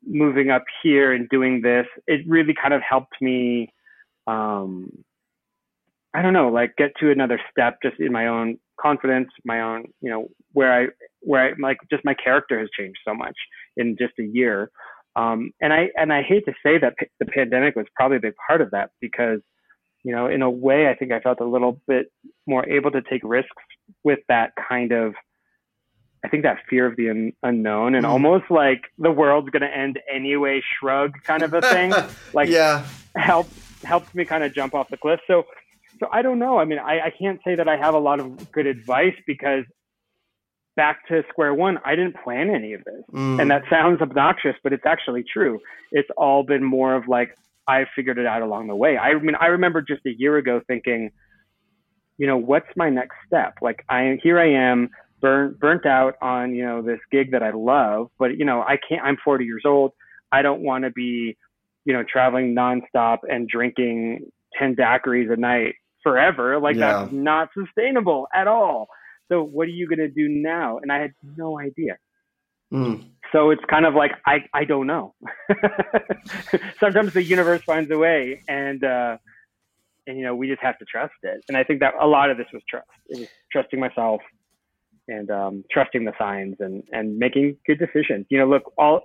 moving 0.04 0.50
up 0.50 0.64
here 0.82 1.12
and 1.12 1.28
doing 1.28 1.62
this, 1.62 1.86
it 2.08 2.22
really 2.26 2.52
kind 2.60 2.74
of 2.74 2.82
helped 2.82 3.14
me, 3.20 3.72
um, 4.26 4.90
I 6.16 6.22
don't 6.22 6.32
know, 6.32 6.48
like 6.48 6.76
get 6.76 6.92
to 7.00 7.10
another 7.10 7.38
step 7.50 7.76
just 7.82 7.96
in 8.00 8.10
my 8.10 8.26
own 8.26 8.58
confidence, 8.80 9.28
my 9.44 9.60
own, 9.60 9.84
you 10.00 10.10
know, 10.10 10.28
where 10.52 10.72
I, 10.72 10.86
where 11.20 11.42
I, 11.48 11.52
like, 11.60 11.76
just 11.90 12.04
my 12.06 12.14
character 12.14 12.58
has 12.58 12.68
changed 12.78 12.98
so 13.06 13.14
much 13.14 13.36
in 13.76 13.96
just 13.98 14.14
a 14.18 14.22
year. 14.22 14.70
Um, 15.14 15.50
and 15.60 15.72
I 15.72 15.88
and 15.96 16.12
I 16.12 16.22
hate 16.22 16.44
to 16.46 16.52
say 16.64 16.78
that 16.78 16.96
p- 16.98 17.06
the 17.20 17.26
pandemic 17.26 17.76
was 17.76 17.86
probably 17.94 18.18
a 18.18 18.20
big 18.20 18.34
part 18.48 18.60
of 18.60 18.70
that 18.72 18.90
because, 19.00 19.40
you 20.04 20.12
know, 20.14 20.26
in 20.26 20.42
a 20.42 20.50
way, 20.50 20.88
I 20.88 20.94
think 20.94 21.10
I 21.12 21.20
felt 21.20 21.40
a 21.40 21.44
little 21.44 21.80
bit 21.88 22.06
more 22.46 22.68
able 22.68 22.90
to 22.92 23.02
take 23.02 23.22
risks 23.24 23.50
with 24.04 24.20
that 24.28 24.52
kind 24.68 24.92
of, 24.92 25.14
I 26.24 26.28
think 26.28 26.42
that 26.44 26.58
fear 26.68 26.86
of 26.86 26.96
the 26.96 27.08
un- 27.10 27.32
unknown 27.42 27.94
and 27.94 28.04
Mm. 28.04 28.10
almost 28.10 28.50
like 28.50 28.82
the 28.98 29.10
world's 29.10 29.50
going 29.50 29.62
to 29.70 29.74
end 29.74 29.98
anyway, 30.12 30.60
shrug 30.78 31.12
kind 31.24 31.42
of 31.42 31.52
a 31.54 31.60
thing. 31.62 31.92
like 32.34 32.48
yeah, 32.50 32.84
helped 33.16 33.52
helped 33.84 34.14
me 34.14 34.24
kind 34.24 34.44
of 34.44 34.52
jump 34.54 34.74
off 34.74 34.88
the 34.90 34.96
cliff. 34.98 35.20
So 35.26 35.44
so 36.00 36.08
I 36.12 36.22
don't 36.22 36.38
know. 36.38 36.58
I 36.58 36.64
mean, 36.64 36.78
I, 36.78 37.06
I 37.06 37.12
can't 37.18 37.40
say 37.44 37.54
that 37.54 37.68
I 37.68 37.76
have 37.76 37.94
a 37.94 37.98
lot 37.98 38.20
of 38.20 38.52
good 38.52 38.66
advice 38.66 39.14
because 39.26 39.64
back 40.76 41.06
to 41.08 41.22
square 41.30 41.54
one, 41.54 41.78
I 41.84 41.96
didn't 41.96 42.16
plan 42.22 42.50
any 42.50 42.74
of 42.74 42.84
this. 42.84 43.02
Mm. 43.12 43.40
And 43.40 43.50
that 43.50 43.62
sounds 43.70 44.00
obnoxious, 44.00 44.54
but 44.62 44.72
it's 44.72 44.84
actually 44.86 45.24
true. 45.24 45.58
It's 45.90 46.08
all 46.16 46.44
been 46.44 46.62
more 46.62 46.94
of 46.94 47.08
like 47.08 47.36
I 47.66 47.86
figured 47.96 48.18
it 48.18 48.26
out 48.26 48.42
along 48.42 48.68
the 48.68 48.76
way. 48.76 48.96
I 48.96 49.14
mean, 49.14 49.34
I 49.40 49.46
remember 49.46 49.82
just 49.82 50.04
a 50.06 50.14
year 50.16 50.36
ago 50.36 50.60
thinking, 50.66 51.10
you 52.18 52.26
know, 52.26 52.36
what's 52.36 52.68
my 52.76 52.90
next 52.90 53.16
step? 53.26 53.54
Like 53.60 53.84
I 53.88 54.18
here 54.22 54.38
I 54.38 54.50
am 54.52 54.90
burnt 55.20 55.58
burnt 55.58 55.86
out 55.86 56.14
on, 56.22 56.54
you 56.54 56.64
know, 56.64 56.82
this 56.82 57.00
gig 57.10 57.32
that 57.32 57.42
I 57.42 57.50
love, 57.50 58.10
but 58.18 58.36
you 58.36 58.44
know, 58.44 58.60
I 58.60 58.78
can't 58.88 59.02
I'm 59.02 59.16
40 59.24 59.44
years 59.44 59.62
old. 59.64 59.92
I 60.30 60.42
don't 60.42 60.60
want 60.60 60.84
to 60.84 60.90
be, 60.90 61.36
you 61.84 61.92
know, 61.92 62.04
traveling 62.04 62.54
nonstop 62.54 63.18
and 63.28 63.48
drinking 63.48 64.30
10 64.58 64.76
daiquiris 64.76 65.32
a 65.32 65.36
night 65.36 65.74
forever. 66.06 66.60
Like 66.60 66.76
Yeah. 66.76 66.92
that's 67.00 67.12
not 67.12 67.48
sustainable 67.52 68.28
at 68.32 68.46
all. 68.46 68.88
So 69.28 69.42
what 69.42 69.64
are 69.68 69.76
you 69.80 69.88
going 69.88 69.98
to 69.98 70.08
do 70.08 70.28
now? 70.28 70.78
And 70.78 70.92
I 70.92 70.98
had 71.00 71.12
no 71.36 71.58
idea. 71.58 71.94
Mm. 72.72 72.96
So 73.32 73.50
it's 73.50 73.64
kind 73.68 73.84
of 73.86 73.94
like 73.94 74.12
I 74.24 74.36
I 74.54 74.64
don't 74.64 74.86
know. 74.86 75.14
Sometimes 76.80 77.12
the 77.12 77.22
universe 77.22 77.62
finds 77.62 77.90
a 77.90 77.98
way, 77.98 78.42
and 78.48 78.82
uh, 78.84 79.16
and 80.06 80.16
you 80.18 80.24
know 80.24 80.34
we 80.34 80.48
just 80.48 80.62
have 80.62 80.78
to 80.78 80.84
trust 80.84 81.14
it. 81.22 81.44
And 81.48 81.56
I 81.56 81.64
think 81.64 81.80
that 81.80 81.94
a 82.00 82.06
lot 82.06 82.30
of 82.30 82.36
this 82.36 82.46
was 82.52 82.62
trust. 82.68 82.88
It 83.08 83.20
was 83.20 83.28
trusting 83.52 83.80
myself 83.80 84.20
and 85.08 85.30
um, 85.30 85.64
trusting 85.70 86.04
the 86.04 86.12
signs 86.18 86.56
and 86.60 86.82
and 86.92 87.18
making 87.18 87.56
good 87.66 87.78
decisions. 87.78 88.26
You 88.30 88.38
know, 88.38 88.48
look, 88.48 88.72
all 88.78 89.02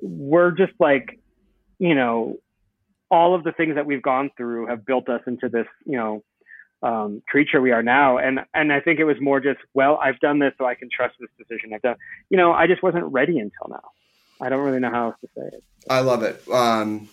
we're 0.00 0.52
just 0.52 0.74
like 0.78 1.18
you 1.78 1.94
know 1.94 2.36
all 3.10 3.34
of 3.36 3.44
the 3.44 3.52
things 3.52 3.74
that 3.76 3.86
we've 3.86 4.02
gone 4.02 4.30
through 4.36 4.66
have 4.66 4.84
built 4.84 5.08
us 5.08 5.20
into 5.26 5.48
this 5.48 5.66
you 5.84 5.96
know 5.96 6.22
um, 6.86 7.22
creature 7.28 7.60
we 7.60 7.72
are 7.72 7.82
now. 7.82 8.18
And 8.18 8.40
and 8.54 8.72
I 8.72 8.80
think 8.80 9.00
it 9.00 9.04
was 9.04 9.16
more 9.20 9.40
just 9.40 9.58
well 9.74 9.98
I've 10.02 10.20
done 10.20 10.38
this 10.38 10.52
so 10.58 10.66
I 10.66 10.74
can 10.74 10.88
trust 10.94 11.16
this 11.18 11.30
decision. 11.38 11.72
I've 11.74 11.82
done 11.82 11.96
you 12.30 12.36
know 12.36 12.52
I 12.52 12.66
just 12.66 12.82
wasn't 12.82 13.04
ready 13.06 13.38
until 13.38 13.68
now. 13.68 13.90
I 14.40 14.48
don't 14.48 14.64
really 14.64 14.80
know 14.80 14.90
how 14.90 15.06
else 15.06 15.16
to 15.22 15.28
say 15.36 15.46
it. 15.46 15.64
I 15.88 16.00
love 16.00 16.22
it. 16.22 16.42
Um, 16.50 17.08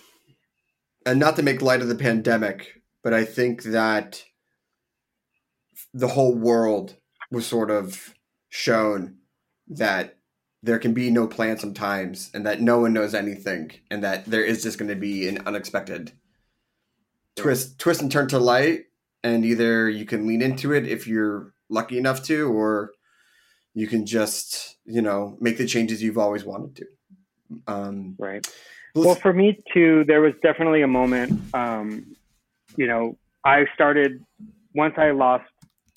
and 1.05 1.19
not 1.19 1.35
to 1.37 1.43
make 1.43 1.61
light 1.61 1.81
of 1.81 1.87
the 1.87 1.95
pandemic, 1.95 2.81
but 3.01 3.13
I 3.13 3.25
think 3.25 3.63
that 3.63 4.23
the 5.93 6.09
whole 6.09 6.35
world 6.35 6.95
was 7.31 7.45
sort 7.45 7.71
of 7.71 8.13
shown 8.49 9.17
that 9.67 10.17
there 10.61 10.79
can 10.79 10.93
be 10.93 11.11
no 11.11 11.27
plan 11.27 11.57
sometimes, 11.57 12.31
and 12.33 12.45
that 12.45 12.61
no 12.61 12.79
one 12.79 12.93
knows 12.93 13.13
anything, 13.13 13.71
and 13.91 14.01
that 14.03 14.25
there 14.25 14.43
is 14.43 14.63
just 14.63 14.77
going 14.77 14.89
to 14.89 14.95
be 14.95 15.27
an 15.27 15.39
unexpected 15.45 16.13
twist, 17.35 17.79
twist 17.79 18.01
and 18.01 18.11
turn 18.11 18.29
to 18.29 18.39
light, 18.39 18.85
and 19.23 19.45
either 19.45 19.89
you 19.89 20.05
can 20.05 20.27
lean 20.27 20.41
into 20.41 20.73
it 20.73 20.87
if 20.87 21.07
you're 21.07 21.53
lucky 21.69 21.97
enough 21.97 22.23
to, 22.23 22.51
or 22.51 22.91
you 23.73 23.87
can 23.87 24.05
just 24.05 24.77
you 24.85 25.01
know 25.01 25.37
make 25.39 25.57
the 25.57 25.65
changes 25.65 26.01
you've 26.03 26.17
always 26.17 26.43
wanted 26.43 26.75
to. 26.77 26.85
Um, 27.67 28.15
Right. 28.17 28.45
Well, 28.95 29.15
for 29.15 29.33
me 29.33 29.59
too, 29.73 30.03
there 30.05 30.21
was 30.21 30.33
definitely 30.43 30.83
a 30.83 30.87
moment. 30.87 31.41
Um, 31.55 32.15
you 32.77 32.85
know, 32.85 33.17
I 33.43 33.65
started 33.73 34.23
once 34.75 34.93
I 34.97 35.11
lost 35.11 35.49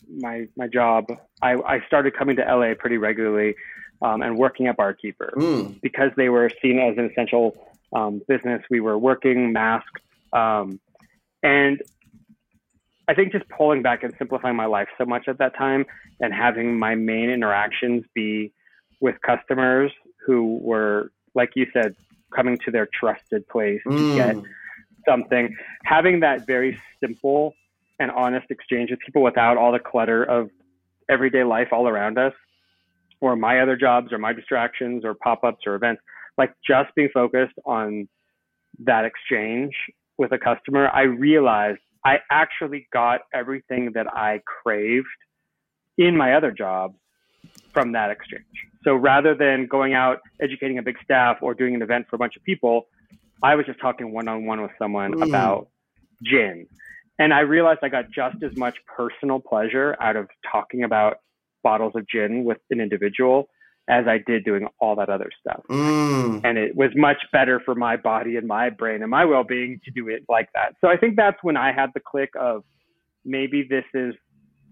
my 0.08 0.46
my 0.56 0.66
job. 0.66 1.06
I, 1.42 1.54
I 1.54 1.80
started 1.86 2.16
coming 2.16 2.36
to 2.36 2.42
LA 2.42 2.74
pretty 2.74 2.96
regularly 2.96 3.54
um, 4.00 4.22
and 4.22 4.36
working 4.36 4.66
at 4.66 4.76
Barkeeper 4.76 5.34
mm, 5.36 5.80
because 5.82 6.10
they 6.16 6.28
were 6.28 6.50
seen 6.62 6.78
as 6.78 6.96
an 6.96 7.10
essential 7.10 7.56
um, 7.92 8.22
business. 8.26 8.62
We 8.70 8.80
were 8.80 8.98
working 8.98 9.52
masked, 9.52 10.00
um, 10.32 10.80
and 11.42 11.82
I 13.08 13.14
think 13.14 13.32
just 13.32 13.48
pulling 13.48 13.82
back 13.82 14.02
and 14.02 14.12
simplifying 14.18 14.56
my 14.56 14.66
life 14.66 14.88
so 14.98 15.04
much 15.04 15.28
at 15.28 15.38
that 15.38 15.56
time, 15.56 15.86
and 16.20 16.32
having 16.32 16.78
my 16.78 16.94
main 16.94 17.30
interactions 17.30 18.04
be 18.14 18.52
with 19.00 19.14
customers 19.22 19.92
who 20.26 20.58
were, 20.60 21.12
like 21.34 21.50
you 21.54 21.66
said, 21.72 21.94
coming 22.34 22.58
to 22.64 22.70
their 22.70 22.88
trusted 22.92 23.46
place 23.48 23.80
to 23.84 23.90
mm. 23.90 24.16
get 24.16 24.36
something, 25.08 25.54
having 25.84 26.20
that 26.20 26.46
very 26.46 26.78
simple 27.00 27.54
and 28.00 28.10
honest 28.10 28.50
exchange 28.50 28.90
with 28.90 28.98
people 29.00 29.22
without 29.22 29.56
all 29.56 29.72
the 29.72 29.78
clutter 29.78 30.24
of 30.24 30.50
everyday 31.08 31.44
life 31.44 31.68
all 31.72 31.86
around 31.86 32.18
us, 32.18 32.34
or 33.20 33.36
my 33.36 33.60
other 33.60 33.76
jobs, 33.76 34.12
or 34.12 34.18
my 34.18 34.32
distractions, 34.32 35.04
or 35.04 35.14
pop 35.14 35.44
ups, 35.44 35.62
or 35.66 35.76
events. 35.76 36.02
Like 36.36 36.52
just 36.66 36.94
being 36.94 37.08
focused 37.14 37.54
on 37.64 38.08
that 38.80 39.04
exchange 39.04 39.74
with 40.18 40.32
a 40.32 40.38
customer, 40.38 40.88
I 40.88 41.02
realized 41.02 41.80
I 42.06 42.20
actually 42.30 42.86
got 42.92 43.22
everything 43.34 43.90
that 43.94 44.06
I 44.06 44.40
craved 44.62 45.06
in 45.98 46.16
my 46.16 46.34
other 46.34 46.52
job 46.52 46.94
from 47.74 47.92
that 47.92 48.10
exchange. 48.10 48.44
So 48.84 48.94
rather 48.94 49.34
than 49.34 49.66
going 49.66 49.94
out 49.94 50.20
educating 50.40 50.78
a 50.78 50.82
big 50.82 50.96
staff 51.02 51.38
or 51.40 51.52
doing 51.52 51.74
an 51.74 51.82
event 51.82 52.06
for 52.08 52.14
a 52.14 52.18
bunch 52.18 52.36
of 52.36 52.44
people, 52.44 52.86
I 53.42 53.56
was 53.56 53.66
just 53.66 53.80
talking 53.80 54.12
one 54.12 54.28
on 54.28 54.46
one 54.46 54.62
with 54.62 54.70
someone 54.78 55.14
Mm. 55.14 55.26
about 55.26 55.68
gin. 56.22 56.68
And 57.18 57.34
I 57.34 57.40
realized 57.40 57.80
I 57.82 57.88
got 57.88 58.10
just 58.10 58.40
as 58.42 58.56
much 58.56 58.76
personal 58.86 59.40
pleasure 59.40 59.96
out 60.00 60.14
of 60.14 60.28
talking 60.50 60.84
about 60.84 61.18
bottles 61.64 61.96
of 61.96 62.06
gin 62.06 62.44
with 62.44 62.58
an 62.70 62.80
individual 62.80 63.48
as 63.88 64.06
I 64.08 64.18
did 64.18 64.44
doing 64.44 64.66
all 64.80 64.96
that 64.96 65.08
other 65.08 65.30
stuff. 65.40 65.62
Mm. 65.70 66.40
And 66.44 66.58
it 66.58 66.74
was 66.74 66.90
much 66.96 67.18
better 67.32 67.60
for 67.64 67.74
my 67.74 67.96
body 67.96 68.36
and 68.36 68.46
my 68.46 68.68
brain 68.70 69.02
and 69.02 69.10
my 69.10 69.24
well 69.24 69.44
being 69.44 69.80
to 69.84 69.90
do 69.90 70.08
it 70.08 70.24
like 70.28 70.48
that. 70.54 70.74
So 70.80 70.88
I 70.88 70.96
think 70.96 71.16
that's 71.16 71.38
when 71.42 71.56
I 71.56 71.72
had 71.72 71.90
the 71.94 72.00
click 72.00 72.30
of 72.38 72.64
maybe 73.24 73.66
this 73.68 73.84
is 73.94 74.14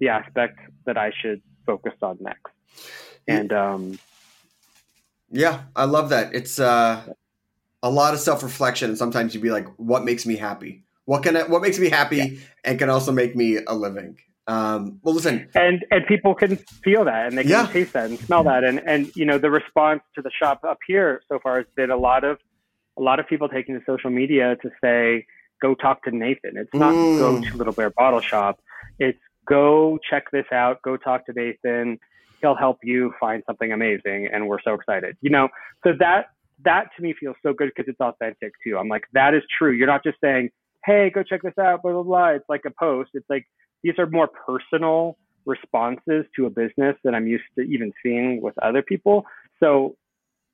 the 0.00 0.08
aspect 0.08 0.58
that 0.86 0.96
I 0.96 1.12
should 1.22 1.42
focus 1.64 1.92
on 2.02 2.18
next. 2.20 2.52
And 3.28 3.52
um, 3.52 3.98
Yeah, 5.30 5.62
I 5.76 5.84
love 5.84 6.10
that. 6.10 6.34
It's 6.34 6.58
uh, 6.58 7.02
a 7.82 7.90
lot 7.90 8.14
of 8.14 8.20
self 8.20 8.42
reflection, 8.42 8.90
and 8.90 8.98
sometimes 8.98 9.34
you'd 9.34 9.42
be 9.42 9.50
like, 9.50 9.68
"What 9.76 10.04
makes 10.04 10.26
me 10.26 10.36
happy? 10.36 10.84
What 11.04 11.22
can 11.22 11.36
I, 11.36 11.42
what 11.44 11.62
makes 11.62 11.78
me 11.78 11.88
happy, 11.88 12.40
and 12.64 12.78
can 12.78 12.90
also 12.90 13.12
make 13.12 13.36
me 13.36 13.58
a 13.66 13.74
living?" 13.74 14.18
Um, 14.46 15.00
well, 15.02 15.14
listen, 15.14 15.48
and 15.54 15.84
and 15.90 16.06
people 16.06 16.34
can 16.34 16.58
feel 16.84 17.04
that 17.06 17.28
and 17.28 17.38
they 17.38 17.42
can 17.44 17.50
Yeah. 17.50 17.66
taste 17.72 17.94
that 17.94 18.10
and 18.10 18.18
smell 18.20 18.44
that 18.44 18.62
and 18.62 18.78
and 18.86 19.10
you 19.16 19.24
know 19.24 19.38
the 19.38 19.50
response 19.50 20.02
to 20.16 20.22
the 20.22 20.30
shop 20.30 20.60
up 20.68 20.78
here 20.86 21.22
so 21.30 21.38
far 21.42 21.56
has 21.56 21.66
been 21.76 21.90
a 21.90 21.96
lot 21.96 22.24
of 22.24 22.38
a 22.98 23.02
lot 23.02 23.18
of 23.18 23.26
people 23.26 23.48
taking 23.48 23.74
to 23.74 23.80
social 23.86 24.10
media 24.10 24.56
to 24.62 24.70
say 24.82 25.24
go 25.62 25.74
talk 25.74 26.02
to 26.04 26.10
Nathan. 26.10 26.58
It's 26.58 26.70
not 26.74 26.94
Mm. 26.94 27.18
go 27.18 27.38
to 27.38 27.56
Littlebear 27.58 27.90
Bottleshop. 27.98 28.54
It's 28.98 29.18
go 29.48 29.98
check 30.10 30.24
this 30.30 30.46
out. 30.52 30.82
Go 30.82 30.98
talk 30.98 31.24
to 31.26 31.32
Nathan. 31.32 31.98
He'll 32.42 32.54
help 32.54 32.78
you 32.82 33.14
find 33.18 33.42
something 33.46 33.72
amazing, 33.72 34.28
and 34.30 34.46
we're 34.46 34.60
so 34.60 34.74
excited. 34.74 35.16
You 35.22 35.30
know, 35.30 35.48
so 35.84 35.92
that 36.00 36.26
that 36.64 36.88
to 36.96 37.02
me 37.02 37.14
feels 37.18 37.36
so 37.42 37.54
good 37.54 37.70
because 37.74 37.88
it's 37.88 38.00
authentic 38.00 38.52
too. 38.62 38.76
I'm 38.76 38.88
like 38.88 39.04
that 39.14 39.32
is 39.32 39.42
true. 39.58 39.72
You're 39.72 39.86
not 39.86 40.04
just 40.04 40.18
saying, 40.22 40.50
hey, 40.84 41.08
go 41.08 41.22
check 41.22 41.40
this 41.42 41.56
out, 41.58 41.82
blah 41.82 41.92
blah 41.92 42.02
blah. 42.02 42.28
It's 42.28 42.44
like 42.50 42.62
a 42.66 42.70
post. 42.78 43.10
It's 43.14 43.28
like 43.30 43.46
these 43.84 43.94
are 43.98 44.06
more 44.06 44.28
personal 44.28 45.16
responses 45.46 46.24
to 46.34 46.46
a 46.46 46.50
business 46.50 46.96
that 47.04 47.14
I'm 47.14 47.28
used 47.28 47.44
to 47.56 47.62
even 47.62 47.92
seeing 48.02 48.40
with 48.42 48.54
other 48.62 48.82
people. 48.82 49.26
So 49.60 49.96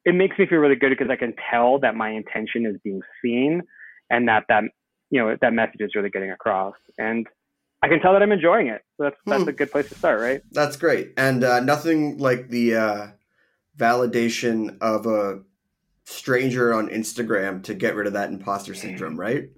it 0.04 0.14
makes 0.14 0.38
me 0.38 0.46
feel 0.46 0.58
really 0.58 0.76
good 0.76 0.90
because 0.90 1.08
I 1.10 1.16
can 1.16 1.34
tell 1.50 1.78
that 1.78 1.94
my 1.94 2.10
intention 2.10 2.66
is 2.66 2.76
being 2.84 3.00
seen 3.22 3.62
and 4.10 4.28
that 4.28 4.44
that 4.48 4.64
you 5.10 5.20
know 5.20 5.36
that 5.40 5.52
message 5.52 5.80
is 5.80 5.94
really 5.94 6.10
getting 6.10 6.30
across 6.30 6.74
and 6.98 7.26
I 7.82 7.88
can 7.88 8.00
tell 8.00 8.12
that 8.12 8.22
I'm 8.22 8.32
enjoying 8.32 8.66
it. 8.66 8.82
So 8.96 9.04
that's 9.04 9.16
that's 9.26 9.42
Hmm. 9.42 9.48
a 9.48 9.52
good 9.52 9.72
place 9.72 9.88
to 9.88 9.94
start, 9.94 10.20
right? 10.20 10.42
that's 10.52 10.76
great, 10.76 11.14
and 11.16 11.42
uh, 11.42 11.60
nothing 11.60 12.18
like 12.18 12.48
the 12.48 12.74
uh, 12.74 13.06
validation 13.78 14.76
of 14.80 15.06
a 15.06 15.40
stranger 16.04 16.74
on 16.74 16.88
Instagram 16.88 17.62
to 17.64 17.74
get 17.74 17.94
rid 17.94 18.06
of 18.06 18.14
that 18.14 18.30
imposter 18.30 18.74
syndrome, 18.74 19.18
right? 19.18 19.50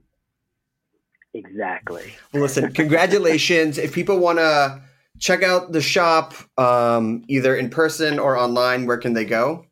Exactly. 1.35 2.15
Well, 2.33 2.43
listen, 2.43 2.73
congratulations. 2.73 3.79
if 3.79 3.93
people 3.93 4.19
want 4.19 4.39
to 4.39 4.83
check 5.19 5.43
out 5.43 5.73
the 5.73 5.81
shop, 5.81 6.35
um, 6.59 7.25
either 7.29 7.57
in 7.57 7.71
person 7.71 8.19
or 8.19 8.37
online, 8.37 8.85
where 8.87 8.99
can 8.99 9.15
they 9.15 9.25
go? 9.25 9.65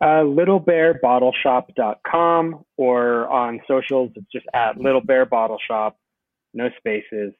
Uh, 0.00 0.24
littlebearbottleshop.com 0.24 2.64
or 2.76 3.28
on 3.28 3.60
socials, 3.66 4.10
it's 4.14 4.26
just 4.30 4.44
at 4.52 4.78
Little 4.78 5.00
Bear 5.00 5.24
Bottle 5.24 5.56
Shop, 5.66 5.98
no 6.52 6.68
spaces. 6.78 7.32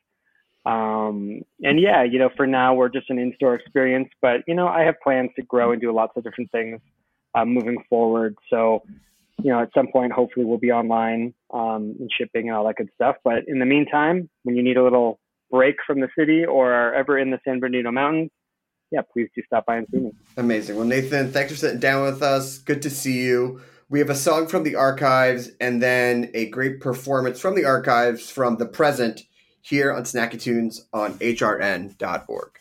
Um, 0.65 1.43
and 1.63 1.79
yeah, 1.81 2.03
you 2.03 2.19
know, 2.19 2.31
for 2.37 2.47
now 2.47 2.75
we're 2.75 2.89
just 2.89 3.11
an 3.11 3.19
in-store 3.19 3.55
experience, 3.55 4.09
but 4.21 4.41
you 4.47 4.55
know, 4.55 4.67
I 4.67 4.83
have 4.83 4.97
plans 5.03 5.31
to 5.37 5.43
grow 5.43 5.73
and 5.73 5.81
do 5.81 5.93
lots 5.93 6.17
of 6.17 6.25
different 6.25 6.51
things 6.51 6.81
uh, 7.35 7.45
moving 7.45 7.85
forward. 7.89 8.37
So, 8.51 8.83
you 9.43 9.51
know, 9.51 9.61
at 9.61 9.71
some 9.75 9.89
point, 9.93 10.13
hopefully 10.13 10.45
we'll 10.45 10.59
be 10.59 10.73
online 10.73 11.35
um, 11.53 11.95
and 11.99 12.11
shipping 12.17 12.49
and 12.49 12.57
all 12.57 12.67
that 12.67 12.77
good 12.77 12.89
stuff. 12.95 13.17
But 13.23 13.45
in 13.47 13.59
the 13.59 13.67
meantime, 13.67 14.29
when 14.43 14.57
you 14.57 14.63
need 14.63 14.77
a 14.77 14.83
little 14.83 15.21
break 15.51 15.77
from 15.87 16.01
the 16.01 16.09
city 16.19 16.45
or 16.45 16.73
are 16.73 16.95
ever 16.95 17.19
in 17.19 17.31
the 17.31 17.39
San 17.45 17.61
Bernardino 17.61 17.93
Mountains, 17.93 18.31
yeah, 18.91 19.01
please 19.13 19.29
do 19.35 19.43
stop 19.47 19.67
by 19.67 19.79
and 19.79 19.87
see 19.91 19.99
me. 19.99 20.13
Amazing. 20.37 20.77
Well, 20.77 20.87
Nathan, 20.87 21.33
thanks 21.33 21.53
for 21.53 21.59
sitting 21.59 21.81
down 21.81 22.05
with 22.05 22.23
us. 22.23 22.59
Good 22.59 22.83
to 22.83 22.91
see 22.91 23.21
you. 23.23 23.61
We 23.89 23.99
have 24.01 24.11
a 24.11 24.17
song 24.17 24.49
from 24.49 24.65
the 24.65 24.75
archives 24.75 25.51
and 25.61 25.83
then 25.83 26.31
a 26.35 26.49
great 26.51 26.81
performance 26.81 27.41
from 27.41 27.55
the 27.55 27.65
archives 27.65 28.31
from 28.31 28.57
the 28.57 28.67
present 28.67 29.23
here 29.61 29.93
on 29.93 30.03
Snacky 30.03 30.41
Tunes 30.41 30.87
on 30.93 31.15
hrn.org. 31.15 32.61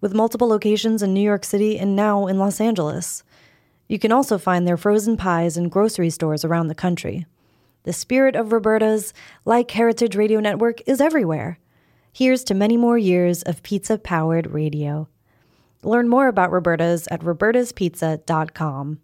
with 0.00 0.14
multiple 0.14 0.48
locations 0.48 1.02
in 1.02 1.12
New 1.12 1.20
York 1.20 1.44
City 1.44 1.78
and 1.78 1.96
now 1.96 2.26
in 2.26 2.38
Los 2.38 2.60
Angeles. 2.60 3.22
You 3.88 3.98
can 3.98 4.12
also 4.12 4.38
find 4.38 4.66
their 4.66 4.76
frozen 4.76 5.16
pies 5.16 5.56
in 5.56 5.68
grocery 5.68 6.10
stores 6.10 6.44
around 6.44 6.68
the 6.68 6.74
country. 6.74 7.26
The 7.84 7.92
spirit 7.92 8.36
of 8.36 8.52
Roberta's, 8.52 9.14
like 9.44 9.70
Heritage 9.70 10.14
Radio 10.14 10.40
Network, 10.40 10.82
is 10.86 11.00
everywhere. 11.00 11.58
Here's 12.12 12.44
to 12.44 12.54
many 12.54 12.76
more 12.76 12.98
years 12.98 13.42
of 13.42 13.62
pizza 13.62 13.96
powered 13.96 14.50
radio. 14.50 15.08
Learn 15.82 16.08
more 16.08 16.28
about 16.28 16.50
Roberta's 16.50 17.08
at 17.10 17.20
robertaspizza.com. 17.20 18.98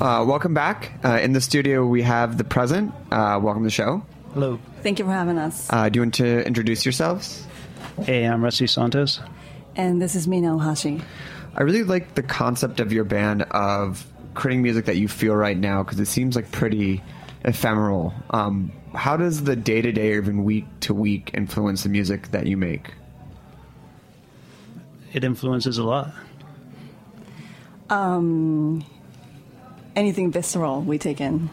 Uh, 0.00 0.24
welcome 0.26 0.54
back. 0.54 0.92
Uh, 1.04 1.18
in 1.20 1.32
the 1.32 1.40
studio, 1.40 1.86
we 1.86 2.02
have 2.02 2.38
the 2.38 2.44
present. 2.44 2.92
Uh, 3.10 3.38
welcome 3.42 3.62
to 3.62 3.66
the 3.66 3.70
show. 3.70 4.02
Hello. 4.32 4.58
Thank 4.82 4.98
you 4.98 5.04
for 5.04 5.12
having 5.12 5.38
us. 5.38 5.68
Uh, 5.70 5.88
do 5.88 5.98
you 5.98 6.02
want 6.02 6.14
to 6.14 6.46
introduce 6.46 6.84
yourselves? 6.84 7.46
Hey, 8.02 8.24
I'm 8.24 8.42
Rusty 8.42 8.66
Santos. 8.66 9.20
And 9.76 10.00
this 10.00 10.14
is 10.14 10.26
Mina 10.26 10.48
Ohashi. 10.56 11.02
I 11.54 11.62
really 11.62 11.82
like 11.84 12.14
the 12.14 12.22
concept 12.22 12.80
of 12.80 12.92
your 12.92 13.04
band 13.04 13.42
of 13.42 14.06
creating 14.34 14.62
music 14.62 14.86
that 14.86 14.96
you 14.96 15.06
feel 15.06 15.34
right 15.34 15.56
now 15.56 15.82
because 15.82 16.00
it 16.00 16.06
seems 16.06 16.34
like 16.34 16.50
pretty 16.50 17.02
ephemeral. 17.44 18.14
Um, 18.30 18.72
how 18.94 19.16
does 19.16 19.44
the 19.44 19.54
day 19.54 19.82
to 19.82 19.92
day 19.92 20.14
or 20.14 20.18
even 20.18 20.44
week 20.44 20.64
to 20.80 20.94
week 20.94 21.30
influence 21.34 21.82
the 21.82 21.90
music 21.90 22.30
that 22.30 22.46
you 22.46 22.56
make? 22.56 22.94
It 25.12 25.24
influences 25.24 25.78
a 25.78 25.84
lot. 25.84 26.12
Um, 27.88 28.84
anything 29.94 30.32
visceral 30.32 30.82
we 30.82 30.98
take 30.98 31.20
in. 31.20 31.50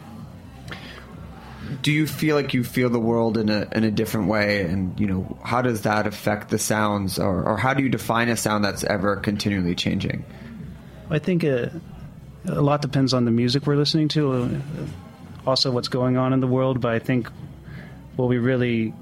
Do 1.82 1.92
you 1.92 2.06
feel 2.06 2.36
like 2.36 2.54
you 2.54 2.64
feel 2.64 2.90
the 2.90 3.00
world 3.00 3.36
in 3.36 3.48
a 3.48 3.68
in 3.72 3.84
a 3.84 3.90
different 3.90 4.28
way, 4.28 4.62
and 4.62 4.98
you 4.98 5.06
know 5.06 5.38
how 5.42 5.62
does 5.62 5.82
that 5.82 6.06
affect 6.06 6.50
the 6.50 6.58
sounds, 6.58 7.18
or, 7.18 7.44
or 7.44 7.56
how 7.56 7.74
do 7.74 7.82
you 7.82 7.88
define 7.88 8.28
a 8.28 8.36
sound 8.36 8.64
that's 8.64 8.84
ever 8.84 9.16
continually 9.16 9.74
changing? 9.74 10.24
I 11.10 11.18
think 11.18 11.44
uh, 11.44 11.68
a 12.46 12.62
lot 12.62 12.82
depends 12.82 13.14
on 13.14 13.24
the 13.24 13.30
music 13.30 13.66
we're 13.66 13.76
listening 13.76 14.08
to, 14.08 14.32
uh, 14.32 14.48
also 15.46 15.70
what's 15.70 15.88
going 15.88 16.16
on 16.16 16.32
in 16.32 16.40
the 16.40 16.46
world. 16.46 16.80
But 16.80 16.94
I 16.94 16.98
think 16.98 17.28
what 18.16 18.28
we 18.28 18.38
really 18.38 18.94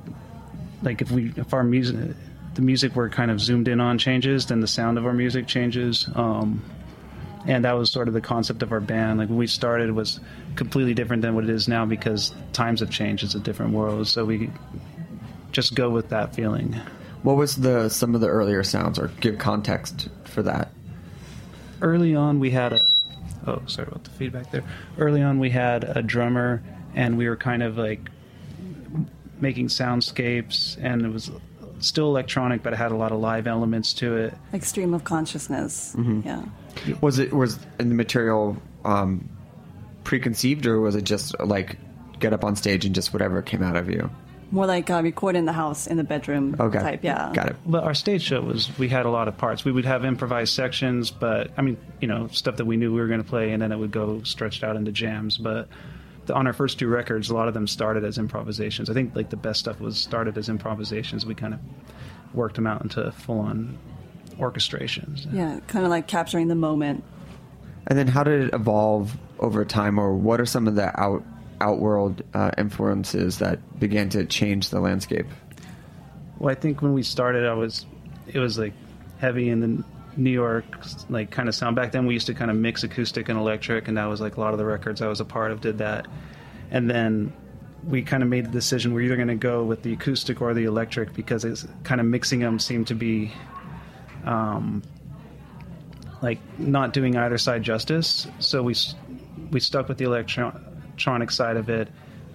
like 0.82 1.02
if 1.02 1.10
we 1.10 1.32
if 1.36 1.54
our 1.54 1.64
music 1.64 2.16
the 2.54 2.62
music 2.62 2.94
we're 2.94 3.08
kind 3.08 3.30
of 3.30 3.40
zoomed 3.40 3.68
in 3.68 3.80
on 3.80 3.98
changes, 3.98 4.46
then 4.46 4.60
the 4.60 4.66
sound 4.66 4.98
of 4.98 5.06
our 5.06 5.14
music 5.14 5.46
changes. 5.46 6.08
Um, 6.14 6.62
and 7.46 7.64
that 7.64 7.72
was 7.72 7.90
sort 7.90 8.08
of 8.08 8.14
the 8.14 8.20
concept 8.20 8.62
of 8.62 8.72
our 8.72 8.80
band. 8.80 9.18
Like 9.18 9.28
when 9.28 9.38
we 9.38 9.46
started, 9.46 9.90
was 9.92 10.20
completely 10.56 10.94
different 10.94 11.22
than 11.22 11.34
what 11.34 11.44
it 11.44 11.50
is 11.50 11.68
now 11.68 11.84
because 11.84 12.34
times 12.52 12.80
have 12.80 12.90
changed. 12.90 13.24
It's 13.24 13.34
a 13.34 13.40
different 13.40 13.72
world, 13.72 14.06
so 14.08 14.24
we 14.24 14.50
just 15.52 15.74
go 15.74 15.90
with 15.90 16.08
that 16.10 16.34
feeling. 16.34 16.74
What 17.22 17.36
was 17.36 17.56
the 17.56 17.88
some 17.88 18.14
of 18.14 18.20
the 18.20 18.28
earlier 18.28 18.62
sounds, 18.62 18.98
or 18.98 19.08
give 19.20 19.38
context 19.38 20.08
for 20.24 20.42
that? 20.42 20.72
Early 21.80 22.14
on, 22.14 22.40
we 22.40 22.50
had 22.50 22.72
a 22.72 22.80
oh, 23.46 23.62
sorry 23.66 23.88
about 23.88 24.04
the 24.04 24.10
feedback 24.10 24.50
there. 24.50 24.64
Early 24.98 25.22
on, 25.22 25.38
we 25.38 25.50
had 25.50 25.84
a 25.84 26.02
drummer, 26.02 26.62
and 26.94 27.16
we 27.16 27.28
were 27.28 27.36
kind 27.36 27.62
of 27.62 27.78
like 27.78 28.10
making 29.40 29.68
soundscapes, 29.68 30.78
and 30.82 31.02
it 31.02 31.12
was 31.12 31.30
still 31.80 32.06
electronic, 32.06 32.62
but 32.62 32.72
it 32.72 32.76
had 32.76 32.92
a 32.92 32.96
lot 32.96 33.12
of 33.12 33.20
live 33.20 33.46
elements 33.46 33.92
to 33.94 34.16
it. 34.16 34.34
Like 34.52 34.64
stream 34.64 34.94
of 34.94 35.04
consciousness. 35.04 35.96
Yeah. 36.24 36.44
Was 37.00 37.18
it 37.18 37.32
was 37.32 37.58
in 37.78 37.88
the 37.88 37.94
material 37.94 38.56
um, 38.84 39.28
preconceived, 40.12 40.66
or 40.66 40.78
was 40.78 40.94
it 40.94 41.04
just 41.04 41.34
like 41.40 41.78
get 42.20 42.34
up 42.34 42.44
on 42.44 42.54
stage 42.54 42.84
and 42.84 42.94
just 42.94 43.14
whatever 43.14 43.40
came 43.40 43.62
out 43.62 43.76
of 43.76 43.88
you? 43.88 44.10
More 44.50 44.66
like 44.66 44.90
uh, 44.90 45.00
record 45.02 45.36
in 45.36 45.46
the 45.46 45.54
house, 45.54 45.86
in 45.86 45.96
the 45.96 46.04
bedroom 46.04 46.54
Okay, 46.60 46.78
type. 46.80 47.00
Yeah. 47.02 47.30
got 47.32 47.48
it. 47.48 47.56
But 47.64 47.84
our 47.84 47.94
stage 47.94 48.20
show 48.20 48.42
was 48.42 48.68
we 48.78 48.90
had 48.90 49.06
a 49.06 49.08
lot 49.10 49.26
of 49.26 49.38
parts. 49.38 49.64
We 49.64 49.72
would 49.72 49.86
have 49.86 50.04
improvised 50.04 50.52
sections, 50.52 51.10
but 51.10 51.50
I 51.56 51.62
mean, 51.62 51.78
you 52.02 52.08
know, 52.08 52.26
stuff 52.26 52.56
that 52.56 52.66
we 52.66 52.76
knew 52.76 52.92
we 52.92 53.00
were 53.00 53.06
going 53.06 53.22
to 53.22 53.26
play, 53.28 53.52
and 53.52 53.62
then 53.62 53.72
it 53.72 53.78
would 53.78 53.90
go 53.90 54.22
stretched 54.24 54.62
out 54.62 54.76
into 54.76 54.92
jams. 54.92 55.38
But 55.38 55.68
the, 56.26 56.34
on 56.34 56.46
our 56.46 56.52
first 56.52 56.78
two 56.78 56.88
records, 56.88 57.30
a 57.30 57.34
lot 57.34 57.48
of 57.48 57.54
them 57.54 57.66
started 57.66 58.04
as 58.04 58.18
improvisations. 58.18 58.90
I 58.90 58.92
think 58.92 59.16
like 59.16 59.30
the 59.30 59.38
best 59.38 59.60
stuff 59.60 59.80
was 59.80 59.96
started 59.96 60.36
as 60.36 60.50
improvisations. 60.50 61.24
We 61.24 61.34
kind 61.34 61.54
of 61.54 61.60
worked 62.34 62.56
them 62.56 62.66
out 62.66 62.82
into 62.82 63.10
full 63.12 63.40
on 63.40 63.78
orchestrations. 64.38 65.26
Yeah. 65.32 65.60
Kind 65.68 65.86
of 65.86 65.90
like 65.90 66.06
capturing 66.06 66.48
the 66.48 66.54
moment. 66.54 67.02
And 67.86 67.98
then 67.98 68.06
how 68.06 68.22
did 68.22 68.42
it 68.42 68.54
evolve 68.54 69.16
over 69.38 69.64
time, 69.64 69.98
or 69.98 70.14
what 70.14 70.40
are 70.40 70.46
some 70.46 70.68
of 70.68 70.74
the 70.74 70.98
out 71.00 71.24
outworld 71.60 72.22
uh, 72.34 72.50
influences 72.58 73.38
that 73.38 73.78
began 73.78 74.08
to 74.10 74.24
change 74.24 74.70
the 74.70 74.80
landscape? 74.80 75.26
Well, 76.38 76.50
I 76.50 76.54
think 76.54 76.82
when 76.82 76.92
we 76.92 77.02
started, 77.02 77.46
I 77.46 77.54
was 77.54 77.86
it 78.26 78.38
was 78.38 78.58
like 78.58 78.72
heavy 79.18 79.48
in 79.48 79.60
the 79.60 79.84
New 80.16 80.30
York 80.30 80.64
like 81.08 81.30
kind 81.30 81.48
of 81.48 81.54
sound. 81.54 81.76
Back 81.76 81.92
then, 81.92 82.06
we 82.06 82.14
used 82.14 82.26
to 82.26 82.34
kind 82.34 82.50
of 82.50 82.56
mix 82.56 82.82
acoustic 82.82 83.28
and 83.28 83.38
electric, 83.38 83.88
and 83.88 83.96
that 83.96 84.06
was 84.06 84.20
like 84.20 84.36
a 84.36 84.40
lot 84.40 84.52
of 84.52 84.58
the 84.58 84.64
records 84.64 85.02
I 85.02 85.08
was 85.08 85.20
a 85.20 85.24
part 85.24 85.50
of 85.50 85.60
did 85.60 85.78
that. 85.78 86.06
And 86.70 86.88
then 86.88 87.32
we 87.84 88.02
kind 88.02 88.22
of 88.22 88.28
made 88.28 88.46
the 88.46 88.50
decision 88.50 88.94
we're 88.94 89.02
either 89.02 89.16
going 89.16 89.28
to 89.28 89.34
go 89.34 89.64
with 89.64 89.82
the 89.82 89.92
acoustic 89.92 90.40
or 90.40 90.54
the 90.54 90.64
electric 90.64 91.12
because 91.14 91.44
it's 91.44 91.66
kind 91.82 92.00
of 92.00 92.06
mixing 92.06 92.40
them 92.40 92.58
seemed 92.58 92.86
to 92.86 92.94
be 92.94 93.32
um, 94.24 94.82
like 96.22 96.38
not 96.58 96.92
doing 96.92 97.16
either 97.16 97.36
side 97.36 97.62
justice. 97.62 98.26
So 98.38 98.62
we 98.62 98.74
we 99.50 99.60
stuck 99.60 99.88
with 99.88 99.98
the 99.98 100.04
electronic 100.04 101.30
side 101.30 101.56
of 101.56 101.68
it. 101.68 101.88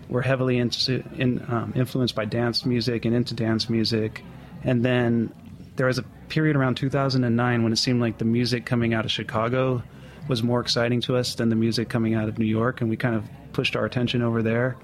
We're 0.09 0.21
heavily 0.21 0.57
into, 0.57 1.03
in, 1.17 1.43
um, 1.49 1.73
influenced 1.75 2.15
by 2.15 2.25
dance 2.25 2.65
music 2.65 3.05
and 3.05 3.13
into 3.13 3.33
dance 3.33 3.69
music. 3.69 4.23
And 4.63 4.85
then 4.85 5.33
there 5.75 5.87
was 5.87 5.97
a 5.97 6.03
period 6.29 6.55
around 6.55 6.75
2009 6.75 7.63
when 7.63 7.73
it 7.73 7.77
seemed 7.77 8.01
like 8.01 8.17
the 8.17 8.25
music 8.25 8.65
coming 8.65 8.93
out 8.93 9.03
of 9.03 9.11
Chicago 9.11 9.83
was 10.27 10.43
more 10.43 10.59
exciting 10.59 11.01
to 11.01 11.15
us 11.15 11.35
than 11.35 11.49
the 11.49 11.55
music 11.55 11.89
coming 11.89 12.13
out 12.13 12.27
of 12.27 12.37
New 12.37 12.45
York, 12.45 12.81
and 12.81 12.89
we 12.89 12.97
kind 12.97 13.15
of 13.15 13.23
pushed 13.53 13.75
our 13.75 13.85
attention 13.85 14.21
over 14.21 14.43
there. 14.43 14.75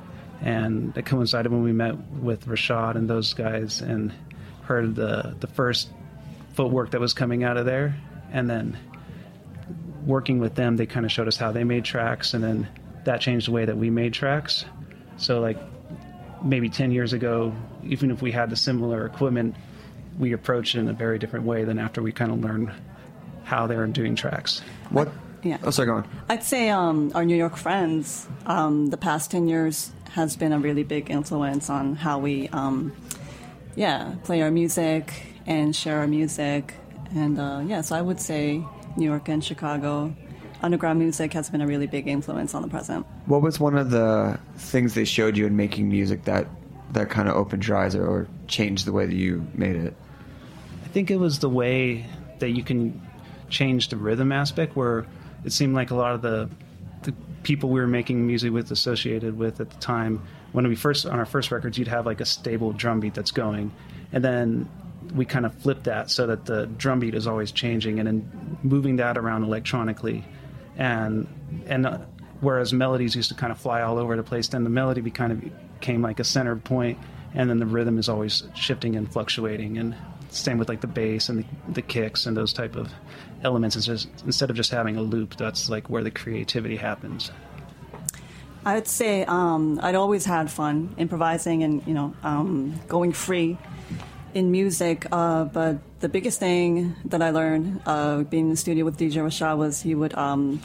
And 0.42 0.98
it 0.98 1.06
coincided 1.06 1.52
when 1.52 1.64
we 1.64 1.74
met 1.74 1.98
with 2.12 2.48
Rashad 2.48 2.96
and 2.96 3.10
those 3.10 3.34
guys 3.34 3.82
and 3.82 4.14
heard 4.64 4.96
the 4.96 5.36
the 5.40 5.48
first 5.48 5.90
footwork 6.54 6.92
that 6.92 7.02
was 7.02 7.14
coming 7.14 7.44
out 7.44 7.58
of 7.58 7.66
there, 7.66 7.96
and 8.32 8.50
then 8.50 8.78
working 10.06 10.40
with 10.40 10.56
them, 10.56 10.78
they 10.78 10.86
kind 10.86 11.06
of 11.06 11.12
showed 11.12 11.28
us 11.28 11.38
how 11.38 11.52
they 11.52 11.64
made 11.64 11.86
tracks, 11.86 12.34
and 12.34 12.44
then 12.44 12.68
that 13.06 13.22
changed 13.22 13.48
the 13.48 13.52
way 13.52 13.66
that 13.66 13.78
we 13.78 13.90
made 13.90 14.14
tracks. 14.14 14.66
So 15.18 15.40
like 15.40 15.58
maybe 16.44 16.70
10 16.70 16.92
years 16.92 17.14
ago, 17.14 17.54
even 17.84 18.12
if 18.12 18.22
we 18.22 18.32
had 18.32 18.50
the 18.50 18.56
similar 18.56 19.06
equipment, 19.06 19.56
we 20.20 20.34
approached 20.34 20.76
it 20.76 20.80
in 20.80 20.88
a 20.88 20.94
very 20.94 21.20
different 21.20 21.46
way 21.46 21.64
than 21.64 21.80
after 21.80 22.02
we 22.02 22.12
kind 22.12 22.32
of 22.32 22.40
learned 22.40 22.72
how 23.44 23.68
they 23.68 23.76
were 23.76 23.88
doing 23.88 24.16
tracks. 24.16 24.62
What? 24.90 25.10
Yeah. 25.44 25.58
Oh, 25.64 25.72
sorry, 25.72 25.88
go 25.88 25.96
on. 25.96 26.08
I'd 26.30 26.44
say 26.44 26.70
um, 26.70 27.12
our 27.16 27.26
New 27.26 27.36
York 27.36 27.58
friends, 27.58 28.28
um, 28.46 28.88
the 28.88 28.98
past 28.98 29.32
10 29.32 29.48
years 29.48 29.92
has 30.12 30.36
been 30.36 30.54
a 30.54 30.60
really 30.60 30.84
big 30.84 31.10
influence 31.10 31.70
on 31.70 31.96
how 31.96 32.20
we, 32.20 32.48
um, 32.50 32.94
yeah, 33.76 34.16
play 34.24 34.42
our 34.42 34.52
music 34.52 35.12
and 35.46 35.76
share 35.76 36.00
our 36.00 36.08
music. 36.08 36.76
And 37.16 37.40
uh, 37.40 37.64
yeah, 37.66 37.82
so 37.82 37.96
I 37.96 38.02
would 38.02 38.22
say 38.22 38.64
New 38.96 39.06
York 39.06 39.30
and 39.30 39.44
Chicago. 39.44 40.16
Underground 40.62 41.00
music 41.00 41.34
has 41.34 41.50
been 41.50 41.62
a 41.62 41.68
really 41.68 41.88
big 41.88 42.08
influence 42.08 42.54
on 42.54 42.62
the 42.62 42.68
present. 42.68 43.06
What 43.26 43.42
was 43.42 43.60
one 43.60 43.78
of 43.78 43.90
the 43.90 44.40
things 44.56 44.94
they 44.94 45.06
showed 45.06 45.36
you 45.36 45.46
in 45.46 45.56
making 45.56 45.90
music 45.90 46.24
that 46.24 46.48
that 46.94 47.10
kind 47.10 47.28
of 47.28 47.36
opened 47.36 47.66
your 47.66 47.78
eyes 47.78 47.96
or, 47.96 48.06
or 48.06 48.28
changed 48.48 48.86
the 48.86 48.92
way 48.92 49.06
that 49.06 49.16
you 49.16 49.46
made 49.56 49.76
it? 49.76 49.96
I 50.86 50.88
think 50.90 51.10
it 51.10 51.18
was 51.18 51.40
the 51.40 51.50
way 51.50 52.06
that 52.40 52.52
you 52.52 52.64
can 52.64 53.02
change 53.50 53.90
the 53.90 53.98
rhythm 53.98 54.32
aspect 54.32 54.76
where 54.76 55.06
it 55.44 55.52
seemed 55.52 55.76
like 55.76 55.92
a 55.92 55.96
lot 55.96 56.14
of 56.14 56.22
the 56.22 56.50
the 57.04 57.14
people 57.44 57.70
we 57.70 57.80
were 57.80 57.88
making 57.88 58.26
music 58.26 58.52
with 58.52 58.72
associated 58.72 59.38
with 59.38 59.60
at 59.60 59.70
the 59.70 59.78
time 59.78 60.22
when 60.54 60.66
we 60.68 60.76
first 60.76 61.06
on 61.06 61.20
our 61.20 61.26
first 61.26 61.52
records 61.52 61.78
you'd 61.78 61.88
have 61.88 62.06
like 62.06 62.22
a 62.22 62.26
stable 62.26 62.72
drum 62.72 63.00
beat 63.00 63.14
that's 63.14 63.32
going 63.32 63.72
and 64.14 64.24
then 64.24 64.70
we 65.14 65.26
kind 65.26 65.46
of 65.46 65.54
flip 65.56 65.84
that 65.84 66.10
so 66.10 66.28
that 66.28 66.46
the 66.46 66.66
drum 66.66 67.00
beat 67.00 67.16
is 67.16 67.28
always 67.28 67.52
changing 67.52 68.00
and 68.00 68.08
then 68.08 68.58
moving 68.64 68.98
that 68.98 69.18
around 69.18 69.44
electronically 69.44 70.24
and 70.78 71.28
and 71.68 71.86
uh, 71.86 71.98
whereas 72.42 72.74
melodies 72.74 73.16
used 73.16 73.30
to 73.30 73.36
kind 73.36 73.52
of 73.52 73.58
fly 73.60 73.82
all 73.82 73.98
over 73.98 74.16
the 74.16 74.24
place 74.24 74.48
then 74.50 74.64
the 74.64 74.70
melody 74.70 75.02
be 75.02 75.12
kind 75.12 75.32
of 75.32 75.42
became 75.84 76.02
like 76.02 76.22
a 76.22 76.24
centered 76.24 76.64
point, 76.64 76.98
and 77.34 77.50
then 77.50 77.60
the 77.60 77.66
rhythm 77.66 77.98
is 77.98 78.08
always 78.08 78.44
shifting 78.56 78.96
and 78.96 79.12
fluctuating, 79.12 79.78
and 79.78 79.94
same 80.30 80.58
with 80.58 80.70
like 80.70 80.80
the 80.80 80.88
bass 80.88 81.28
and 81.28 81.40
the, 81.40 81.46
the 81.74 81.82
kicks 81.82 82.26
and 82.26 82.38
those 82.38 82.54
type 82.54 82.78
of 82.78 82.90
elements. 83.44 83.76
It's 83.76 83.86
just 83.86 84.08
instead 84.26 84.50
of 84.50 84.56
just 84.56 84.72
having 84.72 84.96
a 84.96 85.02
loop, 85.02 85.36
that's 85.36 85.70
like 85.70 85.90
where 85.90 86.02
the 86.02 86.10
creativity 86.10 86.78
happens. 86.78 87.32
I 88.66 88.76
would 88.76 88.88
say 88.88 89.26
um, 89.26 89.78
I'd 89.84 89.96
always 89.96 90.24
had 90.24 90.50
fun 90.50 90.96
improvising 90.96 91.64
and 91.64 91.86
you 91.86 91.94
know 91.94 92.14
um, 92.24 92.80
going 92.88 93.12
free 93.12 93.58
in 94.34 94.52
music. 94.52 95.08
Uh, 95.12 95.46
but 95.46 95.78
the 96.00 96.10
biggest 96.10 96.40
thing 96.40 96.96
that 97.06 97.22
I 97.22 97.30
learned 97.30 97.82
uh, 97.86 98.24
being 98.24 98.46
in 98.46 98.50
the 98.50 98.58
studio 98.58 98.86
with 98.86 98.98
DJ 98.98 99.24
Rashad 99.24 99.58
was 99.58 99.82
he 99.82 99.96
would 99.96 100.14
um, 100.16 100.62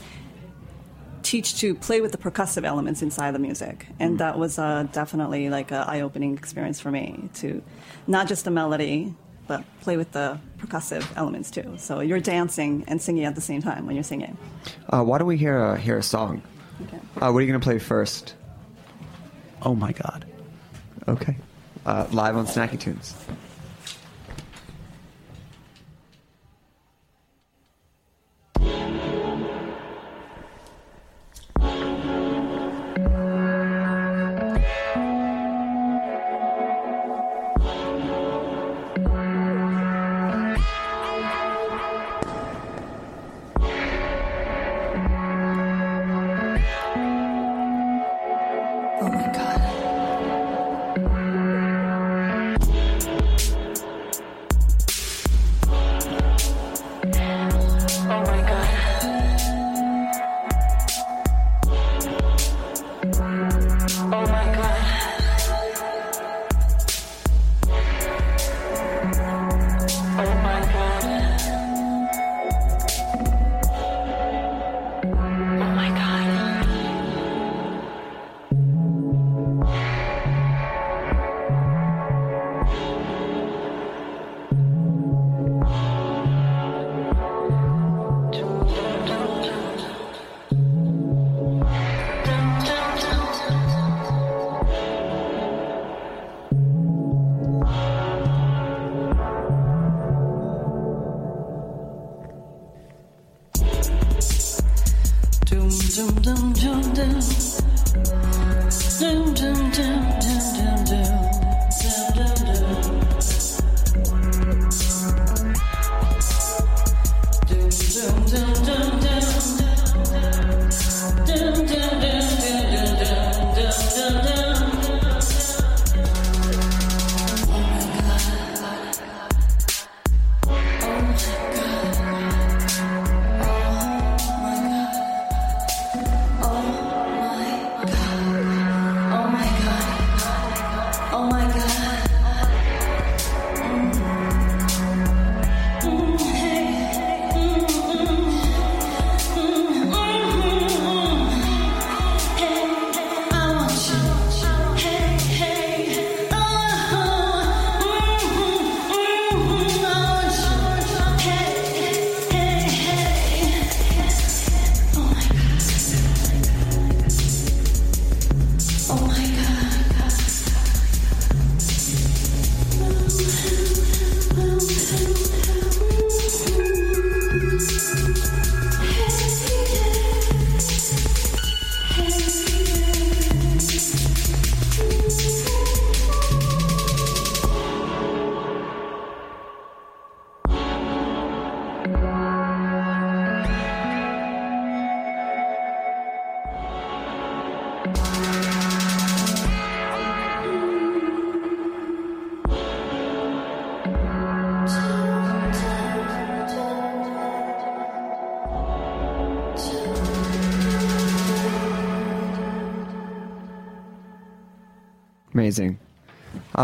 teach 1.22 1.60
to 1.60 1.74
play 1.74 2.00
with 2.00 2.12
the 2.12 2.18
percussive 2.18 2.64
elements 2.64 3.02
inside 3.02 3.34
the 3.34 3.38
music, 3.38 3.86
and 4.00 4.18
that 4.18 4.38
was 4.38 4.58
uh, 4.58 4.86
definitely 4.92 5.50
like 5.50 5.70
an 5.70 5.84
eye-opening 5.86 6.36
experience 6.36 6.80
for 6.80 6.90
me 6.90 7.28
to 7.34 7.62
not 8.06 8.28
just 8.28 8.44
the 8.44 8.50
melody. 8.50 9.14
But 9.46 9.64
play 9.80 9.96
with 9.96 10.12
the 10.12 10.38
percussive 10.58 11.06
elements 11.16 11.50
too. 11.50 11.76
So 11.78 12.00
you're 12.00 12.20
dancing 12.20 12.84
and 12.86 13.00
singing 13.00 13.24
at 13.24 13.34
the 13.34 13.40
same 13.40 13.62
time 13.62 13.86
when 13.86 13.94
you're 13.96 14.04
singing. 14.04 14.36
Uh, 14.90 15.02
why 15.02 15.16
don't 15.16 15.26
we 15.26 15.38
hear 15.38 15.56
a, 15.58 15.78
hear 15.78 15.96
a 15.96 16.02
song? 16.02 16.42
Okay. 16.82 16.98
Uh, 17.16 17.30
what 17.32 17.38
are 17.38 17.40
you 17.40 17.46
going 17.46 17.58
to 17.58 17.64
play 17.64 17.78
first? 17.78 18.34
Oh 19.62 19.74
my 19.74 19.92
god! 19.92 20.26
Okay. 21.08 21.38
Uh, 21.86 22.06
live 22.12 22.36
on 22.36 22.46
Snacky 22.46 22.78
Tunes. 22.78 23.14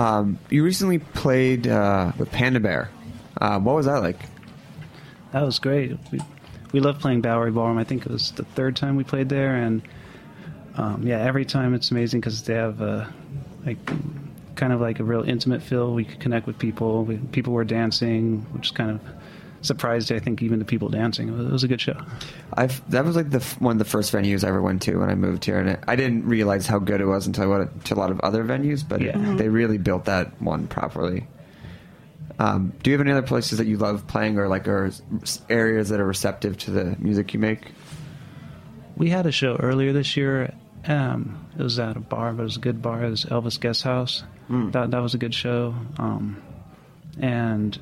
Um, 0.05 0.39
you 0.51 0.63
recently 0.63 0.99
played 0.99 1.67
uh, 1.67 2.13
with 2.19 2.31
Panda 2.31 2.61
Bear. 2.61 2.91
Uh, 3.41 3.59
what 3.59 3.75
was 3.75 3.87
that 3.87 4.03
like? 4.03 4.19
That 5.33 5.43
was 5.43 5.59
great. 5.59 5.97
We, 6.13 6.21
we 6.73 6.81
love 6.81 6.99
playing 6.99 7.23
Bowery 7.23 7.51
Ballroom. 7.51 7.79
I 7.79 7.85
think 7.85 8.05
it 8.05 8.13
was 8.13 8.33
the 8.33 8.45
third 8.45 8.77
time 8.77 8.97
we 8.97 9.05
played 9.05 9.31
there, 9.31 9.57
and 9.57 9.81
um, 10.77 11.07
yeah, 11.07 11.21
every 11.21 11.47
time 11.47 11.73
it's 11.73 11.91
amazing 11.91 12.21
because 12.21 12.43
they 12.43 12.53
have 12.53 12.83
uh, 12.83 13.07
like 13.65 13.79
kind 14.57 14.75
of 14.75 14.81
like 14.83 15.01
a 15.01 15.05
real 15.05 15.23
intimate 15.23 15.63
feel. 15.63 15.95
We 15.95 16.05
could 16.05 16.21
connect 16.21 16.47
with 16.47 16.59
people. 16.59 17.05
We, 17.05 17.17
people 17.17 17.55
were 17.55 17.65
dancing, 17.65 18.41
which 18.53 18.67
is 18.67 18.71
kind 18.73 18.91
of 18.91 19.01
surprised. 19.65 20.13
I 20.13 20.19
think 20.19 20.43
even 20.43 20.59
the 20.59 20.65
people 20.65 20.89
dancing. 20.89 21.29
It 21.29 21.33
was, 21.33 21.47
it 21.47 21.53
was 21.53 21.65
a 21.65 21.69
good 21.69 21.81
show. 21.81 21.97
I've 22.53 22.89
that 22.91 23.05
was 23.05 23.17
like 23.17 23.31
the 23.31 23.41
one 23.59 23.73
of 23.73 23.79
the 23.79 23.85
first 23.85 24.13
venues 24.13 24.45
I 24.45 24.49
ever 24.49 24.63
went 24.63 24.83
to 24.83 24.97
when 24.97 25.11
I 25.11 25.15
moved 25.15 25.45
here, 25.45 25.59
and 25.59 25.69
it, 25.71 25.81
I 25.89 25.97
didn't 25.97 26.27
realize 26.27 26.67
how 26.67 26.79
good 26.79 27.01
it 27.01 27.07
was 27.07 27.27
until 27.27 27.45
I 27.45 27.59
went 27.59 27.85
to 27.87 27.95
a 27.95 27.97
lot 27.97 28.11
of 28.11 28.21
other 28.21 28.45
venues. 28.45 28.87
But 28.89 29.01
Yeah. 29.01 29.35
they 29.37 29.49
really 29.49 29.79
built 29.79 30.05
that 30.07 30.41
one 30.41 30.67
properly. 30.67 31.27
Um, 32.39 32.73
do 32.83 32.91
you 32.91 32.97
have 32.99 33.07
any 33.07 33.13
other 33.13 33.27
places 33.27 33.59
that 33.59 33.67
you 33.67 33.77
love 33.77 34.07
playing, 34.09 34.39
or 34.39 34.49
like, 34.49 34.67
or 34.67 34.91
areas 35.49 35.89
that 35.91 36.01
are 36.01 36.07
receptive 36.07 36.59
to 36.59 36.71
the 36.73 36.97
music 36.99 37.33
you 37.33 37.39
make? 37.41 37.61
We 38.97 39.11
had 39.11 39.27
a 39.27 39.33
show 39.33 39.57
earlier 39.57 39.93
this 39.93 40.17
year. 40.17 40.53
Um, 40.87 41.47
it 41.59 41.63
was 41.63 41.79
at 41.79 41.97
a 41.97 42.01
bar, 42.01 42.33
but 42.33 42.43
it 42.43 42.47
was 42.47 42.57
a 42.57 42.61
good 42.61 42.83
bar. 42.83 43.05
It 43.05 43.11
was 43.11 43.25
Elvis 43.25 43.59
Guest 43.61 43.83
House. 43.85 44.25
That 44.49 44.91
that 44.91 44.99
was 45.01 45.15
a 45.15 45.19
good 45.19 45.35
show. 45.35 45.75
Um, 45.99 46.43
and 47.19 47.79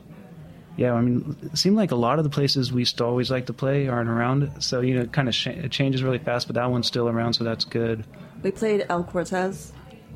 yeah, 0.76 0.92
I 0.94 1.00
mean, 1.00 1.36
it 1.42 1.56
seemed 1.58 1.76
like 1.76 1.90
a 1.90 1.96
lot 1.96 2.18
of 2.18 2.24
the 2.24 2.30
places 2.30 2.72
we 2.72 2.82
used 2.82 2.96
to 2.98 3.04
always 3.04 3.30
like 3.30 3.46
to 3.46 3.52
play 3.52 3.88
aren't 3.88 4.08
around. 4.08 4.50
So 4.62 4.80
you 4.80 4.94
know, 4.94 5.02
it 5.02 5.12
kind 5.12 5.28
of 5.28 5.34
sh- 5.34 5.48
it 5.48 5.70
changes 5.70 6.02
really 6.02 6.18
fast. 6.18 6.46
But 6.48 6.54
that 6.54 6.70
one's 6.70 6.86
still 6.86 7.08
around, 7.08 7.34
so 7.34 7.44
that's 7.44 7.64
good. 7.64 8.04
We 8.42 8.50
played 8.50 8.86
El 8.88 9.04
Cortez 9.04 9.72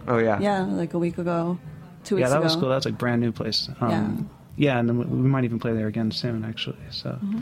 Oh 0.09 0.19
yeah. 0.19 0.39
Yeah, 0.41 0.63
like 0.63 0.95
a 0.95 0.99
week 0.99 1.19
ago, 1.19 1.59
two 2.05 2.17
weeks 2.17 2.25
yeah, 2.27 2.31
that 2.31 2.37
ago. 2.37 2.45
was 2.45 2.57
cool. 2.57 2.69
That's 2.69 2.85
was 2.87 2.93
like 2.93 2.99
brand 2.99 3.21
new 3.21 3.33
place. 3.33 3.69
Um, 3.81 4.31
yeah. 4.57 4.79
and 4.79 4.89
then 4.89 4.99
we, 4.99 5.05
we 5.05 5.29
might 5.29 5.45
even 5.45 5.59
play 5.59 5.73
there 5.75 5.89
again 5.89 6.11
soon, 6.11 6.45
actually. 6.45 6.77
So 6.91 7.11
Mm-hmm. 7.11 7.41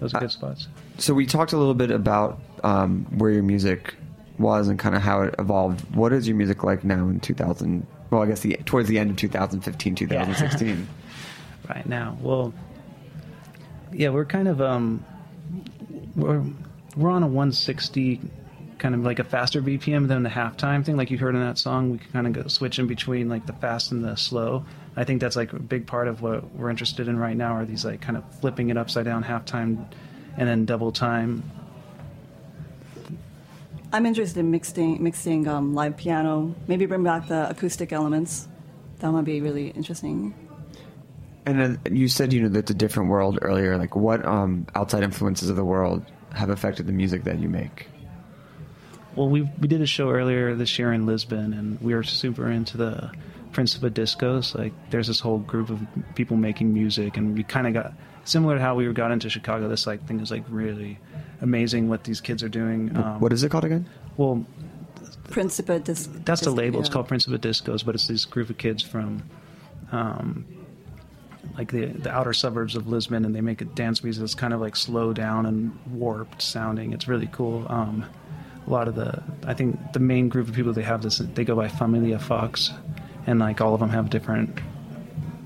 those 0.00 0.14
are 0.14 0.20
good 0.20 0.30
spots. 0.30 0.68
So 0.98 1.12
we 1.12 1.26
talked 1.26 1.52
a 1.52 1.56
little 1.58 1.74
bit 1.74 1.90
about 1.90 2.40
um, 2.62 3.04
where 3.18 3.30
your 3.32 3.42
music 3.42 3.94
was 4.38 4.68
and 4.68 4.78
kind 4.78 4.94
of 4.94 5.02
how 5.02 5.22
it 5.22 5.34
evolved. 5.38 5.94
What 5.94 6.12
is 6.12 6.26
your 6.28 6.36
music 6.36 6.62
like 6.64 6.84
now 6.84 7.08
in 7.08 7.18
2000? 7.20 7.86
Well, 8.10 8.22
I 8.22 8.26
guess 8.26 8.40
the 8.40 8.56
towards 8.64 8.88
the 8.88 8.98
end 8.98 9.10
of 9.10 9.16
2015, 9.16 9.94
2016. 9.96 10.88
right 11.68 11.86
now. 11.86 12.16
Well, 12.20 12.52
yeah, 13.92 14.10
we're 14.10 14.24
kind 14.24 14.48
of 14.48 14.60
um, 14.60 15.04
we're 16.16 16.42
we're 16.96 17.10
on 17.10 17.22
a 17.22 17.26
160 17.26 18.20
kind 18.78 18.94
of 18.94 19.02
like 19.02 19.18
a 19.18 19.24
faster 19.24 19.62
BPM 19.62 20.08
than 20.08 20.22
the 20.22 20.28
halftime 20.28 20.84
thing, 20.84 20.96
like 20.96 21.10
you 21.10 21.18
heard 21.18 21.34
in 21.34 21.40
that 21.40 21.58
song. 21.58 21.90
We 21.90 21.98
can 21.98 22.12
kind 22.12 22.26
of 22.26 22.32
go 22.32 22.46
switch 22.48 22.78
in 22.78 22.86
between 22.86 23.28
like 23.28 23.46
the 23.46 23.52
fast 23.54 23.92
and 23.92 24.04
the 24.04 24.16
slow. 24.16 24.64
I 24.96 25.04
think 25.04 25.20
that's 25.20 25.36
like 25.36 25.52
a 25.52 25.58
big 25.58 25.86
part 25.86 26.06
of 26.06 26.22
what 26.22 26.54
we're 26.54 26.70
interested 26.70 27.08
in 27.08 27.18
right 27.18 27.36
now 27.36 27.54
are 27.54 27.64
these 27.64 27.84
like 27.84 28.00
kind 28.00 28.16
of 28.16 28.24
flipping 28.40 28.70
it 28.70 28.76
upside 28.76 29.04
down 29.04 29.24
halftime 29.24 29.86
and 30.36 30.48
then 30.48 30.64
double 30.64 30.92
time. 30.92 31.50
I'm 33.92 34.06
interested 34.06 34.40
in 34.40 34.50
mixing 34.50 35.02
mixing 35.02 35.46
um, 35.46 35.74
live 35.74 35.96
piano. 35.96 36.54
Maybe 36.66 36.84
bring 36.86 37.04
back 37.04 37.28
the 37.28 37.48
acoustic 37.48 37.92
elements. 37.92 38.48
That 38.98 39.12
might 39.12 39.24
be 39.24 39.40
really 39.40 39.68
interesting. 39.68 40.34
And 41.46 41.60
then 41.60 41.96
you 41.96 42.08
said 42.08 42.32
you 42.32 42.42
know 42.42 42.48
that's 42.48 42.70
a 42.70 42.74
different 42.74 43.10
world 43.10 43.38
earlier. 43.42 43.76
Like 43.76 43.94
what 43.94 44.24
um, 44.24 44.66
outside 44.74 45.02
influences 45.02 45.50
of 45.50 45.56
the 45.56 45.64
world 45.64 46.04
have 46.32 46.50
affected 46.50 46.86
the 46.86 46.92
music 46.92 47.24
that 47.24 47.38
you 47.38 47.48
make? 47.48 47.88
Well, 49.14 49.28
we 49.28 49.42
we 49.60 49.68
did 49.68 49.80
a 49.80 49.86
show 49.86 50.10
earlier 50.10 50.54
this 50.54 50.78
year 50.78 50.92
in 50.92 51.06
Lisbon, 51.06 51.52
and 51.52 51.80
we 51.80 51.94
were 51.94 52.02
super 52.02 52.50
into 52.50 52.76
the 52.76 53.12
Principe 53.52 53.90
discos. 53.90 54.54
Like, 54.56 54.72
there's 54.90 55.06
this 55.06 55.20
whole 55.20 55.38
group 55.38 55.70
of 55.70 55.80
people 56.16 56.36
making 56.36 56.74
music, 56.74 57.16
and 57.16 57.36
we 57.36 57.44
kind 57.44 57.68
of 57.68 57.74
got 57.74 57.92
similar 58.24 58.56
to 58.56 58.60
how 58.60 58.74
we 58.74 58.92
got 58.92 59.12
into 59.12 59.30
Chicago. 59.30 59.68
This 59.68 59.86
like 59.86 60.04
thing 60.06 60.20
is 60.20 60.30
like 60.30 60.44
really 60.48 60.98
amazing 61.40 61.88
what 61.88 62.04
these 62.04 62.20
kids 62.20 62.42
are 62.42 62.48
doing. 62.48 62.96
Um, 62.96 63.20
what 63.20 63.32
is 63.32 63.44
it 63.44 63.50
called 63.50 63.64
again? 63.64 63.88
Well, 64.16 64.44
Principe 65.30 65.78
dis- 65.84 66.08
that's 66.24 66.40
the 66.40 66.50
dis- 66.50 66.54
label. 66.54 66.80
It's 66.80 66.88
yeah. 66.88 66.94
called 66.94 67.08
Principe 67.08 67.38
Discos, 67.38 67.84
but 67.84 67.94
it's 67.94 68.08
this 68.08 68.24
group 68.24 68.50
of 68.50 68.58
kids 68.58 68.82
from, 68.82 69.22
um, 69.92 70.44
like 71.56 71.70
the 71.70 71.86
the 71.86 72.10
outer 72.10 72.32
suburbs 72.32 72.76
of 72.76 72.86
Lisbon, 72.86 73.24
and 73.24 73.34
they 73.34 73.40
make 73.40 73.60
a 73.60 73.64
dance 73.64 74.02
music 74.02 74.20
that's 74.20 74.34
kind 74.34 74.52
of 74.52 74.60
like 74.60 74.76
slow 74.76 75.12
down 75.12 75.46
and 75.46 75.78
warped 75.90 76.42
sounding. 76.42 76.92
It's 76.92 77.08
really 77.08 77.28
cool. 77.32 77.66
Um, 77.68 78.04
a 78.66 78.70
lot 78.70 78.88
of 78.88 78.94
the, 78.94 79.22
I 79.46 79.54
think 79.54 79.92
the 79.92 80.00
main 80.00 80.28
group 80.28 80.48
of 80.48 80.54
people 80.54 80.72
they 80.72 80.82
have 80.82 81.02
this, 81.02 81.18
they 81.18 81.44
go 81.44 81.54
by 81.54 81.68
Familia 81.68 82.18
Fox, 82.18 82.72
and 83.26 83.38
like 83.38 83.60
all 83.60 83.74
of 83.74 83.80
them 83.80 83.90
have 83.90 84.10
different 84.10 84.58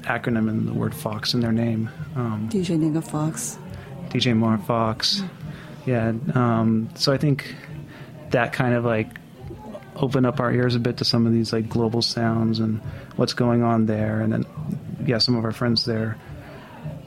acronym 0.02 0.48
and 0.48 0.68
the 0.68 0.72
word 0.72 0.94
Fox 0.94 1.34
in 1.34 1.40
their 1.40 1.52
name. 1.52 1.90
Um, 2.16 2.48
DJ 2.50 2.78
Nigga 2.78 3.06
Fox. 3.06 3.58
DJ 4.08 4.34
Marfox. 4.34 5.28
Yeah. 5.84 6.12
Um, 6.34 6.88
so 6.94 7.12
I 7.12 7.18
think 7.18 7.54
that 8.30 8.52
kind 8.52 8.74
of 8.74 8.84
like 8.84 9.17
opened 9.98 10.26
up 10.26 10.40
our 10.40 10.52
ears 10.52 10.74
a 10.74 10.80
bit 10.80 10.98
to 10.98 11.04
some 11.04 11.26
of 11.26 11.32
these 11.32 11.52
like 11.52 11.68
global 11.68 12.02
sounds 12.02 12.60
and 12.60 12.80
what's 13.16 13.34
going 13.34 13.62
on 13.62 13.86
there. 13.86 14.20
And 14.20 14.32
then, 14.32 14.46
yeah, 15.04 15.18
some 15.18 15.36
of 15.36 15.44
our 15.44 15.52
friends 15.52 15.84
there 15.84 16.16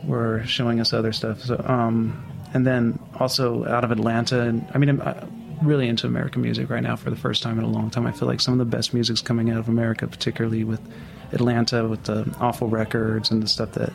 were 0.03 0.43
showing 0.45 0.79
us 0.79 0.93
other 0.93 1.13
stuff. 1.13 1.41
So, 1.41 1.63
um, 1.65 2.23
and 2.53 2.65
then 2.65 2.99
also 3.19 3.65
out 3.65 3.83
of 3.83 3.91
Atlanta, 3.91 4.41
and 4.41 4.67
I 4.73 4.77
mean, 4.77 4.89
I'm 4.89 5.57
really 5.61 5.87
into 5.87 6.07
American 6.07 6.41
music 6.41 6.69
right 6.69 6.83
now 6.83 6.95
for 6.95 7.09
the 7.09 7.15
first 7.15 7.43
time 7.43 7.57
in 7.57 7.63
a 7.63 7.69
long 7.69 7.89
time. 7.89 8.05
I 8.05 8.11
feel 8.11 8.27
like 8.27 8.41
some 8.41 8.53
of 8.53 8.59
the 8.59 8.65
best 8.65 8.93
music's 8.93 9.21
coming 9.21 9.51
out 9.51 9.57
of 9.57 9.69
America, 9.69 10.07
particularly 10.07 10.63
with 10.63 10.81
Atlanta, 11.31 11.87
with 11.87 12.03
the 12.03 12.35
awful 12.39 12.67
records 12.67 13.31
and 13.31 13.41
the 13.41 13.47
stuff 13.47 13.71
that 13.73 13.93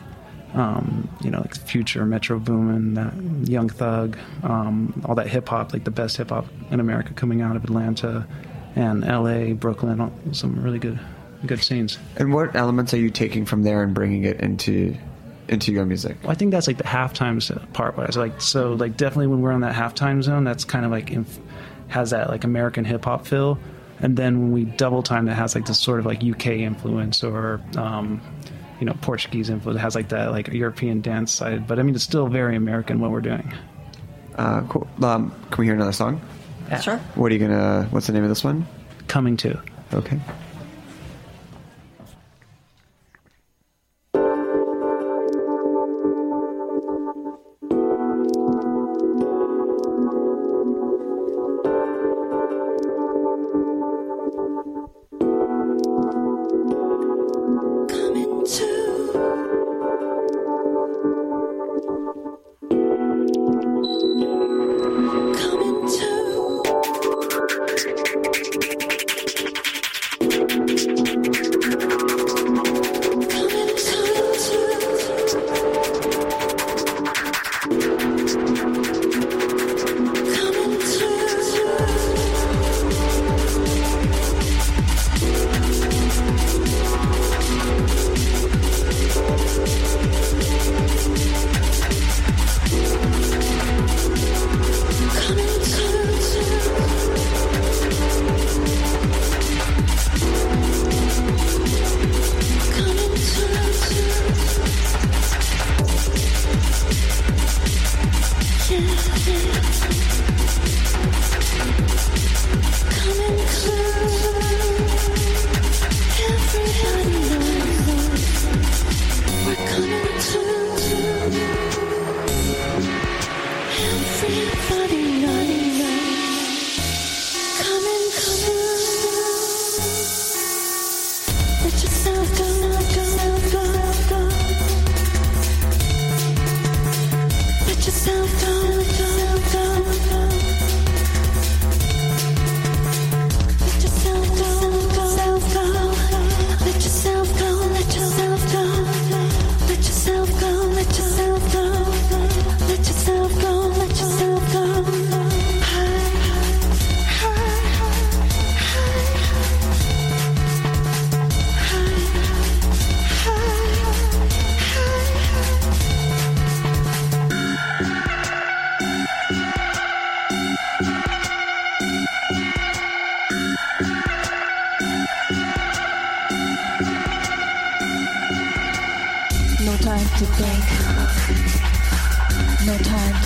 um, 0.53 1.09
you 1.21 1.29
know, 1.29 1.39
like 1.39 1.55
Future, 1.55 2.05
Metro 2.05 2.39
Boomin, 2.39 2.95
that 2.95 3.13
Young 3.47 3.69
Thug, 3.69 4.17
um, 4.43 5.03
all 5.05 5.15
that 5.15 5.27
hip 5.27 5.49
hop, 5.49 5.73
like 5.73 5.83
the 5.83 5.91
best 5.91 6.17
hip 6.17 6.29
hop 6.29 6.45
in 6.71 6.79
America 6.79 7.13
coming 7.13 7.41
out 7.41 7.55
of 7.55 7.63
Atlanta 7.63 8.25
and 8.75 9.03
L.A., 9.03 9.53
Brooklyn, 9.53 10.33
some 10.33 10.61
really 10.61 10.79
good, 10.79 10.99
good 11.45 11.63
scenes. 11.63 11.97
And 12.15 12.33
what 12.33 12.55
elements 12.55 12.93
are 12.93 12.99
you 12.99 13.09
taking 13.09 13.45
from 13.45 13.63
there 13.63 13.83
and 13.83 13.93
bringing 13.93 14.23
it 14.23 14.39
into 14.39 14.95
into 15.47 15.71
your 15.71 15.85
music? 15.85 16.17
Well, 16.23 16.31
I 16.31 16.35
think 16.35 16.51
that's 16.51 16.67
like 16.67 16.77
the 16.77 16.83
halftime 16.83 17.73
part. 17.73 17.95
But 17.95 18.09
it's 18.09 18.17
like 18.17 18.41
so, 18.41 18.73
like 18.73 18.97
definitely 18.97 19.27
when 19.27 19.41
we're 19.41 19.51
on 19.51 19.61
that 19.61 19.75
halftime 19.75 20.21
zone, 20.21 20.43
that's 20.43 20.65
kind 20.65 20.85
of 20.85 20.91
like 20.91 21.11
inf- 21.11 21.39
has 21.87 22.11
that 22.11 22.29
like 22.29 22.43
American 22.43 22.85
hip 22.85 23.05
hop 23.05 23.25
feel. 23.25 23.57
And 23.99 24.15
then 24.15 24.39
when 24.39 24.51
we 24.51 24.65
double 24.65 25.01
time, 25.01 25.25
that 25.25 25.35
has 25.35 25.55
like 25.55 25.65
this 25.65 25.79
sort 25.79 25.99
of 25.99 26.05
like 26.05 26.23
UK 26.23 26.47
influence 26.47 27.23
or 27.23 27.61
um, 27.77 28.21
you 28.79 28.85
know 28.85 28.93
Portuguese 29.01 29.49
influence. 29.49 29.79
It 29.79 29.81
has 29.81 29.95
like 29.95 30.09
that 30.09 30.31
like 30.31 30.49
European 30.49 31.01
dance 31.01 31.33
side. 31.33 31.67
But 31.67 31.79
I 31.79 31.83
mean, 31.83 31.95
it's 31.95 32.03
still 32.03 32.27
very 32.27 32.55
American 32.55 32.99
what 32.99 33.11
we're 33.11 33.21
doing. 33.21 33.53
Uh, 34.35 34.61
cool. 34.69 34.87
Um, 35.01 35.31
can 35.49 35.57
we 35.57 35.65
hear 35.65 35.73
another 35.73 35.93
song? 35.93 36.21
Yeah. 36.67 36.79
Sure. 36.81 36.97
What 37.15 37.31
are 37.31 37.35
you 37.35 37.39
gonna? 37.39 37.87
What's 37.91 38.07
the 38.07 38.13
name 38.13 38.23
of 38.23 38.29
this 38.29 38.43
one? 38.43 38.67
Coming 39.07 39.37
to. 39.37 39.59
Okay. 39.93 40.19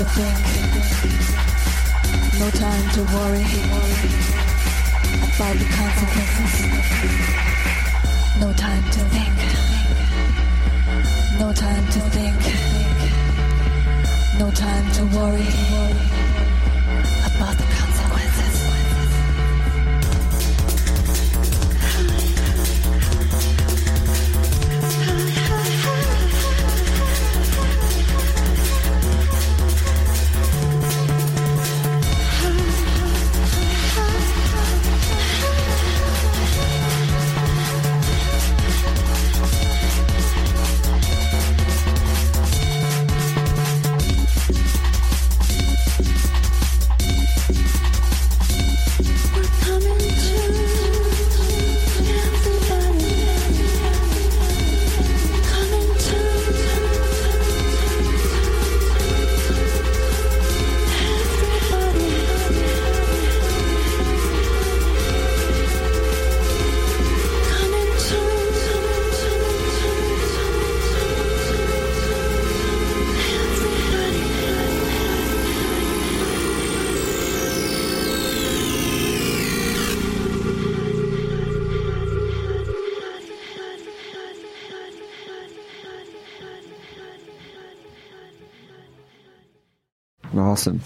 To 0.04 0.08
think. 0.10 0.38
No 2.40 2.50
time 2.50 2.90
to 2.96 3.02
worry 3.14 3.46
about 5.36 5.56
the 5.60 5.66
consequences. 5.78 6.54
No 8.40 8.50
time 8.54 8.84
to 8.96 9.00
think. 9.14 9.38
No 11.40 11.54
time 11.54 11.86
to 11.86 12.00
think. 12.16 12.40
No 14.40 14.50
time 14.52 14.92
to 14.94 15.04
worry 15.16 16.21
Awesome. 90.62 90.82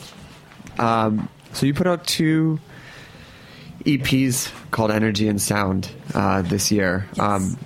Um, 0.80 1.30
so 1.52 1.66
you 1.66 1.74
put 1.74 1.86
out 1.86 2.08
two 2.08 2.62
EPs 3.84 4.50
called 4.72 4.90
Energy 4.90 5.28
and 5.28 5.42
Sound 5.42 5.92
uh, 6.14 6.44
this 6.44 6.72
year. 6.72 7.10
Um, 7.20 7.58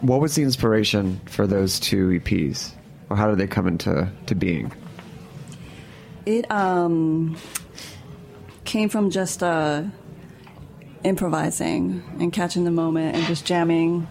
what 0.00 0.22
was 0.22 0.36
the 0.36 0.42
inspiration 0.42 1.20
for 1.26 1.46
those 1.46 1.80
two 1.80 2.08
EPs, 2.08 2.72
or 3.10 3.16
how 3.16 3.28
did 3.28 3.36
they 3.36 3.46
come 3.46 3.66
into 3.68 4.10
to 4.24 4.34
being? 4.34 4.72
It 6.24 6.50
um, 6.50 7.36
came 8.64 8.88
from 8.88 9.10
just 9.10 9.42
uh, 9.42 9.82
improvising 11.04 12.02
and 12.20 12.32
catching 12.32 12.64
the 12.64 12.70
moment 12.70 13.16
and 13.16 13.26
just 13.26 13.44
jamming 13.44 14.08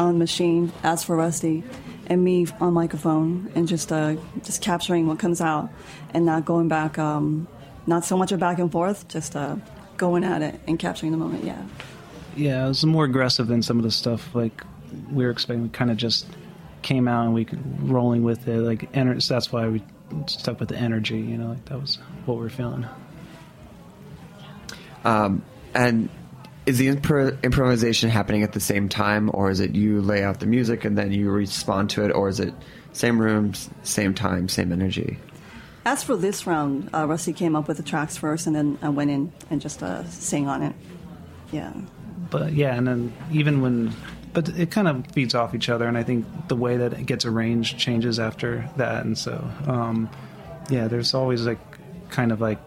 on 0.00 0.14
the 0.14 0.18
machine. 0.18 0.72
As 0.82 1.04
for 1.04 1.14
Rusty, 1.14 1.62
and 2.10 2.22
me 2.22 2.46
on 2.60 2.74
microphone 2.74 3.50
and 3.54 3.66
just 3.66 3.90
uh, 3.90 4.16
just 4.44 4.60
capturing 4.60 5.06
what 5.06 5.18
comes 5.18 5.40
out 5.40 5.70
and 6.12 6.26
not 6.26 6.44
going 6.44 6.68
back. 6.68 6.98
Um, 6.98 7.48
not 7.86 8.04
so 8.04 8.18
much 8.18 8.30
a 8.30 8.36
back 8.36 8.58
and 8.58 8.70
forth, 8.70 9.08
just 9.08 9.34
uh, 9.34 9.56
going 9.96 10.22
at 10.24 10.42
it 10.42 10.60
and 10.68 10.78
capturing 10.78 11.12
the 11.12 11.18
moment. 11.18 11.44
Yeah. 11.44 11.62
Yeah, 12.36 12.64
it 12.66 12.68
was 12.68 12.84
more 12.84 13.04
aggressive 13.04 13.46
than 13.46 13.62
some 13.62 13.78
of 13.78 13.84
the 13.84 13.90
stuff 13.90 14.34
like 14.34 14.62
we 15.10 15.24
were 15.24 15.30
expecting. 15.30 15.62
We 15.62 15.68
kind 15.70 15.90
of 15.90 15.96
just 15.96 16.26
came 16.82 17.08
out 17.08 17.24
and 17.24 17.34
we 17.34 17.44
could- 17.44 17.88
rolling 17.90 18.22
with 18.22 18.46
it. 18.48 18.60
Like, 18.60 18.92
ener- 18.92 19.20
so 19.22 19.34
that's 19.34 19.50
why 19.52 19.66
we 19.68 19.82
stuck 20.26 20.60
with 20.60 20.68
the 20.68 20.76
energy. 20.76 21.18
You 21.18 21.38
know, 21.38 21.48
like 21.48 21.64
that 21.66 21.80
was 21.80 21.98
what 22.26 22.36
we 22.36 22.42
were 22.42 22.50
feeling. 22.50 22.86
Um, 25.04 25.42
and 25.74 26.08
is 26.66 26.78
the 26.78 26.88
impro- 26.88 27.42
improvisation 27.42 28.10
happening 28.10 28.42
at 28.42 28.52
the 28.52 28.60
same 28.60 28.88
time, 28.88 29.30
or 29.32 29.50
is 29.50 29.60
it 29.60 29.74
you 29.74 30.00
lay 30.00 30.22
out 30.22 30.40
the 30.40 30.46
music 30.46 30.84
and 30.84 30.96
then 30.96 31.12
you 31.12 31.30
respond 31.30 31.90
to 31.90 32.04
it, 32.04 32.10
or 32.10 32.28
is 32.28 32.40
it 32.40 32.54
same 32.92 33.20
rooms, 33.20 33.70
same 33.82 34.14
time, 34.14 34.48
same 34.48 34.72
energy? 34.72 35.18
As 35.84 36.02
for 36.02 36.16
this 36.16 36.46
round, 36.46 36.90
uh, 36.92 37.06
Rusty 37.06 37.32
came 37.32 37.56
up 37.56 37.66
with 37.66 37.78
the 37.78 37.82
tracks 37.82 38.16
first, 38.16 38.46
and 38.46 38.54
then 38.54 38.78
I 38.82 38.90
went 38.90 39.10
in 39.10 39.32
and 39.48 39.60
just 39.60 39.82
uh, 39.82 40.04
sang 40.08 40.46
on 40.48 40.62
it. 40.62 40.74
Yeah. 41.50 41.72
But 42.28 42.52
yeah, 42.52 42.74
and 42.74 42.86
then 42.86 43.12
even 43.32 43.62
when, 43.62 43.92
but 44.32 44.48
it 44.50 44.70
kind 44.70 44.86
of 44.86 45.06
feeds 45.08 45.34
off 45.34 45.54
each 45.54 45.68
other, 45.68 45.88
and 45.88 45.96
I 45.96 46.02
think 46.02 46.26
the 46.48 46.56
way 46.56 46.76
that 46.76 46.92
it 46.92 47.06
gets 47.06 47.24
arranged 47.24 47.78
changes 47.78 48.20
after 48.20 48.68
that, 48.76 49.04
and 49.04 49.16
so 49.16 49.42
um, 49.66 50.10
yeah, 50.68 50.86
there's 50.86 51.14
always 51.14 51.46
like 51.46 51.58
kind 52.10 52.30
of 52.30 52.40
like 52.40 52.58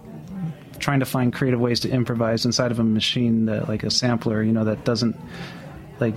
trying 0.83 0.99
to 0.99 1.05
find 1.05 1.33
creative 1.33 1.59
ways 1.59 1.79
to 1.81 1.89
improvise 1.89 2.45
inside 2.45 2.71
of 2.71 2.79
a 2.79 2.83
machine 2.83 3.45
that 3.45 3.67
like 3.67 3.83
a 3.83 3.89
sampler, 3.91 4.43
you 4.43 4.51
know, 4.51 4.65
that 4.65 4.83
doesn't 4.85 5.15
like 5.99 6.15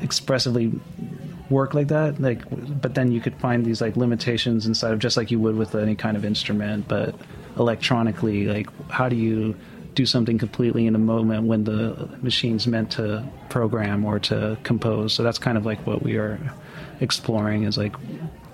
expressively 0.00 0.72
work 1.50 1.72
like 1.72 1.88
that 1.88 2.20
like 2.20 2.42
but 2.80 2.94
then 2.94 3.10
you 3.10 3.22
could 3.22 3.34
find 3.36 3.64
these 3.64 3.80
like 3.80 3.96
limitations 3.96 4.66
inside 4.66 4.92
of 4.92 4.98
just 4.98 5.16
like 5.16 5.30
you 5.30 5.40
would 5.40 5.56
with 5.56 5.74
any 5.74 5.96
kind 5.96 6.14
of 6.14 6.22
instrument 6.22 6.86
but 6.86 7.14
electronically 7.56 8.44
like 8.44 8.68
how 8.90 9.08
do 9.08 9.16
you 9.16 9.56
do 9.98 10.06
something 10.06 10.38
completely 10.38 10.86
in 10.86 10.94
a 10.94 10.98
moment 10.98 11.42
when 11.48 11.64
the 11.64 12.08
machine's 12.22 12.68
meant 12.68 12.92
to 12.92 13.28
program 13.48 14.04
or 14.04 14.20
to 14.20 14.56
compose? 14.62 15.12
So 15.12 15.24
that's 15.24 15.38
kind 15.40 15.58
of 15.58 15.66
like 15.66 15.84
what 15.88 16.04
we 16.04 16.16
are 16.16 16.38
exploring 17.00 17.64
is 17.64 17.76
like 17.76 17.96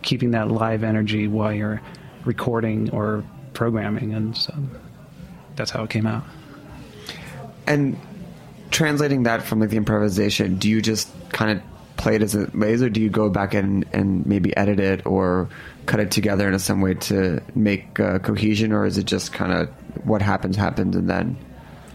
keeping 0.01 0.31
that 0.31 0.51
live 0.51 0.83
energy 0.83 1.29
while 1.29 1.53
you're 1.53 1.83
recording 2.25 2.89
or 2.93 3.23
programming 3.53 4.15
and 4.15 4.35
so 4.35 4.55
that's 5.57 5.71
how 5.71 5.85
it 5.85 5.91
came 5.91 6.07
out 6.07 6.25
And 7.67 7.97
translating 8.71 9.23
that 9.23 9.43
from 9.43 9.61
like 9.61 9.71
the 9.71 9.77
improvisation, 9.77 10.57
do 10.57 10.69
you 10.69 10.83
just 10.83 11.09
kind 11.31 11.59
of 11.59 11.63
play 11.97 12.17
it 12.17 12.23
as 12.23 12.35
it 12.35 12.55
lays, 12.55 12.83
or 12.83 12.91
do 12.91 13.01
you 13.01 13.09
go 13.09 13.31
back 13.31 13.55
and 13.55 13.85
and 13.93 14.27
maybe 14.27 14.55
edit 14.57 14.81
it 14.81 15.07
or 15.07 15.49
cut 15.87 16.01
it 16.01 16.11
together 16.11 16.49
in 16.51 16.59
some 16.59 16.81
way 16.81 16.95
to 16.95 17.41
make 17.55 17.99
uh, 18.01 18.19
cohesion, 18.19 18.73
or 18.73 18.85
is 18.85 18.99
it 18.99 19.05
just 19.07 19.33
kind 19.33 19.53
of 19.53 19.69
what 20.05 20.21
happens 20.21 20.57
happens 20.57 20.97
and 20.97 21.09
then? 21.09 21.37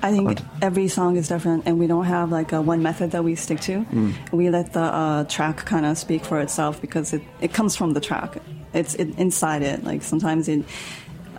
I 0.01 0.11
think 0.13 0.39
every 0.61 0.87
song 0.87 1.17
is 1.17 1.27
different, 1.27 1.63
and 1.65 1.77
we 1.77 1.85
don't 1.85 2.05
have 2.05 2.31
like 2.31 2.53
a 2.53 2.61
one 2.61 2.81
method 2.81 3.11
that 3.11 3.23
we 3.23 3.35
stick 3.35 3.59
to. 3.61 3.83
Mm. 3.83 4.31
We 4.31 4.49
let 4.49 4.71
the 4.71 4.81
uh, 4.81 5.23
track 5.25 5.57
kind 5.65 5.85
of 5.85 5.97
speak 5.97 6.23
for 6.23 6.39
itself 6.39 6.79
because 6.79 7.11
it, 7.11 7.21
it 7.41 7.53
comes 7.53 7.75
from 7.75 7.91
the 7.91 7.99
track. 7.99 8.37
It's 8.73 8.95
it, 8.95 9.19
inside 9.19 9.61
it. 9.61 9.83
Like 9.83 10.01
sometimes 10.01 10.47
it 10.47 10.63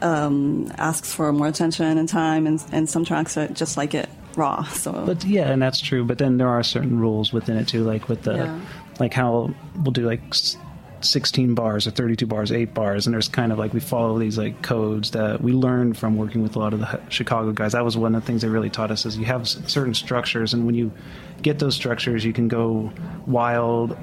um, 0.02 0.72
asks 0.78 1.12
for 1.14 1.32
more 1.32 1.46
attention 1.48 1.98
and 1.98 2.08
time, 2.08 2.46
and, 2.46 2.62
and 2.72 2.88
some 2.88 3.04
tracks 3.04 3.36
are 3.36 3.48
just 3.48 3.76
like 3.76 3.94
it 3.94 4.08
raw. 4.36 4.62
So 4.64 4.92
But 5.06 5.24
yeah, 5.24 5.50
and 5.50 5.60
that's 5.60 5.80
true. 5.80 6.04
But 6.04 6.18
then 6.18 6.36
there 6.38 6.48
are 6.48 6.62
certain 6.62 6.98
rules 7.00 7.32
within 7.32 7.56
it 7.56 7.68
too, 7.68 7.84
like 7.84 8.08
with 8.08 8.22
the, 8.22 8.34
Yeah. 8.36 8.60
like 8.98 9.12
how 9.14 9.52
we'll 9.76 9.92
do 9.92 10.06
like 10.06 10.22
16 11.02 11.54
bars 11.54 11.86
or 11.86 11.90
32 11.90 12.26
bars, 12.26 12.52
eight 12.52 12.74
bars, 12.74 13.06
and 13.06 13.14
there's 13.14 13.28
kind 13.28 13.52
of 13.52 13.58
like 13.58 13.72
we 13.72 13.80
follow 13.80 14.18
these 14.18 14.36
like 14.36 14.60
codes 14.62 15.12
that 15.12 15.40
we 15.40 15.52
learned 15.52 15.96
from 15.96 16.16
working 16.16 16.42
with 16.42 16.56
a 16.56 16.58
lot 16.58 16.72
of 16.74 16.80
the 16.80 17.00
Chicago 17.08 17.52
guys. 17.52 17.72
That 17.72 17.84
was 17.84 17.96
one 17.96 18.14
of 18.14 18.22
the 18.22 18.26
things 18.26 18.42
they 18.42 18.48
really 18.48 18.68
taught 18.70 18.90
us 18.90 19.06
is 19.06 19.16
you 19.16 19.24
have 19.24 19.48
certain 19.48 19.94
structures, 19.94 20.52
and 20.54 20.66
when 20.66 20.74
you 20.74 20.92
get 21.42 21.58
those 21.58 21.74
structures, 21.74 22.24
you 22.24 22.32
can 22.34 22.48
go 22.48 22.92
wild. 23.26 23.96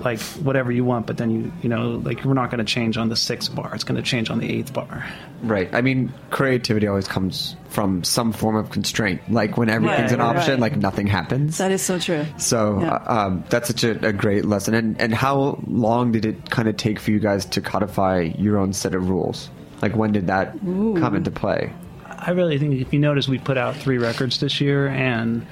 Like 0.00 0.20
whatever 0.20 0.70
you 0.72 0.84
want, 0.84 1.06
but 1.06 1.16
then 1.16 1.30
you 1.30 1.52
you 1.62 1.68
know 1.68 1.90
like 2.04 2.24
we're 2.24 2.34
not 2.34 2.50
going 2.50 2.58
to 2.58 2.64
change 2.64 2.96
on 2.96 3.08
the 3.08 3.16
sixth 3.16 3.54
bar. 3.54 3.74
It's 3.74 3.84
going 3.84 3.96
to 3.96 4.02
change 4.08 4.30
on 4.30 4.38
the 4.38 4.50
eighth 4.50 4.72
bar. 4.72 5.04
Right. 5.42 5.72
I 5.74 5.80
mean, 5.82 6.12
creativity 6.30 6.86
always 6.86 7.06
comes 7.08 7.56
from 7.68 8.02
some 8.04 8.32
form 8.32 8.56
of 8.56 8.70
constraint. 8.70 9.20
Like 9.30 9.56
when 9.56 9.68
everything's 9.70 10.10
Right, 10.10 10.12
an 10.12 10.20
option, 10.20 10.54
right. 10.54 10.60
like 10.72 10.76
nothing 10.76 11.06
happens. 11.06 11.58
that 11.58 11.70
is 11.70 11.82
so 11.82 11.98
true. 11.98 12.24
So 12.38 12.80
Yeah. 12.80 12.94
uh, 12.94 13.26
um, 13.26 13.44
that's 13.50 13.68
such 13.68 13.84
a, 13.84 14.06
a 14.08 14.12
great 14.12 14.44
lesson. 14.44 14.74
And 14.74 15.00
and 15.00 15.14
how 15.14 15.62
long 15.66 16.12
did 16.12 16.24
it 16.26 16.50
kind 16.50 16.68
of 16.68 16.76
take 16.76 16.98
for 16.98 17.10
you 17.10 17.18
guys 17.20 17.44
to 17.46 17.60
codify 17.60 18.30
your 18.38 18.58
own 18.58 18.72
set 18.72 18.94
of 18.94 19.08
rules? 19.08 19.50
Like 19.82 19.94
when 19.94 20.12
did 20.12 20.26
that 20.28 20.58
come 20.60 21.14
into 21.14 21.30
play? 21.30 21.72
I 22.06 22.32
really 22.32 22.58
think 22.58 22.80
if 22.80 22.92
you 22.92 22.98
notice, 22.98 23.28
we 23.28 23.38
put 23.38 23.56
out 23.56 23.76
three 23.76 23.98
records 23.98 24.40
this 24.40 24.60
year, 24.60 24.88
and 24.88 25.46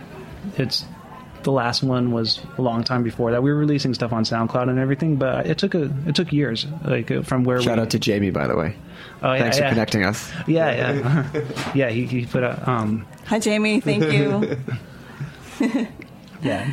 it's 0.56 0.84
the 1.47 1.52
last 1.52 1.85
one 1.85 2.10
was 2.10 2.40
a 2.59 2.62
long 2.62 2.82
time 2.82 3.05
before 3.05 3.31
that. 3.31 3.40
We 3.40 3.52
were 3.52 3.59
releasing 3.59 3.94
stuff 3.94 4.12
on 4.12 4.24
SoundCloud 4.24 4.68
and 4.68 4.81
everything, 4.81 5.14
but 5.14 5.47
it 5.47 5.59
took 5.59 5.77
a 5.77 5.85
it 6.05 6.16
took 6.16 6.32
years, 6.32 6.66
like 6.85 7.09
uh, 7.12 7.23
from 7.23 7.44
where 7.44 7.62
Shout 7.62 7.77
we. 7.78 7.82
out 7.82 7.90
to 7.90 8.01
Jamie, 8.01 8.31
by 8.31 8.48
the 8.48 8.56
way. 8.56 8.74
oh, 9.23 9.32
yeah, 9.32 9.39
Thanks 9.39 9.59
yeah. 9.59 9.68
for 9.68 9.68
connecting 9.70 10.05
us. 10.05 10.32
Yeah, 10.48 10.73
yeah, 10.73 11.44
yeah. 11.74 11.89
He, 11.90 12.05
he 12.06 12.27
put 12.27 12.43
out 12.43 12.66
um 12.66 13.06
Hi, 13.27 13.39
Jamie. 13.39 13.81
Thank 13.81 14.12
you. 14.12 14.59
yeah. 16.43 16.68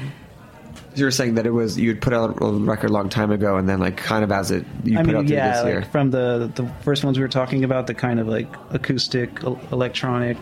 You 0.96 1.06
were 1.06 1.12
saying 1.12 1.36
that 1.36 1.46
it 1.46 1.52
was 1.52 1.78
you'd 1.78 2.02
put 2.02 2.14
out 2.14 2.42
a 2.42 2.52
record 2.52 2.90
a 2.90 2.94
long 2.94 3.10
time 3.10 3.30
ago, 3.30 3.58
and 3.58 3.70
then 3.70 3.80
like 3.80 3.98
kind 3.98 4.24
of 4.24 4.32
as 4.32 4.50
it 4.50 4.66
you 4.84 4.98
I 4.98 5.02
put 5.04 5.08
mean, 5.08 5.16
out 5.18 5.28
through 5.28 5.36
yeah, 5.36 5.56
this 5.56 5.66
year. 5.66 5.82
like 5.82 5.92
from 5.92 6.10
the 6.10 6.52
the 6.56 6.68
first 6.82 7.04
ones 7.04 7.20
we 7.20 7.22
were 7.22 7.30
talking 7.30 7.64
about, 7.64 7.86
the 7.86 7.94
kind 7.94 8.20
of 8.20 8.28
like 8.28 8.48
acoustic, 8.72 9.44
electronic 9.44 10.38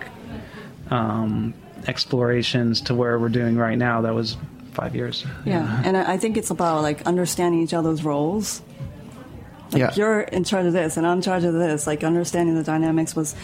um, 0.89 1.53
explorations 1.87 2.81
to 2.81 2.95
where 2.95 3.17
we're 3.19 3.29
doing 3.29 3.57
right 3.57 3.77
now. 3.77 4.01
That 4.01 4.13
was 4.15 4.37
five 4.73 4.95
years. 4.95 5.25
Yeah, 5.45 5.81
and 5.85 5.97
I 5.97 6.13
I 6.13 6.17
think 6.17 6.37
it's 6.37 6.51
about 6.51 6.81
like 6.81 7.01
understanding 7.07 7.61
each 7.61 7.73
other's 7.73 8.03
roles. 8.03 8.61
Like 9.71 9.79
Yeah. 9.79 9.91
you're 9.95 10.19
in 10.21 10.43
charge 10.43 10.65
of 10.65 10.73
this, 10.73 10.97
and 10.97 11.07
I'm 11.07 11.17
in 11.17 11.21
charge 11.21 11.43
of 11.45 11.53
this. 11.53 11.87
Like 11.87 12.03
understanding 12.03 12.55
the 12.55 12.63
dynamics 12.63 13.15
was 13.15 13.35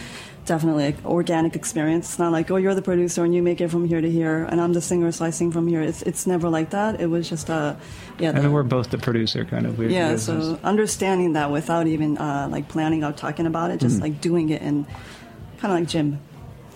definitely 0.45 0.85
like 0.85 1.05
organic 1.05 1.55
experience. 1.55 2.07
It's 2.09 2.19
not 2.19 2.31
like 2.31 2.49
oh 2.51 2.55
you're 2.57 2.75
the 2.75 2.81
producer 2.81 3.23
and 3.23 3.33
you 3.35 3.41
make 3.43 3.59
it 3.61 3.69
from 3.69 3.85
here 3.87 3.99
to 4.01 4.09
here, 4.09 4.43
and 4.49 4.59
I'm 4.59 4.73
the 4.73 4.81
singer 4.81 5.11
so 5.11 5.25
I 5.25 5.29
sing 5.31 5.51
from 5.51 5.67
here. 5.67 5.81
It's 5.81 6.01
it's 6.03 6.27
never 6.27 6.49
like 6.49 6.69
that. 6.71 6.99
It 7.01 7.07
was 7.07 7.29
just 7.29 7.49
uh 7.49 7.75
yeah. 8.19 8.29
And 8.29 8.37
the- 8.37 8.41
then 8.43 8.51
we're 8.51 8.63
both 8.63 8.89
the 8.89 8.97
producer, 8.97 9.45
kind 9.45 9.65
of 9.65 9.77
weird. 9.77 9.91
yeah, 9.91 10.07
weird- 10.09 10.19
so 10.21 10.59
understanding 10.63 11.33
that 11.33 11.51
without 11.51 11.87
even 11.87 12.17
uh, 12.17 12.47
like 12.51 12.67
planning 12.67 13.03
out 13.03 13.15
talking 13.17 13.45
about 13.45 13.71
it, 13.71 13.79
just 13.79 13.97
Mhm. 13.99 14.01
like 14.01 14.21
doing 14.21 14.49
it 14.49 14.61
and 14.61 14.85
kind 15.59 15.73
of 15.73 15.79
like 15.79 15.87
Jim. 15.89 16.19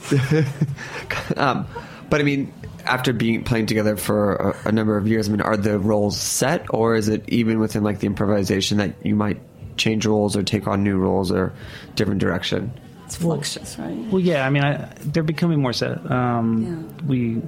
um, 1.38 1.68
but 2.10 2.20
I 2.20 2.24
mean, 2.24 2.54
after 2.86 3.14
being 3.14 3.44
playing 3.44 3.68
together 3.68 3.96
for 3.96 4.36
a, 4.36 4.70
a 4.70 4.72
number 4.72 4.98
of 4.98 5.08
years, 5.08 5.28
I 5.28 5.32
mean, 5.32 5.42
are 5.42 5.58
the 5.58 5.80
roles 5.80 6.20
set, 6.20 6.66
or 6.70 6.96
is 6.96 7.08
it 7.08 7.28
even 7.30 7.60
within 7.60 7.84
like 7.84 8.00
the 8.00 8.08
improvisation 8.08 8.78
that 8.78 8.94
you 9.06 9.16
might 9.16 9.40
change 9.78 10.06
roles 10.06 10.36
or 10.36 10.44
take 10.44 10.68
on 10.68 10.84
new 10.84 10.98
roles 10.98 11.32
or 11.32 11.54
different 11.96 12.20
direction? 12.20 12.72
It's 13.06 13.16
fluctuous, 13.18 13.78
right? 13.78 13.98
Well, 14.10 14.22
yeah, 14.22 14.46
I 14.46 14.50
mean, 14.50 14.64
I, 14.64 14.86
they're 15.00 15.24
becoming 15.24 15.62
more 15.62 15.74
set. 15.74 16.10
Um, 16.10 16.96
We 17.08 17.42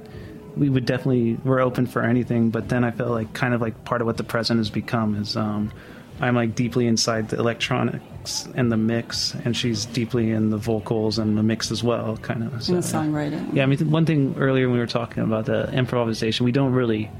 we 0.56 0.68
would 0.68 0.86
definitely 0.86 1.34
we're 1.44 1.60
open 1.60 1.86
for 1.86 2.02
anything, 2.02 2.50
but 2.50 2.68
then 2.68 2.84
I 2.84 2.90
feel 2.90 3.10
like 3.10 3.32
kind 3.32 3.54
of 3.54 3.60
like 3.60 3.84
part 3.84 4.00
of 4.00 4.06
what 4.06 4.16
the 4.16 4.24
present 4.24 4.58
has 4.58 4.70
become 4.70 5.16
is 5.16 5.36
um, 5.36 5.72
I'm 6.20 6.34
like 6.34 6.54
deeply 6.54 6.86
inside 6.86 7.28
the 7.28 7.38
electronics 7.38 8.48
and 8.54 8.70
the 8.70 8.76
mix, 8.76 9.34
and 9.44 9.56
she's 9.56 9.84
deeply 9.84 10.30
in 10.30 10.50
the 10.50 10.56
vocals 10.56 11.18
and 11.18 11.36
the 11.36 11.42
mix 11.42 11.70
as 11.70 11.82
well, 11.82 12.16
kind 12.18 12.44
of. 12.44 12.52
And 12.52 12.62
the 12.62 12.72
yeah. 12.72 12.78
songwriting. 12.78 13.54
Yeah, 13.54 13.64
I 13.64 13.66
mean, 13.66 13.90
one 13.90 14.06
thing 14.06 14.34
earlier 14.38 14.66
when 14.66 14.74
we 14.74 14.80
were 14.80 14.86
talking 14.86 15.22
about 15.22 15.46
the 15.46 15.70
improvisation, 15.72 16.44
we 16.44 16.52
don't 16.52 16.72
really 16.72 17.10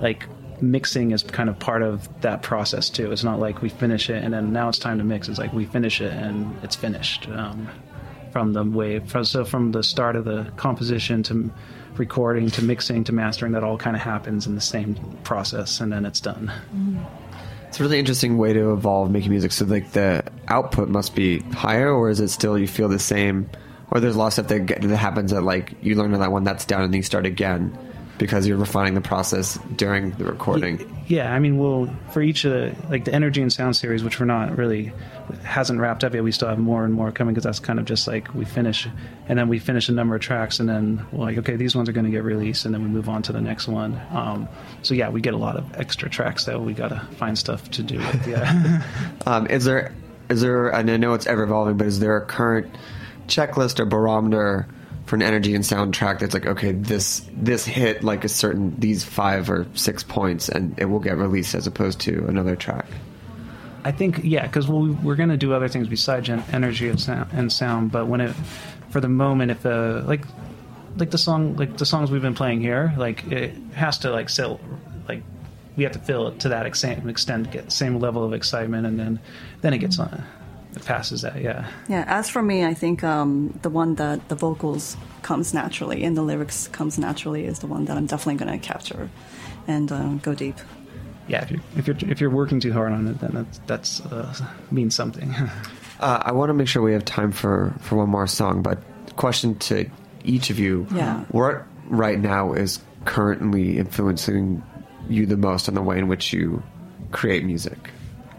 like 0.00 0.26
mixing 0.60 1.12
is 1.12 1.22
kind 1.22 1.48
of 1.48 1.58
part 1.58 1.82
of 1.82 2.08
that 2.22 2.42
process 2.42 2.90
too. 2.90 3.12
It's 3.12 3.24
not 3.24 3.38
like 3.38 3.62
we 3.62 3.68
finish 3.68 4.10
it 4.10 4.24
and 4.24 4.34
then 4.34 4.52
now 4.52 4.68
it's 4.68 4.78
time 4.78 4.98
to 4.98 5.04
mix. 5.04 5.28
It's 5.28 5.38
like 5.38 5.52
we 5.52 5.66
finish 5.66 6.00
it 6.00 6.12
and 6.12 6.56
it's 6.64 6.74
finished 6.74 7.28
um, 7.28 7.68
from 8.32 8.52
the 8.52 8.64
way. 8.64 8.98
From, 9.00 9.24
so 9.24 9.44
from 9.44 9.72
the 9.72 9.82
start 9.82 10.16
of 10.16 10.24
the 10.24 10.50
composition 10.56 11.22
to 11.24 11.50
recording 11.96 12.50
to 12.50 12.62
mixing 12.62 13.04
to 13.04 13.12
mastering, 13.12 13.52
that 13.52 13.64
all 13.64 13.76
kind 13.76 13.96
of 13.96 14.02
happens 14.02 14.46
in 14.46 14.54
the 14.54 14.60
same 14.60 14.94
process, 15.24 15.80
and 15.80 15.92
then 15.92 16.06
it's 16.06 16.20
done. 16.20 16.52
It's 17.78 17.80
a 17.80 17.84
really 17.84 18.00
interesting 18.00 18.38
way 18.38 18.54
to 18.54 18.72
evolve 18.72 19.08
making 19.08 19.30
music. 19.30 19.52
So 19.52 19.64
like 19.64 19.92
the 19.92 20.24
output 20.48 20.88
must 20.88 21.14
be 21.14 21.38
higher, 21.52 21.92
or 21.92 22.10
is 22.10 22.18
it 22.18 22.26
still 22.26 22.58
you 22.58 22.66
feel 22.66 22.88
the 22.88 22.98
same? 22.98 23.48
Or 23.92 24.00
there's 24.00 24.16
a 24.16 24.18
lot 24.18 24.26
of 24.26 24.32
stuff 24.32 24.48
that, 24.48 24.66
that 24.66 24.96
happens 24.96 25.30
that 25.30 25.42
like 25.42 25.74
you 25.80 25.94
learn 25.94 26.12
on 26.12 26.18
that 26.18 26.32
one 26.32 26.42
that's 26.42 26.64
down 26.64 26.82
and 26.82 26.92
then 26.92 26.98
you 26.98 27.04
start 27.04 27.24
again 27.24 27.78
because 28.18 28.48
you're 28.48 28.56
refining 28.56 28.94
the 28.94 29.00
process 29.00 29.60
during 29.76 30.10
the 30.10 30.24
recording. 30.24 31.04
Yeah, 31.06 31.32
I 31.32 31.38
mean, 31.38 31.56
we'll 31.56 31.88
for 32.10 32.20
each 32.20 32.44
of 32.44 32.50
the 32.50 32.74
like 32.90 33.04
the 33.04 33.14
energy 33.14 33.42
and 33.42 33.52
sound 33.52 33.76
series, 33.76 34.02
which 34.02 34.18
we're 34.18 34.26
not 34.26 34.58
really 34.58 34.92
hasn't 35.42 35.80
wrapped 35.80 36.04
up 36.04 36.14
yet. 36.14 36.24
We 36.24 36.32
still 36.32 36.48
have 36.48 36.58
more 36.58 36.84
and 36.84 36.92
more 36.92 37.10
coming 37.12 37.34
because 37.34 37.44
that's 37.44 37.60
kind 37.60 37.78
of 37.78 37.84
just 37.84 38.06
like 38.06 38.34
we 38.34 38.44
finish, 38.44 38.88
and 39.28 39.38
then 39.38 39.48
we 39.48 39.58
finish 39.58 39.88
a 39.88 39.92
number 39.92 40.14
of 40.14 40.20
tracks, 40.20 40.60
and 40.60 40.68
then 40.68 41.06
we're 41.12 41.26
like, 41.26 41.38
okay, 41.38 41.56
these 41.56 41.74
ones 41.74 41.88
are 41.88 41.92
going 41.92 42.06
to 42.06 42.10
get 42.10 42.24
released, 42.24 42.64
and 42.64 42.74
then 42.74 42.82
we 42.82 42.88
move 42.88 43.08
on 43.08 43.22
to 43.22 43.32
the 43.32 43.40
next 43.40 43.68
one. 43.68 44.00
Um, 44.10 44.48
so 44.82 44.94
yeah, 44.94 45.08
we 45.08 45.20
get 45.20 45.34
a 45.34 45.38
lot 45.38 45.56
of 45.56 45.74
extra 45.78 46.08
tracks 46.08 46.44
that 46.44 46.60
we 46.60 46.72
got 46.72 46.88
to 46.88 47.00
find 47.16 47.38
stuff 47.38 47.70
to 47.72 47.82
do 47.82 47.98
with. 47.98 48.18
Yeah. 48.28 48.82
Um, 49.26 49.46
is 49.46 49.64
there 49.64 49.94
is 50.28 50.42
there? 50.42 50.68
And 50.68 50.90
I 50.90 50.96
know 50.96 51.14
it's 51.14 51.26
ever 51.26 51.44
evolving, 51.44 51.76
but 51.76 51.86
is 51.86 52.00
there 52.00 52.16
a 52.16 52.26
current 52.26 52.74
checklist 53.26 53.80
or 53.80 53.86
barometer 53.86 54.66
for 55.08 55.16
an 55.16 55.22
energy 55.22 55.54
and 55.54 55.64
soundtrack 55.64 56.18
that's 56.18 56.34
like, 56.34 56.46
okay, 56.46 56.72
this 56.72 57.26
this 57.32 57.64
hit 57.64 58.04
like 58.04 58.24
a 58.24 58.28
certain 58.28 58.78
these 58.78 59.02
five 59.02 59.48
or 59.48 59.66
six 59.74 60.02
points, 60.02 60.48
and 60.48 60.78
it 60.78 60.84
will 60.86 61.00
get 61.00 61.16
released 61.16 61.54
as 61.54 61.66
opposed 61.66 62.00
to 62.00 62.26
another 62.26 62.54
track. 62.54 62.86
I 63.84 63.92
think 63.92 64.20
yeah, 64.22 64.46
because 64.46 64.68
we'll, 64.68 64.92
we're 65.02 65.16
going 65.16 65.28
to 65.28 65.36
do 65.36 65.52
other 65.52 65.68
things 65.68 65.88
besides 65.88 66.26
gen- 66.26 66.44
energy 66.52 66.88
and 66.88 67.00
sound, 67.00 67.30
and 67.32 67.52
sound. 67.52 67.92
But 67.92 68.06
when 68.06 68.20
it, 68.20 68.34
for 68.90 69.00
the 69.00 69.08
moment, 69.08 69.50
if 69.50 69.64
uh, 69.64 70.02
like, 70.06 70.24
like 70.96 71.10
the 71.10 71.18
song, 71.18 71.56
like 71.56 71.76
the 71.76 71.86
songs 71.86 72.10
we've 72.10 72.22
been 72.22 72.34
playing 72.34 72.60
here, 72.60 72.92
like 72.96 73.24
it 73.30 73.54
has 73.74 73.98
to 73.98 74.10
like 74.10 74.28
sell, 74.28 74.60
like 75.08 75.22
we 75.76 75.84
have 75.84 75.92
to 75.92 76.00
feel 76.00 76.28
it 76.28 76.40
to 76.40 76.48
that 76.48 76.66
extent, 76.66 77.08
extent, 77.08 77.50
get 77.52 77.66
the 77.66 77.70
same 77.70 78.00
level 78.00 78.24
of 78.24 78.32
excitement, 78.32 78.86
and 78.86 78.98
then 78.98 79.20
then 79.60 79.72
it 79.72 79.78
gets 79.78 79.98
on, 79.98 80.24
it 80.74 80.84
passes 80.84 81.22
that. 81.22 81.40
Yeah. 81.40 81.70
Yeah, 81.88 82.04
as 82.06 82.28
for 82.28 82.42
me, 82.42 82.64
I 82.64 82.74
think 82.74 83.04
um, 83.04 83.58
the 83.62 83.70
one 83.70 83.94
that 83.94 84.28
the 84.28 84.34
vocals 84.34 84.96
comes 85.22 85.54
naturally 85.54 86.04
and 86.04 86.16
the 86.16 86.22
lyrics 86.22 86.68
comes 86.68 86.98
naturally 86.98 87.44
is 87.44 87.60
the 87.60 87.66
one 87.66 87.84
that 87.84 87.96
I'm 87.96 88.06
definitely 88.06 88.44
going 88.44 88.60
to 88.60 88.66
capture 88.66 89.08
and 89.66 89.92
uh, 89.92 90.14
go 90.14 90.34
deep. 90.34 90.56
Yeah, 91.28 91.42
if 91.42 91.50
you're 91.50 91.60
if 91.76 91.86
you're 91.86 91.96
if 92.10 92.20
you're 92.20 92.30
working 92.30 92.58
too 92.60 92.72
hard 92.72 92.92
on 92.92 93.06
it, 93.06 93.20
then 93.20 93.30
that's 93.34 93.58
that's 93.66 94.00
uh, 94.06 94.34
means 94.70 94.94
something. 94.94 95.34
Uh, 96.00 96.22
I 96.26 96.30
want 96.30 96.48
to 96.50 96.54
make 96.54 96.68
sure 96.68 96.80
we 96.80 96.92
have 96.92 97.04
time 97.04 97.32
for, 97.32 97.74
for 97.80 97.96
one 97.96 98.08
more 98.08 98.28
song, 98.28 98.62
but 98.62 98.78
question 99.16 99.56
to 99.58 99.90
each 100.22 100.48
of 100.48 100.56
you: 100.60 100.86
Yeah. 100.94 101.24
What 101.32 101.64
right 101.88 102.20
now 102.20 102.52
is 102.52 102.78
currently 103.04 103.78
influencing 103.78 104.62
you 105.08 105.26
the 105.26 105.36
most 105.36 105.68
on 105.68 105.74
the 105.74 105.82
way 105.82 105.98
in 105.98 106.06
which 106.06 106.32
you 106.32 106.62
create 107.10 107.44
music? 107.44 107.90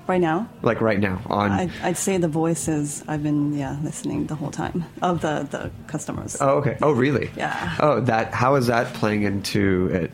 Right 0.07 0.21
now, 0.21 0.49
Like 0.61 0.79
right 0.79 1.01
now, 1.01 1.21
on 1.25 1.51
I'd, 1.51 1.71
I'd 1.83 1.97
say 1.97 2.17
the 2.17 2.29
voices 2.29 3.03
I've 3.09 3.23
been 3.23 3.53
yeah 3.53 3.77
listening 3.83 4.27
the 4.27 4.35
whole 4.35 4.51
time 4.51 4.85
of 5.01 5.19
the 5.19 5.45
the 5.51 5.69
customers. 5.87 6.37
oh 6.39 6.59
okay, 6.59 6.77
oh 6.81 6.93
really? 6.93 7.29
Yeah. 7.35 7.75
Oh, 7.81 7.99
that 7.99 8.33
how 8.33 8.55
is 8.55 8.67
that 8.67 8.93
playing 8.93 9.23
into 9.23 9.87
it? 9.91 10.11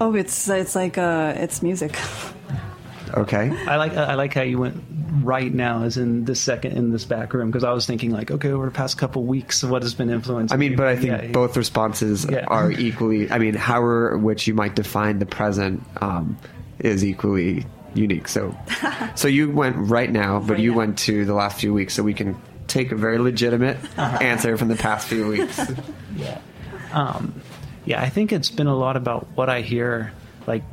Oh, 0.00 0.14
it's 0.14 0.48
it's 0.48 0.74
like 0.74 0.98
uh, 0.98 1.34
it's 1.36 1.62
music. 1.62 1.98
Okay. 3.14 3.50
I 3.66 3.76
like 3.76 3.96
I 3.96 4.14
like 4.14 4.34
how 4.34 4.42
you 4.42 4.58
went 4.58 4.82
right 5.22 5.52
now, 5.52 5.84
as 5.84 5.96
in 5.96 6.24
this 6.24 6.40
second 6.40 6.72
in 6.76 6.90
this 6.90 7.04
back 7.04 7.32
room, 7.32 7.50
because 7.50 7.64
I 7.64 7.72
was 7.72 7.86
thinking 7.86 8.10
like, 8.10 8.30
okay, 8.30 8.50
over 8.50 8.66
the 8.66 8.72
past 8.72 8.98
couple 8.98 9.24
weeks, 9.24 9.62
what 9.62 9.82
has 9.82 9.94
been 9.94 10.10
influencing? 10.10 10.54
I 10.54 10.58
mean, 10.58 10.72
you? 10.72 10.76
but 10.76 10.86
I 10.88 10.96
think 10.96 11.06
Yeah, 11.22 11.26
both 11.28 11.56
responses 11.56 12.26
Yeah. 12.28 12.44
are 12.48 12.70
equally. 12.70 13.30
I 13.30 13.38
mean, 13.38 13.54
however 13.54 14.18
which 14.18 14.46
you 14.46 14.54
might 14.54 14.74
define 14.74 15.18
the 15.18 15.26
present 15.26 15.82
um, 16.00 16.36
is 16.78 17.04
equally 17.04 17.64
unique. 17.94 18.28
So, 18.28 18.54
so 19.14 19.28
you 19.28 19.50
went 19.50 19.76
right 19.78 20.10
now, 20.10 20.40
but 20.40 20.58
you 20.58 20.74
went 20.74 20.98
to 21.00 21.24
the 21.24 21.34
last 21.34 21.58
few 21.60 21.72
weeks, 21.72 21.94
so 21.94 22.02
we 22.02 22.12
can 22.12 22.36
take 22.66 22.92
a 22.92 22.96
very 22.96 23.18
legitimate 23.18 23.78
answer 23.96 24.56
from 24.58 24.68
the 24.68 24.76
past 24.76 25.06
few 25.08 25.28
weeks. 25.28 25.58
yeah. 26.16 26.38
Um, 26.92 27.40
yeah, 27.86 28.02
I 28.02 28.08
think 28.08 28.32
it's 28.32 28.50
been 28.50 28.66
a 28.66 28.76
lot 28.76 28.96
about 28.96 29.28
what 29.36 29.48
I 29.48 29.62
hear, 29.62 30.12
like, 30.46 30.64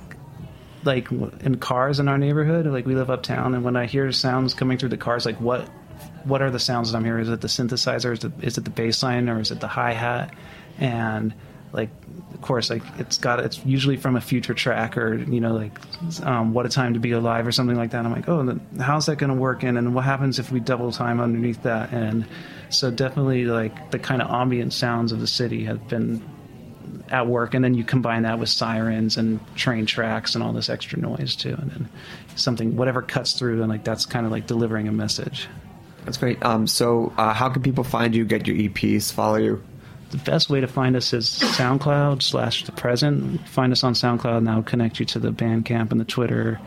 like 0.84 1.12
in 1.12 1.58
cars 1.60 2.00
in 2.00 2.08
our 2.08 2.18
neighborhood. 2.18 2.66
Like 2.66 2.86
we 2.86 2.96
live 2.96 3.10
uptown, 3.10 3.54
and 3.54 3.64
when 3.64 3.76
I 3.76 3.86
hear 3.86 4.12
sounds 4.12 4.54
coming 4.56 4.78
through 4.80 4.90
the 4.90 4.98
cars, 4.98 5.26
like 5.26 5.40
what, 5.40 5.70
what 6.26 6.42
are 6.42 6.50
the 6.50 6.60
sounds 6.60 6.92
that 6.92 6.98
I'm 6.98 7.06
hearing? 7.06 7.22
Is 7.22 7.30
it 7.30 7.40
the 7.40 7.48
synthesizer? 7.48 8.14
Is 8.14 8.24
it, 8.24 8.32
is 8.42 8.58
it 8.58 8.66
the 8.66 8.72
bass 8.72 9.04
line, 9.04 9.30
or 9.30 9.40
is 9.40 9.52
it 9.52 9.60
the 9.60 9.68
hi 9.68 9.94
hat? 9.94 10.34
And 10.80 11.36
like, 11.72 11.92
of 12.34 12.42
course, 12.42 12.72
like 12.72 12.82
it's 12.98 13.20
got 13.20 13.40
it's 13.40 13.64
usually 13.64 13.98
from 13.98 14.16
a 14.16 14.22
future 14.22 14.56
track, 14.56 14.98
or 14.98 15.16
you 15.16 15.40
know, 15.40 15.54
like 15.54 15.80
um, 16.26 16.54
"What 16.54 16.66
a 16.66 16.70
Time 16.70 16.96
to 16.96 17.00
Be 17.00 17.12
Alive" 17.12 17.46
or 17.46 17.52
something 17.52 17.78
like 17.78 17.92
that. 17.92 18.04
I'm 18.04 18.12
like, 18.12 18.28
oh, 18.28 18.60
how's 18.80 19.06
that 19.06 19.18
going 19.18 19.32
to 19.32 19.40
work? 19.40 19.64
in? 19.64 19.78
and 19.78 19.94
what 19.94 20.04
happens 20.04 20.40
if 20.40 20.52
we 20.52 20.60
double 20.60 20.92
time 20.92 21.20
underneath 21.20 21.62
that? 21.62 21.94
And 21.94 22.26
so 22.70 22.90
definitely 22.90 23.46
like 23.46 23.92
the 23.92 24.00
kind 24.00 24.20
of 24.20 24.32
ambient 24.32 24.74
sounds 24.74 25.12
of 25.12 25.20
the 25.20 25.28
city 25.28 25.66
have 25.66 25.88
been 25.88 26.24
at 27.10 27.28
work 27.28 27.54
and 27.54 27.64
then 27.64 27.74
you 27.74 27.84
combine 27.84 28.24
that 28.24 28.40
with 28.40 28.50
sirens 28.50 29.18
and 29.18 29.40
train 29.56 29.86
tracks 29.86 30.36
and 30.36 30.44
all 30.44 30.54
this 30.54 30.70
extra 30.70 31.00
noise 31.00 31.36
too 31.36 31.56
and 31.60 31.72
then 31.72 31.90
something 32.36 32.76
whatever 32.76 33.02
cuts 33.02 33.34
through 33.34 33.62
and 33.62 33.70
like 33.70 33.84
that's 33.84 34.06
kind 34.06 34.26
of 34.26 34.32
like 34.32 34.48
delivering 34.48 34.88
a 34.88 34.92
message 34.92 35.48
That's 36.06 36.18
great. 36.18 36.44
Um, 36.44 36.68
so, 36.68 37.14
uh, 37.18 37.34
how 37.34 37.48
can 37.48 37.62
people 37.62 37.86
find 37.86 38.14
you, 38.14 38.26
get 38.26 38.46
your 38.46 38.58
EPs, 38.58 39.14
follow 39.14 39.38
you? 39.38 39.64
the 40.14 40.18
best 40.20 40.48
way 40.48 40.62
to 40.62 40.68
find 40.68 40.96
us 40.96 41.12
is 41.12 41.28
soundcloud 41.28 42.22
slash 42.22 42.66
the 42.66 42.72
present 42.72 43.46
find 43.48 43.72
us 43.72 43.84
on 43.84 43.94
soundcloud 43.94 44.38
and 44.38 44.48
that'll 44.48 44.62
connect 44.62 45.00
you 45.00 45.08
to 45.08 45.18
the 45.18 45.32
bandcamp 45.32 45.92
and 45.92 46.00
the 46.00 46.06
twitter 46.06 46.60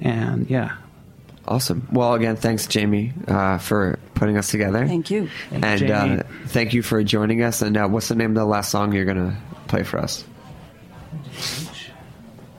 and 0.00 0.48
yeah 0.48 0.76
Awesome. 1.46 1.88
Well, 1.90 2.14
again, 2.14 2.36
thanks, 2.36 2.66
Jamie, 2.66 3.12
uh, 3.26 3.58
for 3.58 3.98
putting 4.14 4.36
us 4.36 4.50
together. 4.50 4.86
Thank 4.86 5.10
you. 5.10 5.28
Thank 5.50 5.64
and 5.64 5.80
Jamie. 5.80 6.20
uh, 6.20 6.22
thank 6.46 6.72
you 6.72 6.82
for 6.82 7.02
joining 7.02 7.42
us. 7.42 7.62
And 7.62 7.76
uh, 7.76 7.88
what's 7.88 8.08
the 8.08 8.14
name 8.14 8.30
of 8.30 8.36
the 8.36 8.44
last 8.44 8.70
song 8.70 8.92
you're 8.92 9.04
going 9.04 9.16
to 9.16 9.36
play 9.66 9.82
for 9.82 9.98
us? 9.98 10.24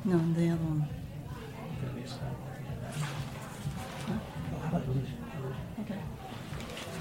No, 0.05 0.18
the 0.35 0.49
other 0.49 0.64
one. 0.64 0.89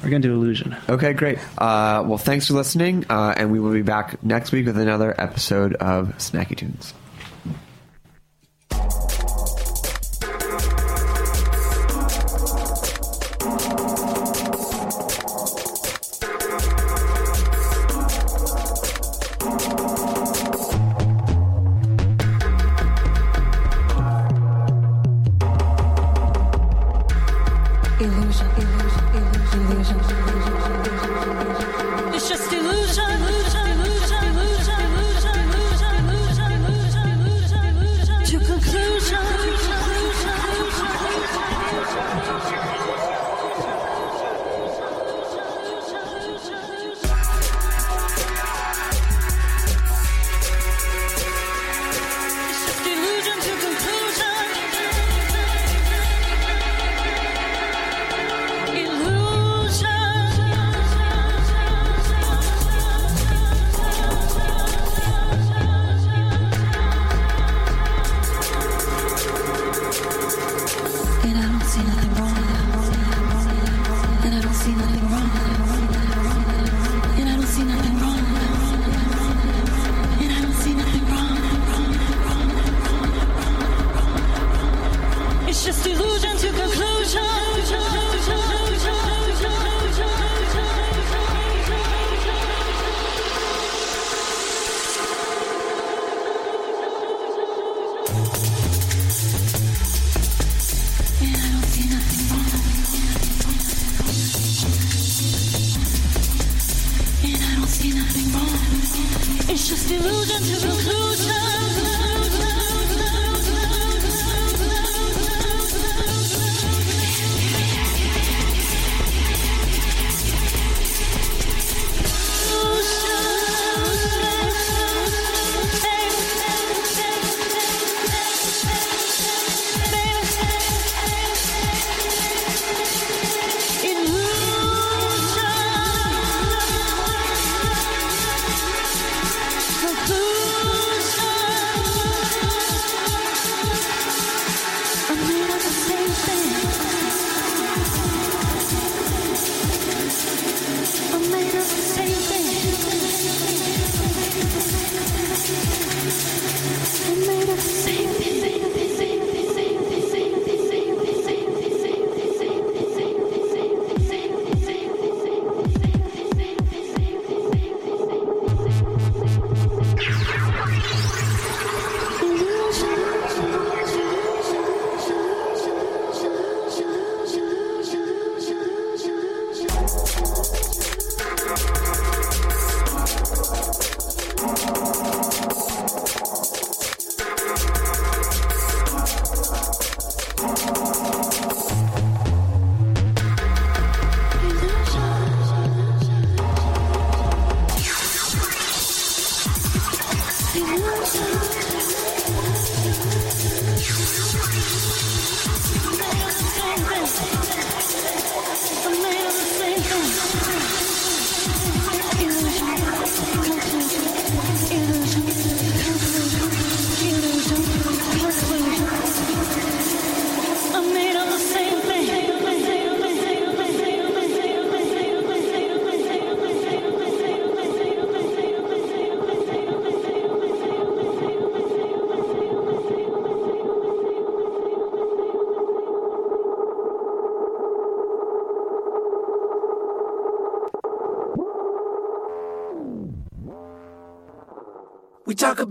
we're 0.02 0.10
gonna 0.10 0.20
do 0.20 0.34
illusion 0.34 0.76
Okay, 0.88 1.12
great. 1.12 1.38
Uh, 1.56 2.02
well, 2.04 2.18
thanks 2.18 2.48
for 2.48 2.54
listening, 2.54 3.06
uh, 3.08 3.34
and 3.36 3.52
we 3.52 3.60
will 3.60 3.72
be 3.72 3.82
back 3.82 4.22
next 4.24 4.50
week 4.50 4.66
with 4.66 4.76
another 4.76 5.14
episode 5.16 5.74
of 5.74 6.08
Snacky 6.18 6.56
Tunes. 6.56 6.92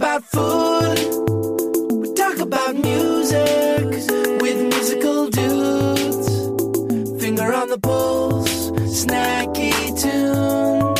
About 0.01 0.23
food. 0.23 0.97
We 1.91 2.11
talk 2.15 2.39
about 2.39 2.75
music 2.75 3.85
with 4.41 4.57
musical 4.73 5.29
dudes. 5.29 7.21
Finger 7.21 7.53
on 7.53 7.69
the 7.69 7.77
pulse, 7.77 8.71
snacky 8.71 9.71
tunes. 10.01 10.99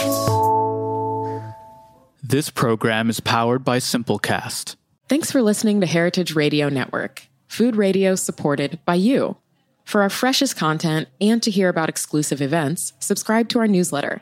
This 2.22 2.52
program 2.52 3.10
is 3.10 3.20
powered 3.20 3.66
by 3.66 3.80
Simplecast. 3.80 4.76
Thanks 5.10 5.32
for 5.32 5.42
listening 5.42 5.82
to 5.82 5.88
Heritage 5.88 6.36
Radio 6.36 6.70
Network, 6.70 7.28
food 7.48 7.76
radio 7.76 8.14
supported 8.14 8.78
by 8.86 8.96
you. 8.96 9.36
For 9.84 10.04
our 10.04 10.12
freshest 10.12 10.58
content 10.58 11.10
and 11.20 11.42
to 11.42 11.50
hear 11.50 11.70
about 11.70 11.90
exclusive 11.90 12.40
events, 12.40 12.94
subscribe 13.00 13.50
to 13.50 13.58
our 13.58 13.68
newsletter. 13.68 14.22